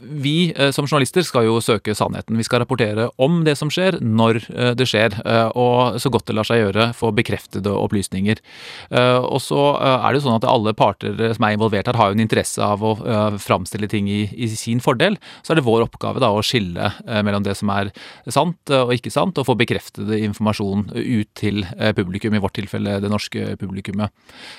Vi 0.00 0.52
eh, 0.56 0.70
som 0.74 0.86
journalister 0.86 1.24
skal 1.26 1.46
jo 1.48 1.58
søke 1.64 1.94
sannheten. 1.96 2.36
Vi 2.38 2.46
skal 2.46 2.62
rapportere 2.62 3.08
om 3.20 3.42
det 3.46 3.56
som 3.58 3.70
skjer, 3.72 3.98
når 4.04 4.40
eh, 4.52 4.72
det 4.78 4.86
skjer, 4.88 5.16
eh, 5.24 5.50
og 5.58 5.98
så 6.00 6.12
godt 6.12 6.28
det 6.28 6.36
lar 6.38 6.46
seg 6.46 6.62
gjøre 6.62 6.90
få 6.96 7.10
bekreftede 7.16 7.72
opplysninger. 7.72 8.40
Og 8.88 9.40
så 9.42 9.60
er 9.78 10.06
det 10.10 10.18
jo 10.18 10.24
sånn 10.26 10.38
at 10.38 10.46
alle 10.48 10.72
parter 10.76 11.16
som 11.36 11.44
er 11.46 11.54
involvert 11.54 11.88
her, 11.88 11.96
har 11.98 12.10
jo 12.10 12.16
en 12.16 12.22
interesse 12.22 12.62
av 12.62 12.82
å 12.84 12.92
framstille 13.40 13.88
ting 13.90 14.08
i, 14.10 14.20
i 14.32 14.48
sin 14.50 14.80
fordel. 14.82 15.18
Så 15.42 15.52
er 15.52 15.60
det 15.60 15.66
vår 15.66 15.84
oppgave 15.86 16.22
da 16.22 16.30
å 16.34 16.42
skille 16.44 16.90
mellom 17.26 17.44
det 17.46 17.54
som 17.58 17.70
er 17.74 17.90
sant 18.32 18.72
og 18.74 18.92
ikke 18.94 19.12
sant, 19.12 19.38
og 19.38 19.48
få 19.48 19.56
bekreftede 19.58 20.20
informasjon 20.26 20.88
ut 20.94 21.30
til 21.38 21.62
publikum, 21.96 22.36
i 22.36 22.42
vårt 22.42 22.56
tilfelle 22.58 22.98
det 23.02 23.12
norske 23.12 23.54
publikummet. 23.60 24.14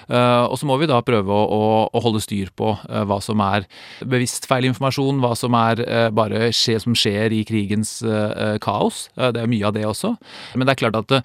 Og 0.09 0.57
så 0.59 0.69
må 0.69 0.79
vi 0.81 0.89
da 0.89 1.01
prøve 1.05 1.35
å, 1.35 1.61
å 1.89 2.03
holde 2.05 2.23
styr 2.23 2.53
på 2.57 2.75
hva 2.79 3.19
som 3.23 3.43
er 3.45 3.67
bevisst 4.05 4.49
feil 4.49 4.69
informasjon, 4.69 5.21
hva 5.23 5.28
som 5.37 5.55
er 5.57 5.81
eh, 5.83 6.07
bare 6.15 6.49
skje, 6.55 6.77
som 6.83 6.95
skjer 6.97 7.33
i 7.35 7.41
krigens 7.47 7.99
eh, 8.03 8.57
kaos. 8.63 9.07
Eh, 9.17 9.31
det 9.35 9.43
er 9.43 9.51
mye 9.51 9.67
av 9.67 9.75
det 9.75 9.85
også. 9.87 10.13
Men 10.55 10.67
det 10.67 10.75
er 10.75 10.81
klart 10.83 10.99
at 10.99 11.15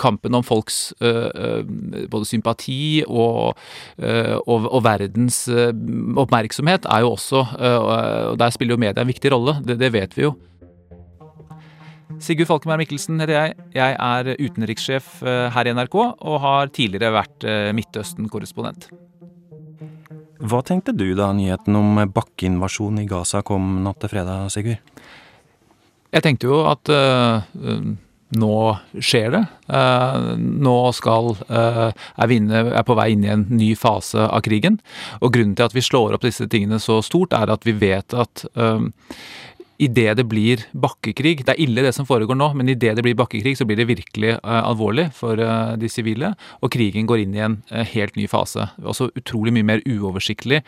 kampen 0.00 0.34
om 0.34 0.44
folks 0.44 0.92
både 0.98 2.26
sympati 2.28 3.02
og, 3.06 3.58
og, 3.98 4.66
og 4.66 4.82
verdens 4.84 5.40
oppmerksomhet 5.48 6.86
er 6.90 7.04
jo 7.04 7.12
også 7.14 7.40
Og 7.58 8.38
der 8.40 8.54
spiller 8.54 8.76
jo 8.76 8.82
media 8.82 9.02
en 9.02 9.10
viktig 9.10 9.32
rolle. 9.32 9.58
Det, 9.64 9.78
det 9.80 9.92
vet 9.94 10.16
vi 10.16 10.26
jo. 10.26 10.34
Sigurd 12.22 12.50
Falkenberg 12.50 12.84
Mikkelsen 12.84 13.20
heter 13.22 13.36
jeg. 13.36 13.58
Jeg 13.78 13.98
er 13.98 14.32
utenrikssjef 14.38 15.18
her 15.54 15.68
i 15.68 15.76
NRK 15.76 16.00
og 16.00 16.40
har 16.44 16.72
tidligere 16.74 17.14
vært 17.20 17.50
Midtøsten-korrespondent. 17.78 18.90
Hva 20.38 20.60
tenkte 20.62 20.94
du 20.94 21.08
da 21.18 21.32
nyheten 21.34 21.74
om 21.74 21.96
bakkeinvasjon 22.14 23.00
i 23.02 23.08
Gaza 23.10 23.42
kom 23.46 23.80
natt 23.82 23.98
til 24.02 24.12
fredag, 24.12 24.50
Sigurd? 24.54 24.78
Jeg 26.14 26.24
tenkte 26.24 26.48
jo 26.48 26.60
at 26.70 26.88
uh, 26.88 27.42
nå 28.38 28.58
skjer 29.02 29.34
det. 29.34 29.42
Uh, 29.66 30.36
nå 30.38 30.76
skal 30.96 31.34
uh, 31.50 31.88
er, 31.90 32.30
vi 32.30 32.38
er 32.54 32.86
på 32.86 32.96
vei 32.96 33.10
inn 33.16 33.26
i 33.26 33.32
en 33.34 33.44
ny 33.50 33.72
fase 33.76 34.24
av 34.24 34.44
krigen. 34.46 34.78
Og 35.20 35.34
grunnen 35.34 35.56
til 35.58 35.66
at 35.66 35.76
vi 35.76 35.84
slår 35.84 36.16
opp 36.16 36.24
disse 36.24 36.46
tingene 36.48 36.80
så 36.80 37.00
stort, 37.04 37.36
er 37.36 37.52
at 37.52 37.66
vi 37.66 37.76
vet 37.76 38.16
at 38.16 38.46
idet 39.78 40.16
det 40.18 40.24
blir 40.26 40.62
bakkekrig 40.74 41.44
Det 41.46 41.54
er 41.54 41.60
ille 41.62 41.84
det 41.86 41.94
som 41.94 42.06
foregår 42.06 42.36
nå, 42.38 42.50
men 42.58 42.70
idet 42.72 42.96
det 42.98 43.04
blir 43.06 43.16
bakkekrig, 43.18 43.54
så 43.58 43.66
blir 43.68 43.78
det 43.78 43.88
virkelig 43.88 44.34
uh, 44.40 44.62
alvorlig 44.66 45.08
for 45.16 45.38
uh, 45.38 45.76
de 45.78 45.90
sivile. 45.90 46.32
Og 46.62 46.72
krigen 46.74 47.06
går 47.08 47.22
inn 47.22 47.36
i 47.36 47.44
en 47.44 47.58
uh, 47.70 47.84
helt 47.92 48.18
ny 48.18 48.26
fase. 48.30 48.68
Også 48.82 49.10
utrolig 49.18 49.54
mye 49.54 49.66
mer 49.68 49.84
uoversiktlig 49.86 50.60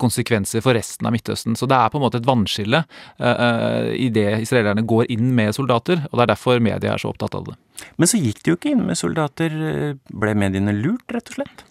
konsekvenser 0.00 0.62
for 0.64 0.76
resten 0.76 1.06
av 1.08 1.14
Midtøsten. 1.14 1.56
Så 1.56 1.68
det 1.70 1.78
er 1.78 1.90
på 1.92 1.98
en 1.98 2.04
måte 2.04 2.20
et 2.20 2.28
vannskille 2.28 2.82
uh, 2.84 3.90
idet 3.96 4.42
israelerne 4.44 4.84
går 4.88 5.10
inn 5.14 5.32
med 5.36 5.56
soldater, 5.56 6.04
og 6.10 6.18
det 6.18 6.26
er 6.26 6.32
derfor 6.34 6.62
media 6.62 6.94
er 6.94 7.02
så 7.02 7.12
opptatt 7.14 7.36
av 7.38 7.48
det. 7.50 7.56
Men 7.96 8.10
så 8.10 8.20
gikk 8.20 8.42
de 8.44 8.52
jo 8.52 8.58
ikke 8.58 8.74
inn 8.74 8.84
med 8.84 8.98
soldater. 9.00 9.54
Ble 10.12 10.36
mediene 10.36 10.74
lurt, 10.76 11.06
rett 11.14 11.32
og 11.32 11.40
slett? 11.40 11.64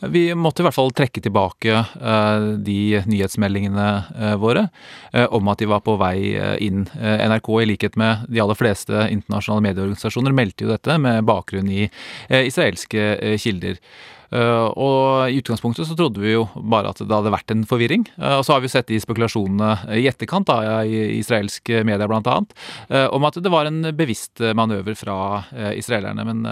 Vi 0.00 0.34
måtte 0.34 0.62
i 0.62 0.64
hvert 0.64 0.76
fall 0.76 0.92
trekke 0.96 1.20
tilbake 1.20 1.74
uh, 1.76 2.44
de 2.64 3.02
nyhetsmeldingene 3.04 3.88
uh, 4.16 4.36
våre 4.40 4.66
uh, 5.12 5.26
om 5.36 5.50
at 5.52 5.60
de 5.60 5.68
var 5.68 5.82
på 5.84 5.98
vei 6.00 6.16
inn. 6.64 6.86
NRK, 7.00 7.50
i 7.60 7.68
likhet 7.68 7.98
med 8.00 8.24
de 8.32 8.40
aller 8.40 8.56
fleste 8.56 9.04
internasjonale 9.12 9.66
medieorganisasjoner, 9.68 10.36
meldte 10.36 10.64
jo 10.64 10.72
dette 10.72 10.96
med 11.02 11.26
bakgrunn 11.28 11.68
i 11.68 11.84
israelske 12.30 13.36
kilder. 13.40 13.76
Eh, 14.30 14.66
og 14.78 15.30
i 15.30 15.40
utgangspunktet 15.40 15.88
så 15.88 15.96
trodde 15.98 16.22
vi 16.22 16.34
jo 16.36 16.44
bare 16.54 16.92
at 16.92 17.02
det 17.02 17.10
hadde 17.10 17.32
vært 17.34 17.54
en 17.54 17.64
forvirring. 17.68 18.06
Eh, 18.18 18.36
og 18.38 18.44
så 18.46 18.56
har 18.56 18.64
vi 18.64 18.70
sett 18.72 18.90
de 18.90 19.00
spekulasjonene 19.02 19.98
i 19.98 20.06
etterkant, 20.10 20.48
da, 20.50 20.82
i 20.86 21.18
israelske 21.18 21.82
medier 21.86 22.10
bl.a., 22.10 22.36
eh, 22.88 23.08
om 23.10 23.26
at 23.26 23.40
det 23.42 23.52
var 23.52 23.68
en 23.68 23.82
bevisst 23.96 24.42
manøver 24.56 24.96
fra 24.98 25.16
israelerne. 25.76 26.24
Men 26.26 26.44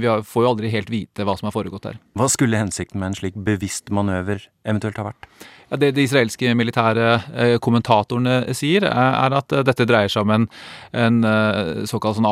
vi 0.00 0.10
får 0.26 0.44
jo 0.44 0.50
aldri 0.50 0.70
helt 0.72 0.90
vite 0.92 1.26
hva 1.26 1.36
som 1.38 1.48
har 1.48 1.54
foregått 1.54 1.86
der. 1.86 2.00
Hva 2.18 2.28
skulle 2.32 2.58
hensikten 2.58 3.00
med 3.00 3.12
en 3.12 3.18
slik 3.18 3.38
bevisst 3.46 3.92
manøver 3.94 4.42
eventuelt 4.64 4.98
har 5.00 5.12
vært? 5.12 5.28
Ja, 5.70 5.78
det 5.80 5.94
de 5.96 6.04
israelske 6.04 6.52
militære 6.56 7.06
eh, 7.34 7.54
kommentatorene 7.62 8.54
sier, 8.56 8.84
er 8.86 9.36
at 9.38 9.52
eh, 9.54 9.64
dette 9.66 9.86
dreier 9.88 10.12
seg 10.12 10.26
om 10.26 10.32
en, 10.34 10.44
en 10.94 11.24
eh, 11.28 11.84
såkalt 11.88 12.18
sånn, 12.18 12.28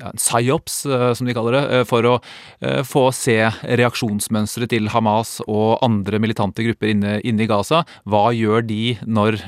ja, 0.00 0.10
psyops, 0.18 0.80
som 1.16 1.28
de 1.28 1.34
kaller 1.36 1.56
det, 1.56 1.80
for 1.88 2.06
å 2.06 2.12
få 2.86 3.02
se 3.14 3.36
reaksjonsmønsteret 3.80 4.72
til 4.72 4.88
Hamas 4.92 5.38
og 5.46 5.80
andre 5.84 6.20
militante 6.22 6.64
grupper 6.64 6.92
inne, 6.92 7.14
inne, 7.26 7.44
i 7.44 7.48
Gaza. 7.50 7.82
Hva 8.10 8.30
gjør 8.36 8.64
de 8.68 8.96
når 9.08 9.38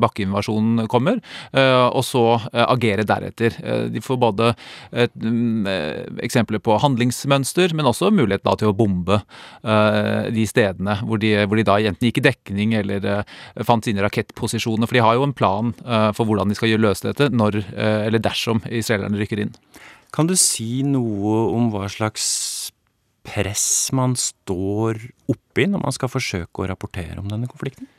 bakkeinvasjonen 0.00 0.86
kommer, 0.90 1.20
og 1.52 2.00
så 2.06 2.24
agere 2.52 3.06
deretter. 3.08 3.56
De 3.92 4.02
får 4.04 4.20
både 4.22 4.52
et, 4.92 5.14
mm, 5.14 5.66
eksempler 6.24 6.62
på 6.64 6.78
handlingsmønster, 6.82 7.74
men 7.76 7.90
også 7.90 8.12
mulighet 8.14 8.46
da, 8.46 8.56
til 8.60 8.72
å 8.72 8.76
bombe 8.78 9.20
de 9.62 10.46
stedene 10.48 10.98
hvor 11.02 11.17
de, 11.22 11.34
hvor 11.46 11.58
de 11.58 11.66
da 11.66 11.78
enten 11.80 12.08
gikk 12.08 12.22
i 12.22 12.26
dekning 12.28 12.74
eller 12.78 13.04
uh, 13.04 13.36
fant 13.66 13.84
sine 13.84 14.04
rakettposisjoner. 14.04 14.88
For 14.88 14.98
de 14.98 15.04
har 15.04 15.18
jo 15.18 15.26
en 15.26 15.36
plan 15.36 15.74
uh, 15.84 16.10
for 16.16 16.28
hvordan 16.28 16.50
de 16.50 16.58
skal 16.58 16.74
løse 16.78 17.06
dette 17.06 17.30
når, 17.34 17.60
uh, 17.74 18.06
eller 18.06 18.22
dersom 18.22 18.62
israelerne 18.70 19.20
rykker 19.20 19.44
inn. 19.44 19.54
Kan 20.14 20.30
du 20.30 20.36
si 20.40 20.82
noe 20.86 21.44
om 21.52 21.68
hva 21.74 21.88
slags 21.92 22.26
press 23.28 23.90
man 23.96 24.14
står 24.16 25.02
oppi 25.28 25.68
når 25.68 25.84
man 25.84 25.94
skal 25.94 26.10
forsøke 26.12 26.64
å 26.64 26.68
rapportere 26.70 27.18
om 27.20 27.28
denne 27.28 27.50
konflikten? 27.50 27.90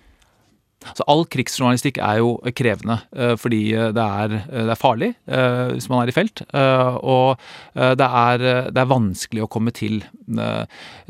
Så 0.98 1.06
all 1.10 1.26
krigsjournalistikk 1.30 2.00
er 2.04 2.20
jo 2.22 2.36
krevende, 2.58 3.00
eh, 3.16 3.36
fordi 3.40 3.62
eh, 3.76 3.92
det 3.96 4.06
er, 4.06 4.36
eh, 4.40 4.66
det 4.68 4.74
er 4.74 4.80
farlig 4.80 5.12
hvis 5.30 5.88
man 5.92 6.02
er 6.02 6.10
i 6.10 6.14
felt. 6.14 6.42
Og 6.50 7.40
det 7.76 8.06
er, 8.06 8.42
det 8.74 8.82
er 8.82 8.90
vanskelig 8.90 9.44
å 9.44 9.50
komme 9.52 9.72
til. 9.76 10.00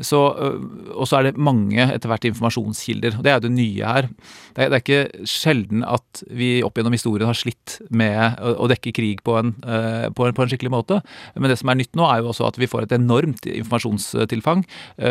Så, 0.00 0.20
og 0.20 1.08
så 1.08 1.18
er 1.18 1.28
det 1.28 1.40
mange 1.40 1.82
etter 1.82 2.10
hvert 2.10 2.26
informasjonskilder. 2.28 3.16
og 3.18 3.24
Det 3.24 3.32
er 3.32 3.38
jo 3.38 3.44
det 3.46 3.52
nye 3.54 3.92
her. 3.94 4.08
Det 4.56 4.64
er, 4.64 4.70
det 4.70 4.78
er 4.78 4.84
ikke 4.84 5.26
sjelden 5.28 5.84
at 5.86 6.22
vi 6.28 6.50
opp 6.66 6.78
gjennom 6.78 6.96
historien 6.96 7.28
har 7.30 7.38
slitt 7.38 7.78
med 7.88 8.40
å, 8.40 8.68
dekke 8.70 8.92
krig 8.96 9.22
på 9.26 9.36
en, 9.40 9.54
på, 9.60 10.26
en, 10.26 10.36
på 10.36 10.44
en, 10.44 10.52
skikkelig 10.52 10.74
måte. 10.74 11.00
Men 11.36 11.52
det 11.52 11.58
som 11.60 11.72
er 11.72 11.80
nytt 11.80 11.96
nå, 11.98 12.06
er 12.06 12.22
jo 12.22 12.30
også 12.34 12.48
at 12.50 12.60
vi 12.60 12.68
får 12.70 12.86
et 12.86 12.96
enormt 12.98 13.48
informasjonstilfang 13.50 14.64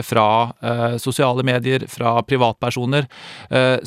fra 0.06 0.28
sosiale 1.02 1.46
medier, 1.48 1.88
fra 1.92 2.18
privatpersoner, 2.28 3.10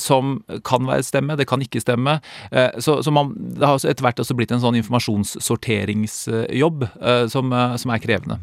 som 0.01 0.39
kan 0.66 0.72
kan 0.73 0.83
være 0.89 1.05
stemme, 1.07 1.37
det 1.39 1.47
kan 1.51 1.61
ikke 1.64 1.85
stemme. 1.85 2.12
Eh, 2.51 2.70
så, 2.81 2.93
så 3.05 3.11
man, 3.14 3.27
det 3.59 3.66
har 3.68 3.77
etter 3.77 4.05
hvert 4.07 4.23
også 4.23 4.37
blitt 4.39 4.53
en 4.55 4.64
sånn 4.64 4.79
informasjonssorteringsjobb 4.81 6.79
eh, 6.89 7.25
som, 7.33 7.47
eh, 7.53 7.73
som 7.83 7.89
er 7.95 8.01
krevende. 8.03 8.37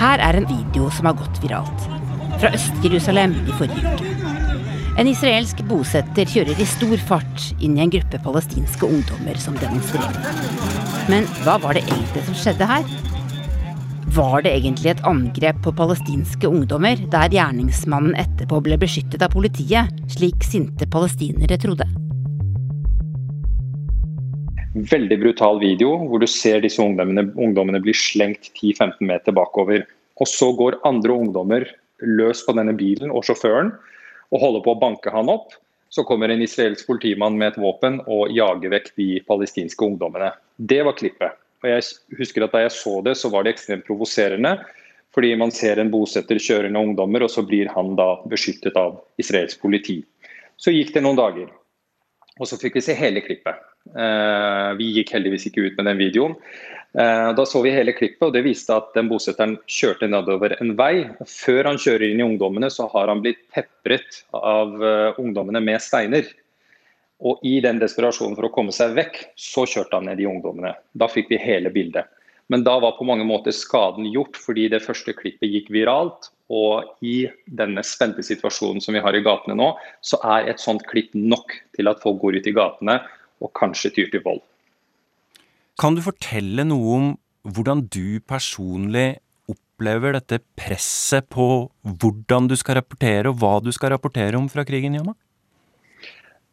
Her 0.00 0.18
er 0.24 0.34
en 0.38 0.48
video 0.48 0.84
som 0.96 1.04
har 1.10 1.16
gått 1.18 1.36
viralt. 1.42 1.80
Fra 2.40 2.48
Øst-Jerusalem 2.56 3.32
i 3.44 3.52
forrige 3.58 3.82
uke. 3.84 4.04
En 5.00 5.08
israelsk 5.08 5.56
bosetter 5.68 6.26
kjører 6.28 6.56
i 6.60 6.66
stor 6.68 6.98
fart 7.08 7.38
inn 7.60 7.76
i 7.76 7.82
en 7.84 7.92
gruppe 7.92 8.18
palestinske 8.24 8.84
ungdommer 8.88 9.36
som 9.40 9.54
demonstrerer. 9.60 10.16
Men 11.12 11.22
hva 11.44 11.54
var 11.62 11.72
det 11.76 11.84
egentlig 11.86 12.22
som 12.26 12.36
skjedde 12.36 12.64
her? 12.68 12.84
Var 14.10 14.42
det 14.42 14.50
egentlig 14.56 14.88
et 14.90 15.02
angrep 15.06 15.60
på 15.62 15.70
palestinske 15.78 16.48
ungdommer, 16.48 16.98
der 17.12 17.30
gjerningsmannen 17.30 18.16
etterpå 18.18 18.58
ble 18.64 18.74
beskyttet 18.80 19.22
av 19.22 19.30
politiet, 19.30 19.92
slik 20.10 20.42
sinte 20.42 20.88
palestinere 20.90 21.54
trodde? 21.62 21.86
Veldig 24.90 25.18
brutal 25.20 25.60
video 25.62 25.92
hvor 26.08 26.22
du 26.22 26.26
ser 26.26 26.64
disse 26.64 26.82
ungdommene, 26.82 27.28
ungdommene 27.38 27.78
bli 27.84 27.94
slengt 27.94 28.50
10-15 28.56 28.98
meter 29.12 29.36
bakover. 29.36 29.84
Og 30.18 30.26
så 30.26 30.48
går 30.58 30.80
andre 30.90 31.14
ungdommer 31.14 31.68
løs 32.02 32.42
på 32.48 32.56
denne 32.58 32.74
bilen 32.74 33.14
og 33.14 33.28
sjåføren 33.28 33.70
og 34.32 34.42
holder 34.42 34.64
på 34.64 34.74
å 34.74 34.80
banke 34.80 35.12
han 35.14 35.30
opp. 35.30 35.54
Så 35.90 36.02
kommer 36.08 36.34
en 36.34 36.42
israelsk 36.42 36.90
politimann 36.90 37.38
med 37.38 37.52
et 37.52 37.62
våpen 37.62 38.02
og 38.10 38.34
jager 38.34 38.74
vekk 38.74 38.90
de 38.98 39.08
palestinske 39.30 39.86
ungdommene. 39.86 40.32
Det 40.58 40.82
var 40.86 40.98
klippet. 40.98 41.38
Og 41.60 41.68
jeg 41.68 42.18
husker 42.18 42.44
at 42.44 42.54
Da 42.54 42.64
jeg 42.64 42.74
så 42.76 43.00
det, 43.04 43.16
så 43.20 43.30
var 43.32 43.44
det 43.44 43.54
ekstremt 43.54 43.86
provoserende. 43.88 44.58
Fordi 45.14 45.34
man 45.36 45.50
ser 45.50 45.80
en 45.82 45.90
bosetter 45.90 46.38
kjøre 46.38 46.70
ned 46.70 46.92
ungdommer, 46.92 47.24
og 47.26 47.32
så 47.32 47.42
blir 47.42 47.70
han 47.74 47.96
da 47.98 48.12
beskyttet 48.30 48.76
av 48.78 49.00
israelsk 49.18 49.58
politi. 49.62 50.00
Så 50.60 50.70
gikk 50.70 50.92
det 50.94 51.02
noen 51.02 51.18
dager, 51.18 51.48
og 52.38 52.46
så 52.46 52.58
fikk 52.60 52.78
vi 52.78 52.84
se 52.84 52.94
hele 52.94 53.22
klippet. 53.24 53.58
Eh, 53.90 54.68
vi 54.78 54.90
gikk 54.98 55.14
heldigvis 55.16 55.48
ikke 55.48 55.64
ut 55.66 55.80
med 55.80 55.88
den 55.88 55.98
videoen. 55.98 56.36
Eh, 56.94 57.30
da 57.34 57.46
så 57.46 57.62
vi 57.64 57.72
hele 57.74 57.94
klippet, 57.96 58.22
og 58.28 58.34
det 58.36 58.44
viste 58.46 58.74
at 58.76 58.92
den 58.94 59.08
bosetteren 59.10 59.56
kjørte 59.70 60.08
nedover 60.10 60.54
en 60.60 60.76
vei. 60.78 61.08
Før 61.26 61.72
han 61.72 61.80
kjører 61.80 62.06
inn 62.10 62.22
i 62.22 62.26
ungdommene, 62.26 62.70
så 62.70 62.86
har 62.92 63.10
han 63.10 63.22
blitt 63.24 63.42
pepret 63.54 64.22
av 64.36 64.78
eh, 64.78 65.18
ungdommene 65.22 65.62
med 65.64 65.82
steiner. 65.82 66.28
Og 67.20 67.42
i 67.44 67.58
den 67.60 67.80
desperasjonen 67.82 68.36
for 68.38 68.48
å 68.48 68.52
komme 68.54 68.72
seg 68.72 68.94
vekk, 68.96 69.20
så 69.36 69.66
kjørte 69.68 69.98
han 69.98 70.08
ned 70.08 70.20
de 70.20 70.28
ungdommene. 70.30 70.72
Da 70.96 71.08
fikk 71.10 71.28
vi 71.32 71.40
hele 71.40 71.72
bildet. 71.72 72.08
Men 72.50 72.64
da 72.66 72.78
var 72.82 72.96
på 72.96 73.06
mange 73.06 73.26
måter 73.28 73.54
skaden 73.54 74.08
gjort, 74.10 74.38
fordi 74.40 74.66
det 74.72 74.82
første 74.82 75.14
klippet 75.14 75.52
gikk 75.52 75.68
viralt. 75.70 76.32
Og 76.50 76.88
i 77.06 77.28
denne 77.46 77.84
spente 77.86 78.24
situasjonen 78.26 78.82
som 78.82 78.96
vi 78.96 79.02
har 79.04 79.14
i 79.14 79.22
gatene 79.22 79.54
nå, 79.54 79.68
så 80.02 80.18
er 80.36 80.50
et 80.50 80.62
sånt 80.62 80.82
klipp 80.90 81.14
nok 81.14 81.54
til 81.78 81.90
at 81.92 82.02
folk 82.02 82.18
går 82.24 82.40
ut 82.40 82.48
i 82.50 82.56
gatene 82.56 82.98
og 83.40 83.52
kanskje 83.56 83.92
tyr 83.94 84.10
til 84.10 84.24
vold. 84.24 84.42
Kan 85.80 85.94
du 85.96 86.02
fortelle 86.04 86.66
noe 86.66 86.96
om 86.96 87.10
hvordan 87.46 87.86
du 87.92 88.18
personlig 88.28 89.20
opplever 89.48 90.18
dette 90.18 90.42
presset 90.58 91.30
på 91.32 91.70
hvordan 91.86 92.50
du 92.50 92.56
skal 92.58 92.80
rapportere, 92.80 93.30
og 93.30 93.38
hva 93.40 93.54
du 93.62 93.70
skal 93.72 93.94
rapportere 93.94 94.36
om 94.36 94.50
fra 94.50 94.66
krigen, 94.66 94.98
Yama? 94.98 95.14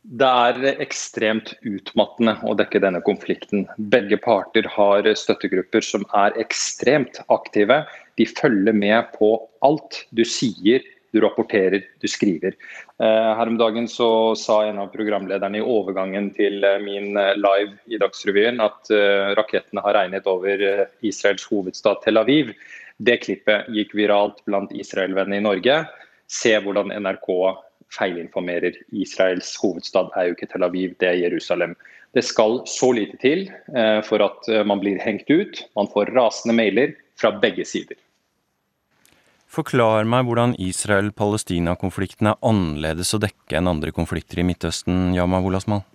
Det 0.08 0.28
er 0.28 0.80
ekstremt 0.80 1.50
utmattende 1.68 2.38
å 2.48 2.54
dekke 2.56 2.80
denne 2.80 3.02
konflikten. 3.04 3.66
Begge 3.92 4.16
parter 4.24 4.64
har 4.72 5.04
støttegrupper 5.20 5.84
som 5.84 6.06
er 6.16 6.38
ekstremt 6.40 7.20
aktive. 7.34 7.82
De 8.16 8.28
følger 8.30 8.78
med 8.78 9.10
på 9.18 9.34
alt 9.68 10.06
du 10.16 10.24
sier, 10.24 10.86
du 11.12 11.20
rapporterer, 11.24 11.84
du 12.00 12.08
skriver. 12.08 12.56
Eh, 13.04 13.30
her 13.36 13.52
om 13.52 13.60
dagen 13.60 13.88
så 13.92 14.32
sa 14.40 14.62
en 14.68 14.80
av 14.80 14.94
programlederne 14.96 15.60
i 15.60 15.68
overgangen 15.76 16.32
til 16.40 16.64
eh, 16.64 16.80
min 16.84 17.20
eh, 17.20 17.36
live 17.36 17.76
i 17.92 18.00
Dagsrevyen 18.00 18.64
at 18.64 18.92
rakettene 19.36 19.84
har 19.84 20.00
regnet 20.00 20.28
over 20.30 20.64
Israels 21.04 21.48
hovedstad 21.52 22.00
Tel 22.06 22.24
Aviv. 22.24 22.56
Det 22.98 23.20
klippet 23.28 23.68
gikk 23.76 23.92
viralt 23.98 24.40
blant 24.48 24.72
Israel-vennene 24.72 25.42
i 25.42 25.48
Norge. 25.52 25.82
Se 26.32 26.56
hvordan 26.64 26.96
NRK 26.96 27.32
feilinformerer. 27.94 28.76
Israels 28.92 29.54
hovedstad 29.62 30.12
er 30.16 30.30
jo 30.30 30.38
ikke 30.38 30.50
Tel 30.52 30.66
Aviv, 30.68 30.96
det 31.02 31.12
er 31.12 31.22
Jerusalem. 31.26 31.76
Det 32.16 32.24
skal 32.26 32.62
så 32.70 32.92
lite 32.96 33.20
til 33.22 33.48
eh, 33.76 34.02
for 34.06 34.24
at 34.26 34.48
eh, 34.52 34.66
man 34.68 34.82
blir 34.82 35.00
hengt 35.04 35.30
ut. 35.30 35.64
Man 35.78 35.90
får 35.92 36.14
rasende 36.16 36.56
mailer 36.58 36.96
fra 37.20 37.34
begge 37.42 37.66
sider. 37.68 38.00
Forklar 39.48 40.08
meg 40.10 40.26
hvordan 40.28 40.58
Israel-Palestina-konflikten 40.60 42.34
er 42.34 42.42
annerledes 42.46 43.14
å 43.16 43.22
dekke 43.24 43.60
enn 43.60 43.70
andre 43.72 43.94
konflikter 43.96 44.42
i 44.42 44.48
Midtøsten, 44.48 45.14
Yama 45.16 45.40
Wolasmal? 45.44 45.86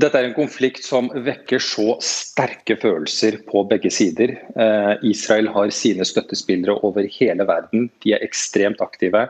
Dette 0.00 0.16
er 0.16 0.24
en 0.24 0.32
konflikt 0.32 0.86
som 0.86 1.10
vekker 1.12 1.60
så 1.60 1.98
sterke 2.00 2.78
følelser 2.80 3.34
på 3.44 3.60
begge 3.68 3.90
sider. 3.92 4.30
Eh, 4.56 4.92
Israel 5.04 5.50
har 5.52 5.68
sine 5.76 6.06
støttespillere 6.08 6.78
over 6.88 7.04
hele 7.18 7.44
verden. 7.44 7.90
De 8.00 8.14
er 8.16 8.24
ekstremt 8.24 8.80
aktive. 8.80 9.26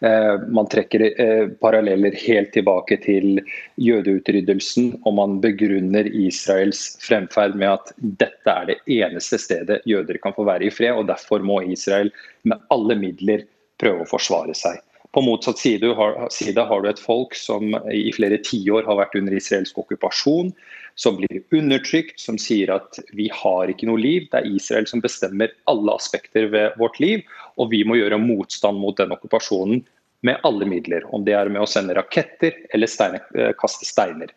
Eh, 0.00 0.46
man 0.48 0.70
trekker 0.72 1.04
eh, 1.10 1.52
paralleller 1.60 2.16
helt 2.22 2.48
tilbake 2.56 2.96
til 3.04 3.42
jødeutryddelsen, 3.76 4.94
og 5.04 5.18
man 5.20 5.36
begrunner 5.44 6.08
Israels 6.08 6.94
fremferd 7.04 7.60
med 7.60 7.74
at 7.74 7.92
dette 8.00 8.56
er 8.56 8.72
det 8.72 8.80
eneste 8.88 9.36
stedet 9.42 9.82
jøder 9.84 10.16
kan 10.24 10.32
få 10.32 10.48
være 10.48 10.70
i 10.70 10.72
fred, 10.72 10.96
og 10.96 11.12
derfor 11.12 11.44
må 11.44 11.60
Israel 11.68 12.08
med 12.48 12.64
alle 12.72 12.96
midler 13.04 13.44
prøve 13.76 14.06
å 14.06 14.12
forsvare 14.16 14.56
seg. 14.56 14.80
På 15.12 15.22
motsatt 15.22 15.58
side 15.58 15.92
har, 15.94 16.16
side 16.30 16.62
har 16.68 16.82
du 16.82 16.88
et 16.90 17.00
folk 17.00 17.34
som 17.38 17.74
i 17.92 18.10
flere 18.14 18.38
tiår 18.44 18.86
har 18.88 18.98
vært 18.98 19.16
under 19.18 19.36
israelsk 19.36 19.78
okkupasjon, 19.80 20.50
som 20.96 21.18
blir 21.20 21.42
undertrykt, 21.54 22.18
som 22.20 22.38
sier 22.40 22.72
at 22.72 22.98
vi 23.16 23.28
har 23.32 23.70
ikke 23.72 23.88
noe 23.88 24.00
liv. 24.00 24.26
Det 24.32 24.40
er 24.40 24.48
Israel 24.56 24.88
som 24.88 25.02
bestemmer 25.04 25.52
alle 25.70 25.96
aspekter 25.96 26.48
ved 26.52 26.76
vårt 26.80 27.00
liv, 27.02 27.24
og 27.60 27.70
vi 27.72 27.82
må 27.84 27.98
gjøre 28.00 28.20
motstand 28.22 28.80
mot 28.80 28.96
den 28.96 29.12
okkupasjonen 29.16 29.84
med 30.26 30.40
alle 30.48 30.68
midler. 30.68 31.04
Om 31.14 31.26
det 31.26 31.36
er 31.36 31.52
med 31.52 31.64
å 31.64 31.68
sende 31.70 31.96
raketter 31.96 32.56
eller 32.74 32.90
steine, 32.90 33.20
eh, 33.36 33.52
kaste 33.60 33.88
steiner. 33.88 34.32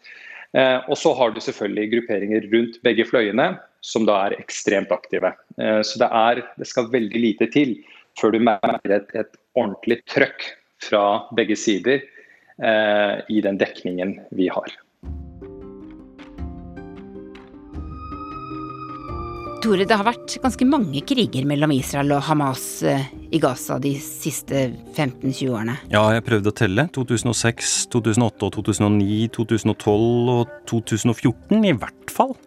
Eh, 0.54 0.78
og 0.90 0.98
så 0.98 1.14
har 1.16 1.32
du 1.32 1.40
selvfølgelig 1.40 1.92
grupperinger 1.94 2.50
rundt 2.52 2.80
begge 2.84 3.06
fløyene 3.08 3.54
som 3.86 4.06
da 4.06 4.18
er 4.28 4.40
ekstremt 4.40 4.92
aktive. 4.92 5.32
Eh, 5.62 5.82
så 5.82 6.02
det, 6.02 6.10
er, 6.12 6.44
det 6.58 6.68
skal 6.68 6.92
veldig 6.92 7.24
lite 7.24 7.48
til 7.54 7.78
før 8.20 8.36
du 8.36 8.42
merker 8.44 8.98
et, 9.00 9.12
et 9.16 9.38
ordentlig 9.56 10.02
trøkk 10.10 10.59
fra 10.84 11.30
begge 11.36 11.58
sider 11.60 12.00
eh, 12.00 13.16
i 13.30 13.42
den 13.46 13.60
dekningen 13.60 14.16
vi 14.36 14.50
har. 14.54 14.78
Tore, 19.60 19.84
det 19.84 19.92
har 19.92 20.06
vært 20.08 20.38
ganske 20.40 20.64
mange 20.64 21.02
kriger 21.04 21.44
mellom 21.48 21.74
Israel 21.76 22.14
og 22.16 22.24
Hamas 22.30 22.80
eh, 22.88 23.10
i 23.36 23.42
Gaza 23.44 23.76
de 23.84 23.92
siste 24.00 24.70
15-20 24.96 25.50
årene? 25.52 25.76
Ja, 25.92 26.06
jeg 26.16 26.24
prøvde 26.24 26.54
å 26.54 26.56
telle. 26.56 26.86
2006, 26.96 27.74
2008, 27.92 28.54
2009, 28.56 29.18
2012 29.36 30.32
og 30.38 30.54
2014 30.72 31.68
i 31.68 31.76
hvert 31.76 32.14
fall. 32.16 32.38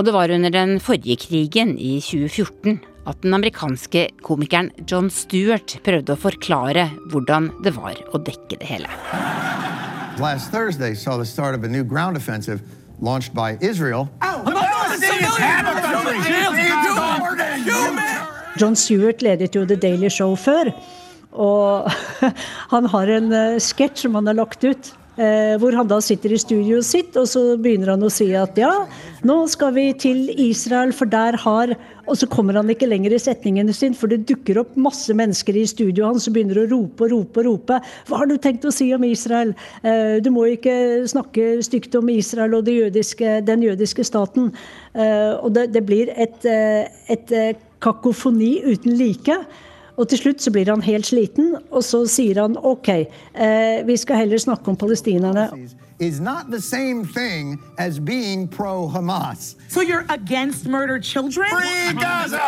Og 0.00 0.06
det 0.06 0.14
var 0.16 0.32
under 0.32 0.54
den 0.54 0.78
forrige 0.80 1.18
krigen, 1.26 1.74
i 1.76 1.98
2014, 2.00 2.80
at 3.08 3.22
den 3.22 3.34
amerikanske 3.34 4.08
komikeren 4.26 4.70
John 4.88 5.10
Stewart 5.12 5.78
prøvde 5.86 6.14
å 6.14 6.20
forklare 6.20 6.88
hvordan 7.12 7.50
det 7.64 7.72
var 7.76 8.00
å 8.12 8.20
dekke 8.20 8.60
det 8.60 8.68
hele. 8.68 8.90
Last 10.20 10.52
Thursday 10.52 10.94
saw 10.94 11.16
the 11.16 11.24
start 11.24 11.54
of 11.54 11.64
a 11.64 11.68
new 11.68 11.84
ground 11.84 12.16
offensive 12.16 12.60
launched 13.00 13.34
by 13.34 13.56
Israel. 13.60 14.08
John 18.60 18.76
Stewart 18.76 19.22
ledet 19.22 19.54
jo 19.56 19.64
The 19.64 19.76
Daily 19.76 20.10
Show 20.12 20.34
før. 20.36 20.72
Og 21.30 21.88
han 22.74 22.88
har 22.92 23.12
en 23.16 23.32
uh, 23.32 23.60
sketsj 23.62 24.04
som 24.04 24.18
han 24.18 24.28
har 24.28 24.36
lagt 24.42 24.66
ut, 24.66 24.92
hvor 25.16 25.74
han 25.76 25.88
da 25.90 25.98
sitter 26.00 26.32
i 26.32 26.38
studioet 26.40 26.86
sitt, 26.86 27.16
og 27.18 27.26
så 27.28 27.42
begynner 27.60 27.90
han 27.92 28.04
å 28.06 28.12
si 28.12 28.30
at 28.38 28.56
ja, 28.56 28.70
nå 29.26 29.36
skal 29.52 29.74
vi 29.76 29.90
til 30.00 30.30
Israel, 30.32 30.94
for 30.96 31.10
der 31.10 31.36
har 31.42 31.74
og 32.10 32.18
så 32.18 32.26
kommer 32.30 32.58
han 32.58 32.70
ikke 32.72 32.88
lenger 32.88 33.14
i 33.14 33.20
setningene 33.22 33.74
sine, 33.76 33.96
for 33.98 34.10
det 34.10 34.24
dukker 34.28 34.58
opp 34.64 34.74
masse 34.80 35.14
mennesker 35.16 35.56
i 35.60 35.66
studioet 35.70 36.08
hans 36.08 36.26
som 36.26 36.34
begynner 36.34 36.62
å 36.62 36.66
rope 36.72 37.06
og 37.06 37.12
rope 37.14 37.42
og 37.42 37.46
rope. 37.46 37.78
Hva 38.08 38.22
har 38.22 38.30
du 38.30 38.34
tenkt 38.42 38.66
å 38.66 38.74
si 38.74 38.88
om 38.96 39.06
Israel? 39.06 39.54
Eh, 39.86 40.18
du 40.24 40.32
må 40.34 40.48
ikke 40.50 40.74
snakke 41.10 41.52
stygt 41.66 41.94
om 41.98 42.10
Israel 42.10 42.58
og 42.58 42.70
jødiske, 42.70 43.38
den 43.46 43.62
jødiske 43.68 44.06
staten. 44.06 44.50
Eh, 44.94 45.32
og 45.38 45.54
det, 45.54 45.68
det 45.76 45.84
blir 45.86 46.10
et, 46.16 46.38
eh, 46.42 46.90
et 47.14 47.34
kakofoni 47.80 48.56
uten 48.66 48.98
like. 48.98 49.38
Og 49.96 50.08
til 50.08 50.20
slutt 50.22 50.42
så 50.42 50.52
blir 50.54 50.70
han 50.70 50.84
helt 50.86 51.08
sliten, 51.08 51.56
og 51.70 51.84
så 51.84 52.04
sier 52.08 52.42
han 52.42 52.56
OK, 52.56 52.90
vi 53.86 53.96
skal 54.00 54.22
heller 54.22 54.38
snakke 54.42 54.70
om 54.70 54.78
palestinerne. 54.80 55.48
Is 56.00 56.18
not 56.18 56.50
the 56.50 56.60
same 56.60 57.04
thing 57.04 57.60
as 57.78 58.00
being 58.00 58.48
pro 58.48 58.88
Hamas. 58.88 59.54
So 59.68 59.82
you're 59.82 60.06
against 60.08 60.66
murdered 60.66 61.04
children? 61.04 61.46
Free 61.50 61.92
Gaza! 62.00 62.40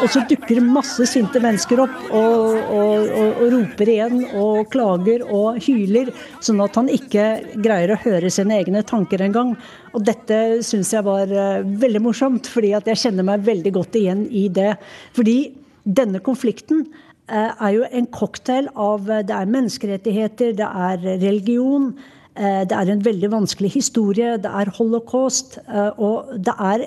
Og 0.00 0.10
så 0.12 0.22
dukker 0.28 0.60
masse 0.62 1.06
sinte 1.10 1.40
mennesker 1.42 1.80
opp 1.82 1.96
og, 2.14 2.54
og, 2.54 3.08
og, 3.10 3.40
og, 3.40 3.44
roper 3.54 3.90
igjen 3.90 4.22
og 4.38 4.68
klager 4.72 5.24
og 5.26 5.58
hyler, 5.64 6.12
sånn 6.44 6.62
at 6.62 6.78
han 6.78 6.90
ikke 6.92 7.26
greier 7.64 7.94
å 7.94 8.00
høre 8.04 8.30
sine 8.32 8.60
egne 8.60 8.84
tanker 8.86 9.24
engang. 9.26 9.56
Og 9.96 10.04
dette 10.06 10.62
syns 10.66 10.92
jeg 10.94 11.06
var 11.06 11.32
uh, 11.32 11.66
veldig 11.66 12.04
morsomt, 12.04 12.50
fordi 12.52 12.74
at 12.78 12.88
jeg 12.92 13.02
kjenner 13.06 13.26
meg 13.26 13.46
veldig 13.46 13.74
godt 13.74 13.98
igjen 13.98 14.26
i 14.30 14.46
det. 14.52 14.76
Fordi 15.16 15.38
denne 15.86 16.22
konflikten 16.24 16.86
er 17.28 17.72
jo 17.74 17.86
en 17.90 18.06
cocktail 18.14 18.68
av 18.74 19.08
uh, 19.10 19.22
Det 19.26 19.34
er 19.34 19.54
menneskerettigheter, 19.54 20.52
det 20.58 20.66
er 20.66 21.00
religion. 21.22 21.94
Det 22.36 22.76
er 22.76 22.90
en 22.92 23.00
veldig 23.00 23.30
vanskelig 23.32 23.70
historie, 23.78 24.34
det 24.36 24.50
er 24.52 24.68
holocaust. 24.76 25.54
Og 25.96 26.34
det 26.36 26.52
er 26.52 26.82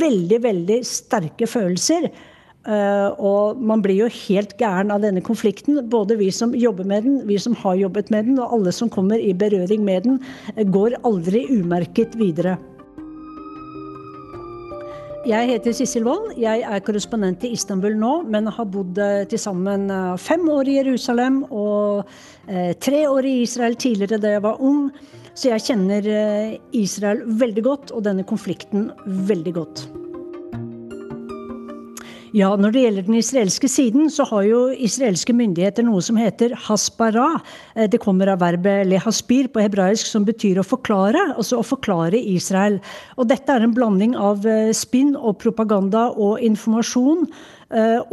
veldig, 0.00 0.40
veldig 0.42 0.78
sterke 0.82 1.46
følelser. 1.46 2.08
Og 3.22 3.60
man 3.62 3.84
blir 3.86 4.00
jo 4.00 4.08
helt 4.26 4.56
gæren 4.58 4.90
av 4.90 5.04
denne 5.06 5.22
konflikten. 5.22 5.78
Både 5.94 6.18
vi 6.18 6.32
som 6.34 6.56
jobber 6.58 6.90
med 6.90 7.06
den, 7.06 7.20
vi 7.30 7.38
som 7.38 7.54
har 7.62 7.78
jobbet 7.78 8.10
med 8.10 8.32
den, 8.32 8.42
og 8.42 8.58
alle 8.58 8.74
som 8.74 8.90
kommer 8.90 9.22
i 9.22 9.30
berøring 9.30 9.86
med 9.86 10.08
den, 10.08 10.18
går 10.74 10.98
aldri 11.06 11.46
umerket 11.54 12.18
videre. 12.18 12.58
Jeg 15.28 15.50
heter 15.50 15.74
Sissel 15.76 16.06
Wold. 16.08 16.30
Jeg 16.40 16.62
er 16.64 16.80
korrespondent 16.80 17.42
i 17.44 17.50
Istanbul 17.52 17.92
nå, 18.00 18.12
men 18.32 18.48
har 18.48 18.68
bodd 18.72 18.96
til 19.28 19.40
sammen 19.40 19.90
fem 20.16 20.48
år 20.48 20.70
i 20.72 20.78
Jerusalem 20.78 21.42
og 21.52 22.08
tre 22.80 23.02
år 23.04 23.28
i 23.28 23.34
Israel 23.44 23.76
tidligere 23.76 24.20
da 24.22 24.32
jeg 24.38 24.44
var 24.48 24.64
ung. 24.64 24.88
Så 25.36 25.52
jeg 25.52 25.66
kjenner 25.68 26.08
Israel 26.72 27.20
veldig 27.44 27.64
godt, 27.68 27.92
og 27.92 28.04
denne 28.08 28.24
konflikten 28.24 28.88
veldig 29.28 29.58
godt. 29.60 29.88
Ja, 32.30 32.52
Når 32.54 32.70
det 32.70 32.82
gjelder 32.84 33.06
den 33.08 33.16
israelske 33.18 33.68
siden, 33.68 34.10
så 34.10 34.22
har 34.28 34.44
jo 34.46 34.58
israelske 34.70 35.34
myndigheter 35.34 35.82
noe 35.82 35.98
som 36.04 36.18
heter 36.20 36.52
hasbara. 36.68 37.40
Det 37.90 37.98
kommer 38.02 38.30
av 38.30 38.38
verbet 38.44 38.86
lehaspir 38.86 39.48
på 39.50 39.62
hebraisk, 39.64 40.06
som 40.06 40.22
betyr 40.28 40.60
å 40.60 40.66
forklare. 40.66 41.24
Altså 41.34 41.58
å 41.58 41.66
forklare 41.66 42.20
Israel. 42.22 42.78
Og 43.18 43.26
dette 43.32 43.50
er 43.50 43.66
en 43.66 43.74
blanding 43.74 44.14
av 44.14 44.46
spinn 44.78 45.16
og 45.18 45.40
propaganda 45.42 46.06
og 46.14 46.38
informasjon. 46.46 47.26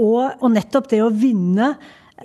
Og, 0.02 0.20
og 0.42 0.50
nettopp 0.54 0.90
det 0.90 1.04
å 1.06 1.14
vinne 1.14 1.76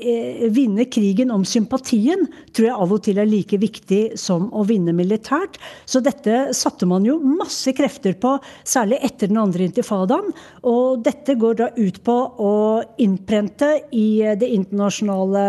vinne 0.01 0.87
krigen 0.89 1.31
om 1.31 1.45
sympatien 1.45 2.25
tror 2.57 2.67
jeg 2.67 2.77
av 2.85 2.93
og 2.95 3.03
til 3.05 3.19
er 3.21 3.29
like 3.29 3.59
viktig 3.61 4.17
som 4.21 4.47
å 4.57 4.65
vinne 4.65 4.95
militært. 4.97 5.59
Så 5.85 6.01
dette 6.01 6.55
satte 6.57 6.89
man 6.89 7.05
jo 7.05 7.19
masse 7.21 7.75
krefter 7.77 8.17
på, 8.21 8.39
særlig 8.65 9.03
etter 9.05 9.29
den 9.29 9.41
andre 9.43 9.67
intifadaen. 9.69 10.33
Og 10.65 11.03
dette 11.05 11.37
går 11.37 11.59
da 11.61 11.69
ut 11.77 12.01
på 12.07 12.17
å 12.41 12.55
innprente 13.03 13.69
i 13.93 14.23
det 14.39 14.49
internasjonale 14.57 15.45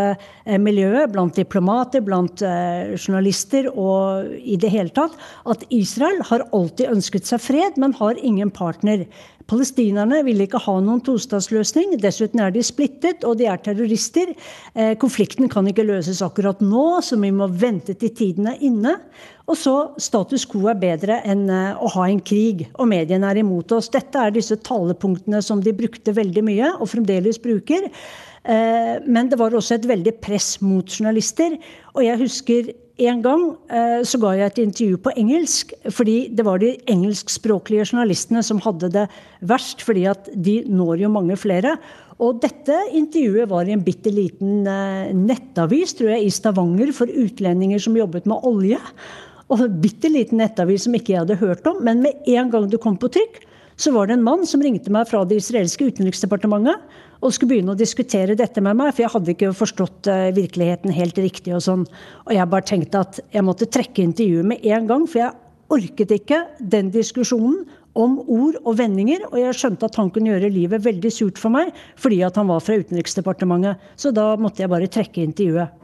miljøet, 0.59 1.11
blant 1.13 1.39
diplomater, 1.39 2.03
blant 2.03 2.43
journalister 2.43 3.69
og 3.71 4.33
i 4.43 4.59
det 4.59 4.73
hele 4.73 4.91
tatt, 4.93 5.15
at 5.49 5.63
Israel 5.73 6.19
har 6.29 6.45
alltid 6.51 6.91
ønsket 6.91 7.29
seg 7.29 7.41
fred, 7.43 7.79
men 7.79 7.95
har 7.99 8.19
ingen 8.19 8.51
partner. 8.53 9.07
Palestinerne 9.49 10.21
vil 10.27 10.43
ikke 10.45 10.61
ha 10.63 10.75
noen 10.83 11.01
tostatsløsning. 11.05 11.97
Dessuten 12.01 12.41
er 12.43 12.53
de 12.53 12.63
splittet, 12.65 13.25
og 13.27 13.37
de 13.39 13.47
er 13.51 13.61
terrorister. 13.63 14.33
Eh, 14.75 14.93
konflikten 15.01 15.51
kan 15.51 15.67
ikke 15.69 15.85
løses 15.87 16.23
akkurat 16.25 16.61
nå, 16.63 17.01
så 17.03 17.19
vi 17.19 17.31
må 17.35 17.47
vente 17.47 17.95
til 17.99 18.13
tiden 18.15 18.51
er 18.53 18.61
inne. 18.63 18.97
Og 19.43 19.59
så 19.59 19.75
status 19.99 20.45
quo 20.47 20.69
er 20.71 20.79
bedre 20.79 21.19
enn 21.27 21.49
å 21.51 21.89
ha 21.97 22.05
en 22.07 22.21
krig, 22.23 22.69
og 22.79 22.87
mediene 22.93 23.27
er 23.27 23.41
imot 23.41 23.73
oss. 23.75 23.91
Dette 23.91 24.21
er 24.21 24.31
disse 24.31 24.55
talepunktene 24.63 25.41
som 25.43 25.59
de 25.63 25.75
brukte 25.75 26.15
veldig 26.15 26.45
mye, 26.47 26.75
og 26.79 26.93
fremdeles 26.93 27.41
bruker. 27.43 27.89
Eh, 28.43 28.95
men 29.07 29.29
det 29.31 29.39
var 29.39 29.55
også 29.55 29.77
et 29.77 29.89
veldig 29.89 30.15
press 30.23 30.57
mot 30.63 30.87
journalister. 30.87 31.57
Og 31.95 32.05
jeg 32.05 32.21
husker 32.21 32.73
en 33.03 33.23
gang 33.23 33.43
så 34.05 34.19
ga 34.21 34.35
jeg 34.37 34.51
et 34.51 34.59
intervju 34.61 34.99
på 35.01 35.11
engelsk, 35.17 35.71
fordi 35.89 36.27
det 36.29 36.43
var 36.45 36.59
de 36.61 36.75
engelskspråklige 36.93 37.87
journalistene 37.89 38.43
som 38.45 38.59
hadde 38.61 38.91
det 38.93 39.07
verst, 39.49 39.81
fordi 39.81 40.03
at 40.11 40.29
de 40.29 40.59
når 40.69 41.01
jo 41.01 41.09
mange 41.09 41.33
flere. 41.41 41.71
Og 42.21 42.37
dette 42.43 42.75
intervjuet 42.93 43.49
var 43.49 43.65
i 43.65 43.73
en 43.73 43.81
bitte 43.81 44.13
liten 44.13 44.61
nettavis, 45.23 45.95
tror 45.97 46.13
jeg, 46.13 46.27
i 46.27 46.35
Stavanger 46.37 46.93
for 46.93 47.09
utlendinger 47.09 47.81
som 47.81 47.97
jobbet 47.97 48.29
med 48.29 48.45
olje. 48.45 48.77
Og 49.49 49.65
en 49.65 49.81
bitte 49.81 50.11
liten 50.11 50.39
nettavis 50.41 50.85
som 50.85 50.95
ikke 50.97 51.15
jeg 51.15 51.23
hadde 51.23 51.41
hørt 51.41 51.65
om. 51.69 51.81
Men 51.85 52.03
med 52.05 52.29
en 52.29 52.53
gang 52.53 52.69
det 52.69 52.81
kom 52.83 52.97
på 52.99 53.11
trykk, 53.13 53.41
så 53.75 53.93
var 53.93 54.07
det 54.07 54.17
en 54.17 54.25
mann 54.25 54.45
som 54.49 54.61
ringte 54.61 54.93
meg 54.93 55.09
fra 55.09 55.23
det 55.25 55.39
israelske 55.41 55.89
utenriksdepartementet 55.89 56.77
og 57.23 57.31
skulle 57.31 57.53
begynne 57.53 57.71
å 57.71 57.79
diskutere 57.79 58.35
dette 58.35 58.59
med 58.59 58.75
meg, 58.75 58.91
for 58.91 59.05
jeg 59.05 59.13
hadde 59.13 59.31
ikke 59.31 59.53
forstått 59.55 60.09
virkeligheten 60.35 60.91
helt 60.91 61.21
riktig. 61.23 61.53
Og 61.55 61.63
sånn. 61.63 61.85
Og 62.27 62.33
jeg 62.35 62.49
bare 62.51 62.67
tenkte 62.67 63.03
at 63.05 63.21
jeg 63.31 63.45
måtte 63.47 63.69
trekke 63.71 64.03
intervjuet 64.03 64.49
med 64.49 64.65
en 64.75 64.89
gang, 64.89 65.05
for 65.07 65.21
jeg 65.21 65.31
orket 65.73 66.11
ikke 66.11 66.41
den 66.59 66.91
diskusjonen 66.93 67.63
om 67.93 68.17
ord 68.25 68.57
og 68.63 68.77
vendinger, 68.79 69.27
og 69.29 69.37
jeg 69.37 69.55
skjønte 69.57 69.87
at 69.87 69.97
han 69.99 70.09
kunne 70.13 70.33
gjøre 70.33 70.49
livet 70.53 70.83
veldig 70.83 71.11
surt 71.13 71.39
for 71.41 71.53
meg 71.53 71.71
fordi 71.99 72.23
at 72.25 72.35
han 72.39 72.49
var 72.49 72.61
fra 72.65 72.77
Utenriksdepartementet. 72.81 73.81
Så 73.95 74.11
da 74.15 74.33
måtte 74.41 74.63
jeg 74.63 74.73
bare 74.73 74.89
trekke 74.91 75.23
intervjuet. 75.23 75.79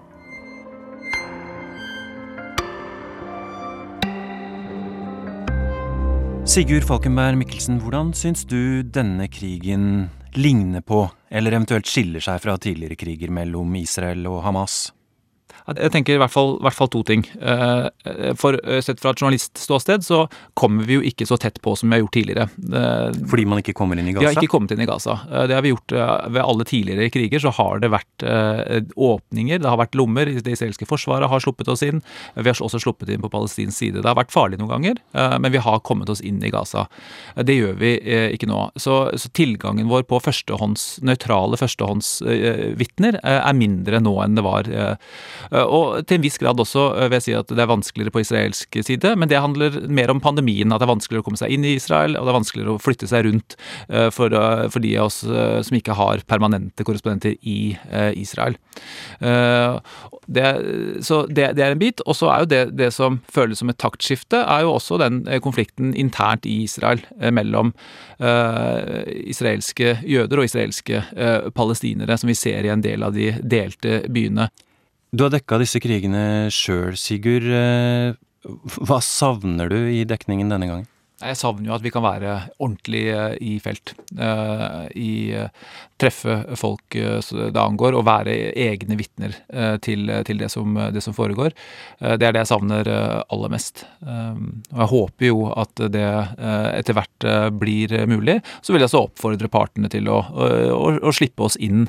Sigurd 6.50 6.88
Falkenberg 6.90 7.38
Mikkelsen, 7.38 7.78
hvordan 7.78 8.10
syns 8.18 8.42
du 8.50 8.82
denne 8.82 9.28
krigen 9.30 10.10
ligner 10.38 10.82
på, 10.82 11.04
eller 11.30 11.52
eventuelt 11.52 11.88
skiller 11.88 12.24
seg 12.24 12.42
fra 12.44 12.58
tidligere 12.62 12.98
kriger 13.00 13.32
mellom 13.34 13.76
Israel 13.80 14.28
og 14.30 14.44
Hamas? 14.46 14.90
Jeg 15.78 15.92
tenker 15.94 16.16
i 16.16 16.22
hvert 16.22 16.34
fall, 16.34 16.56
hvert 16.64 16.78
fall 16.78 16.90
to 16.94 17.04
ting. 17.08 17.24
For 18.40 18.58
Sett 18.86 19.02
fra 19.02 19.14
et 19.14 19.22
journalistståsted 19.22 20.06
så 20.06 20.24
kommer 20.58 20.88
vi 20.88 20.98
jo 20.98 21.04
ikke 21.06 21.28
så 21.30 21.38
tett 21.42 21.60
på 21.64 21.76
som 21.78 21.90
vi 21.90 21.98
har 21.98 22.04
gjort 22.04 22.16
tidligere. 22.18 22.48
Fordi 23.30 23.46
man 23.50 23.62
ikke 23.62 23.76
kommer 23.78 24.00
inn 24.00 24.10
i 24.10 24.14
Gaza? 24.16 24.24
Vi 24.24 24.30
har 24.30 24.40
ikke 24.40 24.54
kommet 24.56 24.74
inn 24.76 24.84
i 24.84 24.90
Gaza. 24.90 25.20
Det 25.50 25.56
har 25.58 25.66
vi 25.66 25.74
gjort 25.74 25.94
ved 25.94 26.42
alle 26.44 26.68
tidligere 26.70 27.12
kriger. 27.14 27.44
Så 27.44 27.54
har 27.60 27.84
det 27.84 27.92
vært 27.94 28.26
åpninger, 28.96 29.62
det 29.62 29.70
har 29.70 29.80
vært 29.82 29.98
lommer. 30.00 30.32
Det 30.40 30.56
israelske 30.56 30.88
forsvaret 30.90 31.30
har 31.30 31.44
sluppet 31.44 31.72
oss 31.72 31.84
inn. 31.86 32.02
Vi 32.36 32.48
har 32.48 32.62
også 32.66 32.82
sluppet 32.82 33.12
inn 33.14 33.24
på 33.24 33.32
palestinsk 33.34 33.78
side. 33.78 34.02
Det 34.02 34.10
har 34.10 34.18
vært 34.20 34.34
farlig 34.34 34.60
noen 34.62 34.74
ganger, 34.74 35.02
men 35.40 35.54
vi 35.54 35.62
har 35.64 35.84
kommet 35.86 36.10
oss 36.12 36.24
inn 36.26 36.42
i 36.44 36.52
Gaza. 36.54 36.88
Det 37.36 37.56
gjør 37.56 37.78
vi 37.80 37.94
ikke 38.36 38.50
nå. 38.50 38.66
Så, 38.80 39.02
så 39.20 39.32
tilgangen 39.38 39.90
vår 39.92 40.06
på 40.10 40.22
førstehånds, 40.24 40.88
nøytrale 41.06 41.60
førstehåndsvitner 41.60 43.20
er 43.24 43.58
mindre 43.58 44.02
nå 44.04 44.16
enn 44.24 44.38
det 44.40 44.46
var. 44.46 44.70
Og 45.68 46.06
til 46.08 46.20
en 46.20 46.24
viss 46.24 46.40
grad 46.42 46.60
også 46.62 46.86
vil 47.10 47.18
jeg 47.18 47.26
si 47.28 47.36
at 47.38 47.52
det 47.52 47.64
er 47.64 47.70
vanskeligere 47.70 48.14
på 48.14 48.24
israelsk 48.24 48.80
side, 48.86 49.16
men 49.20 49.32
det 49.32 49.42
handler 49.42 49.80
mer 49.90 50.14
om 50.14 50.22
pandemien. 50.24 50.72
At 50.72 50.82
det 50.82 50.88
er 50.88 50.94
vanskeligere 50.94 51.26
å 51.26 51.28
komme 51.28 51.40
seg 51.42 51.54
inn 51.56 51.66
i 51.68 51.76
Israel, 51.78 52.18
og 52.18 52.28
det 52.28 52.34
er 52.34 52.40
vanskeligere 52.40 52.76
å 52.76 52.84
flytte 52.84 53.10
seg 53.10 53.26
rundt 53.28 53.58
for, 54.16 54.36
for 54.72 54.84
de 54.84 54.94
av 55.00 55.10
oss 55.10 55.22
som 55.24 55.78
ikke 55.78 55.98
har 55.98 56.24
permanente 56.30 56.86
korrespondenter 56.88 57.36
i 57.42 57.76
Israel. 58.20 58.58
Det, 60.30 60.46
så 61.06 61.24
det, 61.26 61.52
det, 61.58 61.66
er 61.66 61.74
en 61.74 61.82
bit. 61.82 62.04
Og 62.06 62.18
så 62.18 62.30
er 62.34 62.44
jo 62.44 62.52
det, 62.54 62.62
det 62.80 62.92
som 62.96 63.20
føles 63.32 63.62
som 63.62 63.72
et 63.72 63.80
taktskifte, 63.82 64.44
er 64.44 64.66
jo 64.66 64.76
også 64.76 65.00
den 65.02 65.24
konflikten 65.44 65.94
internt 65.98 66.48
i 66.50 66.62
Israel 66.68 67.04
mellom 67.34 67.74
israelske 68.20 70.00
jøder 70.08 70.42
og 70.42 70.50
israelske 70.50 71.04
palestinere, 71.56 72.18
som 72.20 72.32
vi 72.32 72.38
ser 72.38 72.68
i 72.68 72.74
en 72.74 72.84
del 72.86 73.06
av 73.06 73.16
de 73.16 73.32
delte 73.42 74.04
byene. 74.12 74.50
Du 75.10 75.26
har 75.26 75.34
dekka 75.34 75.58
disse 75.58 75.82
krigene 75.82 76.50
sjøl, 76.54 76.94
Sigurd. 77.00 77.50
Hva 78.78 79.00
savner 79.04 79.72
du 79.72 79.80
i 79.90 80.04
dekningen 80.08 80.52
denne 80.54 80.70
gangen? 80.70 80.90
Jeg 81.20 81.36
savner 81.36 81.68
jo 81.68 81.76
at 81.76 81.84
vi 81.84 81.92
kan 81.92 82.06
være 82.06 82.36
ordentlig 82.64 83.04
i 83.44 83.58
felt. 83.64 83.92
I 84.96 85.12
treffe 86.00 86.36
folk 86.56 86.96
det 86.96 87.60
angår, 87.60 87.98
og 88.00 88.06
være 88.08 88.36
egne 88.56 88.96
vitner 89.00 89.36
til, 89.84 90.08
til 90.24 90.40
det, 90.40 90.48
som, 90.54 90.78
det, 90.96 91.04
som, 91.04 91.16
foregår. 91.16 91.52
Det 92.00 92.24
er 92.24 92.36
det 92.36 92.46
jeg 92.46 92.52
savner 92.54 92.88
aller 93.20 93.52
mest. 93.52 93.84
Og 94.00 94.80
jeg 94.80 94.90
håper 94.94 95.28
jo 95.28 95.50
at 95.60 95.84
det 95.92 96.08
etter 96.40 96.96
hvert 96.96 97.28
blir 97.60 97.98
mulig. 98.08 98.40
Så 98.64 98.72
vil 98.72 98.86
jeg 98.86 98.88
også 98.88 99.04
oppfordre 99.10 99.52
partene 99.52 99.92
til 99.92 100.08
å, 100.08 100.22
å, 100.24 100.94
å 101.04 101.16
slippe 101.16 101.50
oss 101.50 101.60
inn 101.60 101.84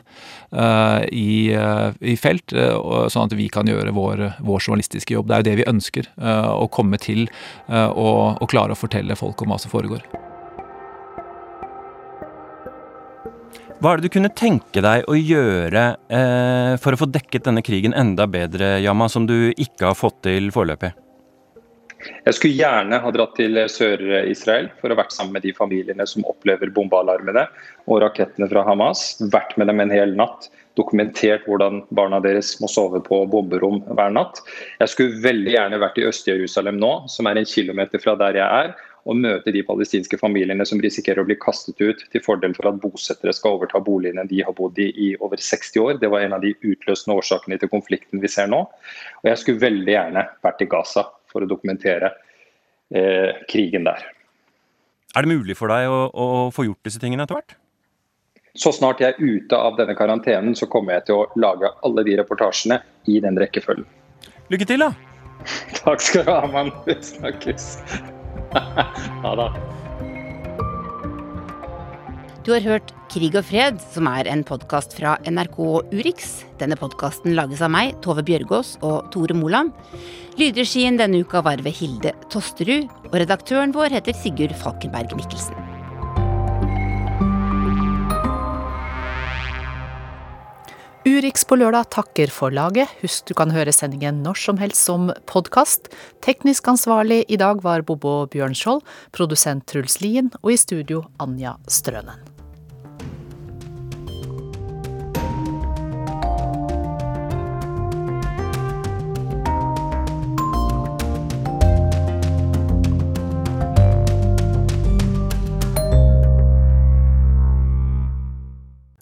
i, 1.14 1.31
i, 1.55 2.16
felt, 2.18 2.51
sånn 2.51 3.31
at 3.31 3.39
vi 3.39 3.47
kan 3.53 3.70
gjøre 3.70 3.95
vår, 3.95 4.26
vår, 4.43 4.59
journalistiske 4.66 5.14
jobb. 5.14 5.31
Det 5.31 5.39
er 5.39 5.45
jo 5.45 5.51
det 5.53 5.59
vi 5.62 5.70
ønsker. 5.70 6.11
Å 6.51 6.66
komme 6.74 6.99
til 6.99 7.28
og, 7.70 8.43
og 8.43 8.51
klare 8.51 8.74
å 8.74 8.81
fortelle 8.81 9.20
folk 9.21 9.45
om 9.45 9.53
hva 9.53 9.61
som 9.61 9.73
foregår. 9.73 10.03
Hva 13.81 13.95
er 13.95 14.01
det 14.01 14.11
du 14.11 14.12
kunne 14.12 14.33
tenke 14.37 14.83
deg 14.85 15.07
å 15.09 15.14
gjøre 15.16 15.85
eh, 16.12 16.75
for 16.83 16.93
å 16.93 16.99
få 17.01 17.07
dekket 17.09 17.47
denne 17.47 17.62
krigen 17.64 17.97
enda 17.97 18.27
bedre, 18.29 18.75
Yama, 18.85 19.09
som 19.09 19.25
du 19.25 19.55
ikke 19.57 19.89
har 19.89 19.97
fått 19.97 20.18
til 20.27 20.51
foreløpig? 20.53 20.93
Jeg 22.01 22.37
skulle 22.37 22.57
gjerne 22.57 23.01
ha 23.01 23.12
dratt 23.12 23.35
til 23.37 23.57
Sør-Israel 23.73 24.71
for 24.81 24.93
å 24.93 24.97
vært 24.97 25.12
sammen 25.12 25.37
med 25.37 25.45
de 25.45 25.53
familiene 25.57 26.07
som 26.09 26.25
opplever 26.29 26.73
bombealarmene 26.77 27.47
og 27.89 28.01
rakettene 28.05 28.49
fra 28.53 28.64
Hamas. 28.68 29.18
Vært 29.33 29.57
med 29.61 29.68
dem 29.73 29.81
en 29.85 29.93
hel 29.93 30.12
natt. 30.16 30.49
Dokumentert 30.79 31.45
hvordan 31.49 31.83
barna 31.97 32.21
deres 32.25 32.55
må 32.62 32.68
sove 32.73 33.03
på 33.05 33.23
bomberom 33.33 33.83
hver 33.89 34.12
natt. 34.16 34.41
Jeg 34.81 34.93
skulle 34.93 35.25
veldig 35.25 35.57
gjerne 35.57 35.81
vært 35.83 36.01
i 36.01 36.07
Øst-Jerusalem 36.09 36.81
nå, 36.81 36.93
som 37.12 37.29
er 37.29 37.41
en 37.41 37.49
kilometer 37.49 38.01
fra 38.01 38.16
der 38.21 38.39
jeg 38.41 38.64
er, 38.64 38.77
og 39.09 39.16
møte 39.16 39.53
de 39.55 39.62
palestinske 39.64 40.18
familiene 40.20 40.66
som 40.68 40.80
risikerer 40.82 41.22
å 41.22 41.28
bli 41.28 41.38
kastet 41.40 41.80
ut 41.80 42.03
til 42.12 42.24
fordel 42.24 42.55
for 42.57 42.68
at 42.70 42.80
bosettere 42.82 43.32
skal 43.36 43.57
overta 43.57 43.80
boligene 43.84 44.26
de 44.28 44.42
har 44.44 44.57
bodd 44.57 44.78
i 44.82 44.90
i 44.90 45.11
over 45.24 45.40
60 45.40 45.80
år. 45.80 46.01
Det 46.01 46.11
var 46.12 46.24
en 46.24 46.36
av 46.36 46.44
de 46.44 46.53
utløsende 46.61 47.16
årsakene 47.16 47.59
til 47.61 47.72
konflikten 47.72 48.20
vi 48.20 48.28
ser 48.28 48.51
nå. 48.51 48.64
Og 49.22 49.30
jeg 49.30 49.40
skulle 49.40 49.64
veldig 49.64 49.94
gjerne 49.94 50.26
vært 50.44 50.64
i 50.64 50.68
Gaza 50.70 51.07
for 51.30 51.44
å 51.44 51.48
dokumentere 51.48 52.12
eh, 52.94 53.40
krigen 53.48 53.88
der. 53.88 54.05
Er 55.16 55.26
det 55.26 55.32
mulig 55.32 55.57
for 55.59 55.72
deg 55.72 55.90
å, 55.90 56.05
å 56.12 56.28
få 56.55 56.68
gjort 56.68 56.86
disse 56.86 57.03
tingene 57.03 57.26
etter 57.26 57.40
hvert? 57.40 57.57
Så 58.59 58.72
snart 58.74 59.01
jeg 59.03 59.14
er 59.14 59.22
ute 59.22 59.57
av 59.57 59.76
denne 59.78 59.94
karantenen, 59.98 60.57
så 60.59 60.66
kommer 60.70 60.98
jeg 60.98 61.09
til 61.09 61.20
å 61.22 61.26
lage 61.38 61.70
alle 61.86 62.05
de 62.07 62.16
reportasjene 62.18 62.80
i 63.11 63.20
den 63.22 63.38
rekkefølgen. 63.38 63.86
Lykke 64.51 64.66
til, 64.66 64.86
da! 64.86 64.92
Takk 65.80 66.03
skal 66.05 66.26
du 66.26 66.32
ha, 66.34 66.40
mann. 66.51 66.74
Vi 66.86 66.98
snakkes. 67.14 67.70
ha 69.24 69.34
det. 69.40 69.51
Du 72.46 72.55
har 72.55 72.64
hørt 72.64 72.94
Krig 73.11 73.34
og 73.36 73.44
fred, 73.46 73.80
som 73.92 74.07
er 74.09 74.28
en 74.30 74.44
podkast 74.46 74.94
fra 74.96 75.16
NRK 75.28 75.59
Urix. 75.92 76.30
Denne 76.61 76.78
podkasten 76.78 77.34
lages 77.36 77.61
av 77.66 77.72
meg, 77.74 77.96
Tove 78.05 78.24
Bjørgaas 78.26 78.76
og 78.86 79.11
Tore 79.14 79.36
Moland. 79.36 79.74
Lydregien 80.40 80.96
denne 80.96 81.20
uka 81.20 81.42
var 81.44 81.61
ved 81.66 81.76
Hilde 81.76 82.14
Tosterud, 82.32 82.88
og 83.11 83.18
redaktøren 83.20 83.74
vår 83.76 83.98
heter 83.98 84.16
Sigurd 84.16 84.57
Falkenberg 84.62 85.12
Mikkelsen. 85.18 85.60
Urix 91.09 91.46
på 91.48 91.57
lørdag 91.57 91.86
takker 91.94 92.28
for 92.28 92.53
laget. 92.53 92.90
Husk 93.01 93.30
du 93.30 93.32
kan 93.38 93.53
høre 93.55 93.72
sendingen 93.72 94.18
når 94.20 94.36
som 94.36 94.59
helst 94.61 94.84
som 94.84 95.09
podkast. 95.30 95.88
Teknisk 96.20 96.68
ansvarlig 96.68 97.22
i 97.32 97.38
dag 97.40 97.62
var 97.64 97.86
Bobo 97.88 98.26
Bjørnskjold, 98.28 98.84
produsent 99.16 99.64
Truls 99.70 100.03
Lien 100.05 100.28
og 100.42 100.53
i 100.53 100.61
studio 100.61 101.07
Anja 101.16 101.57
Strønen. 101.72 102.39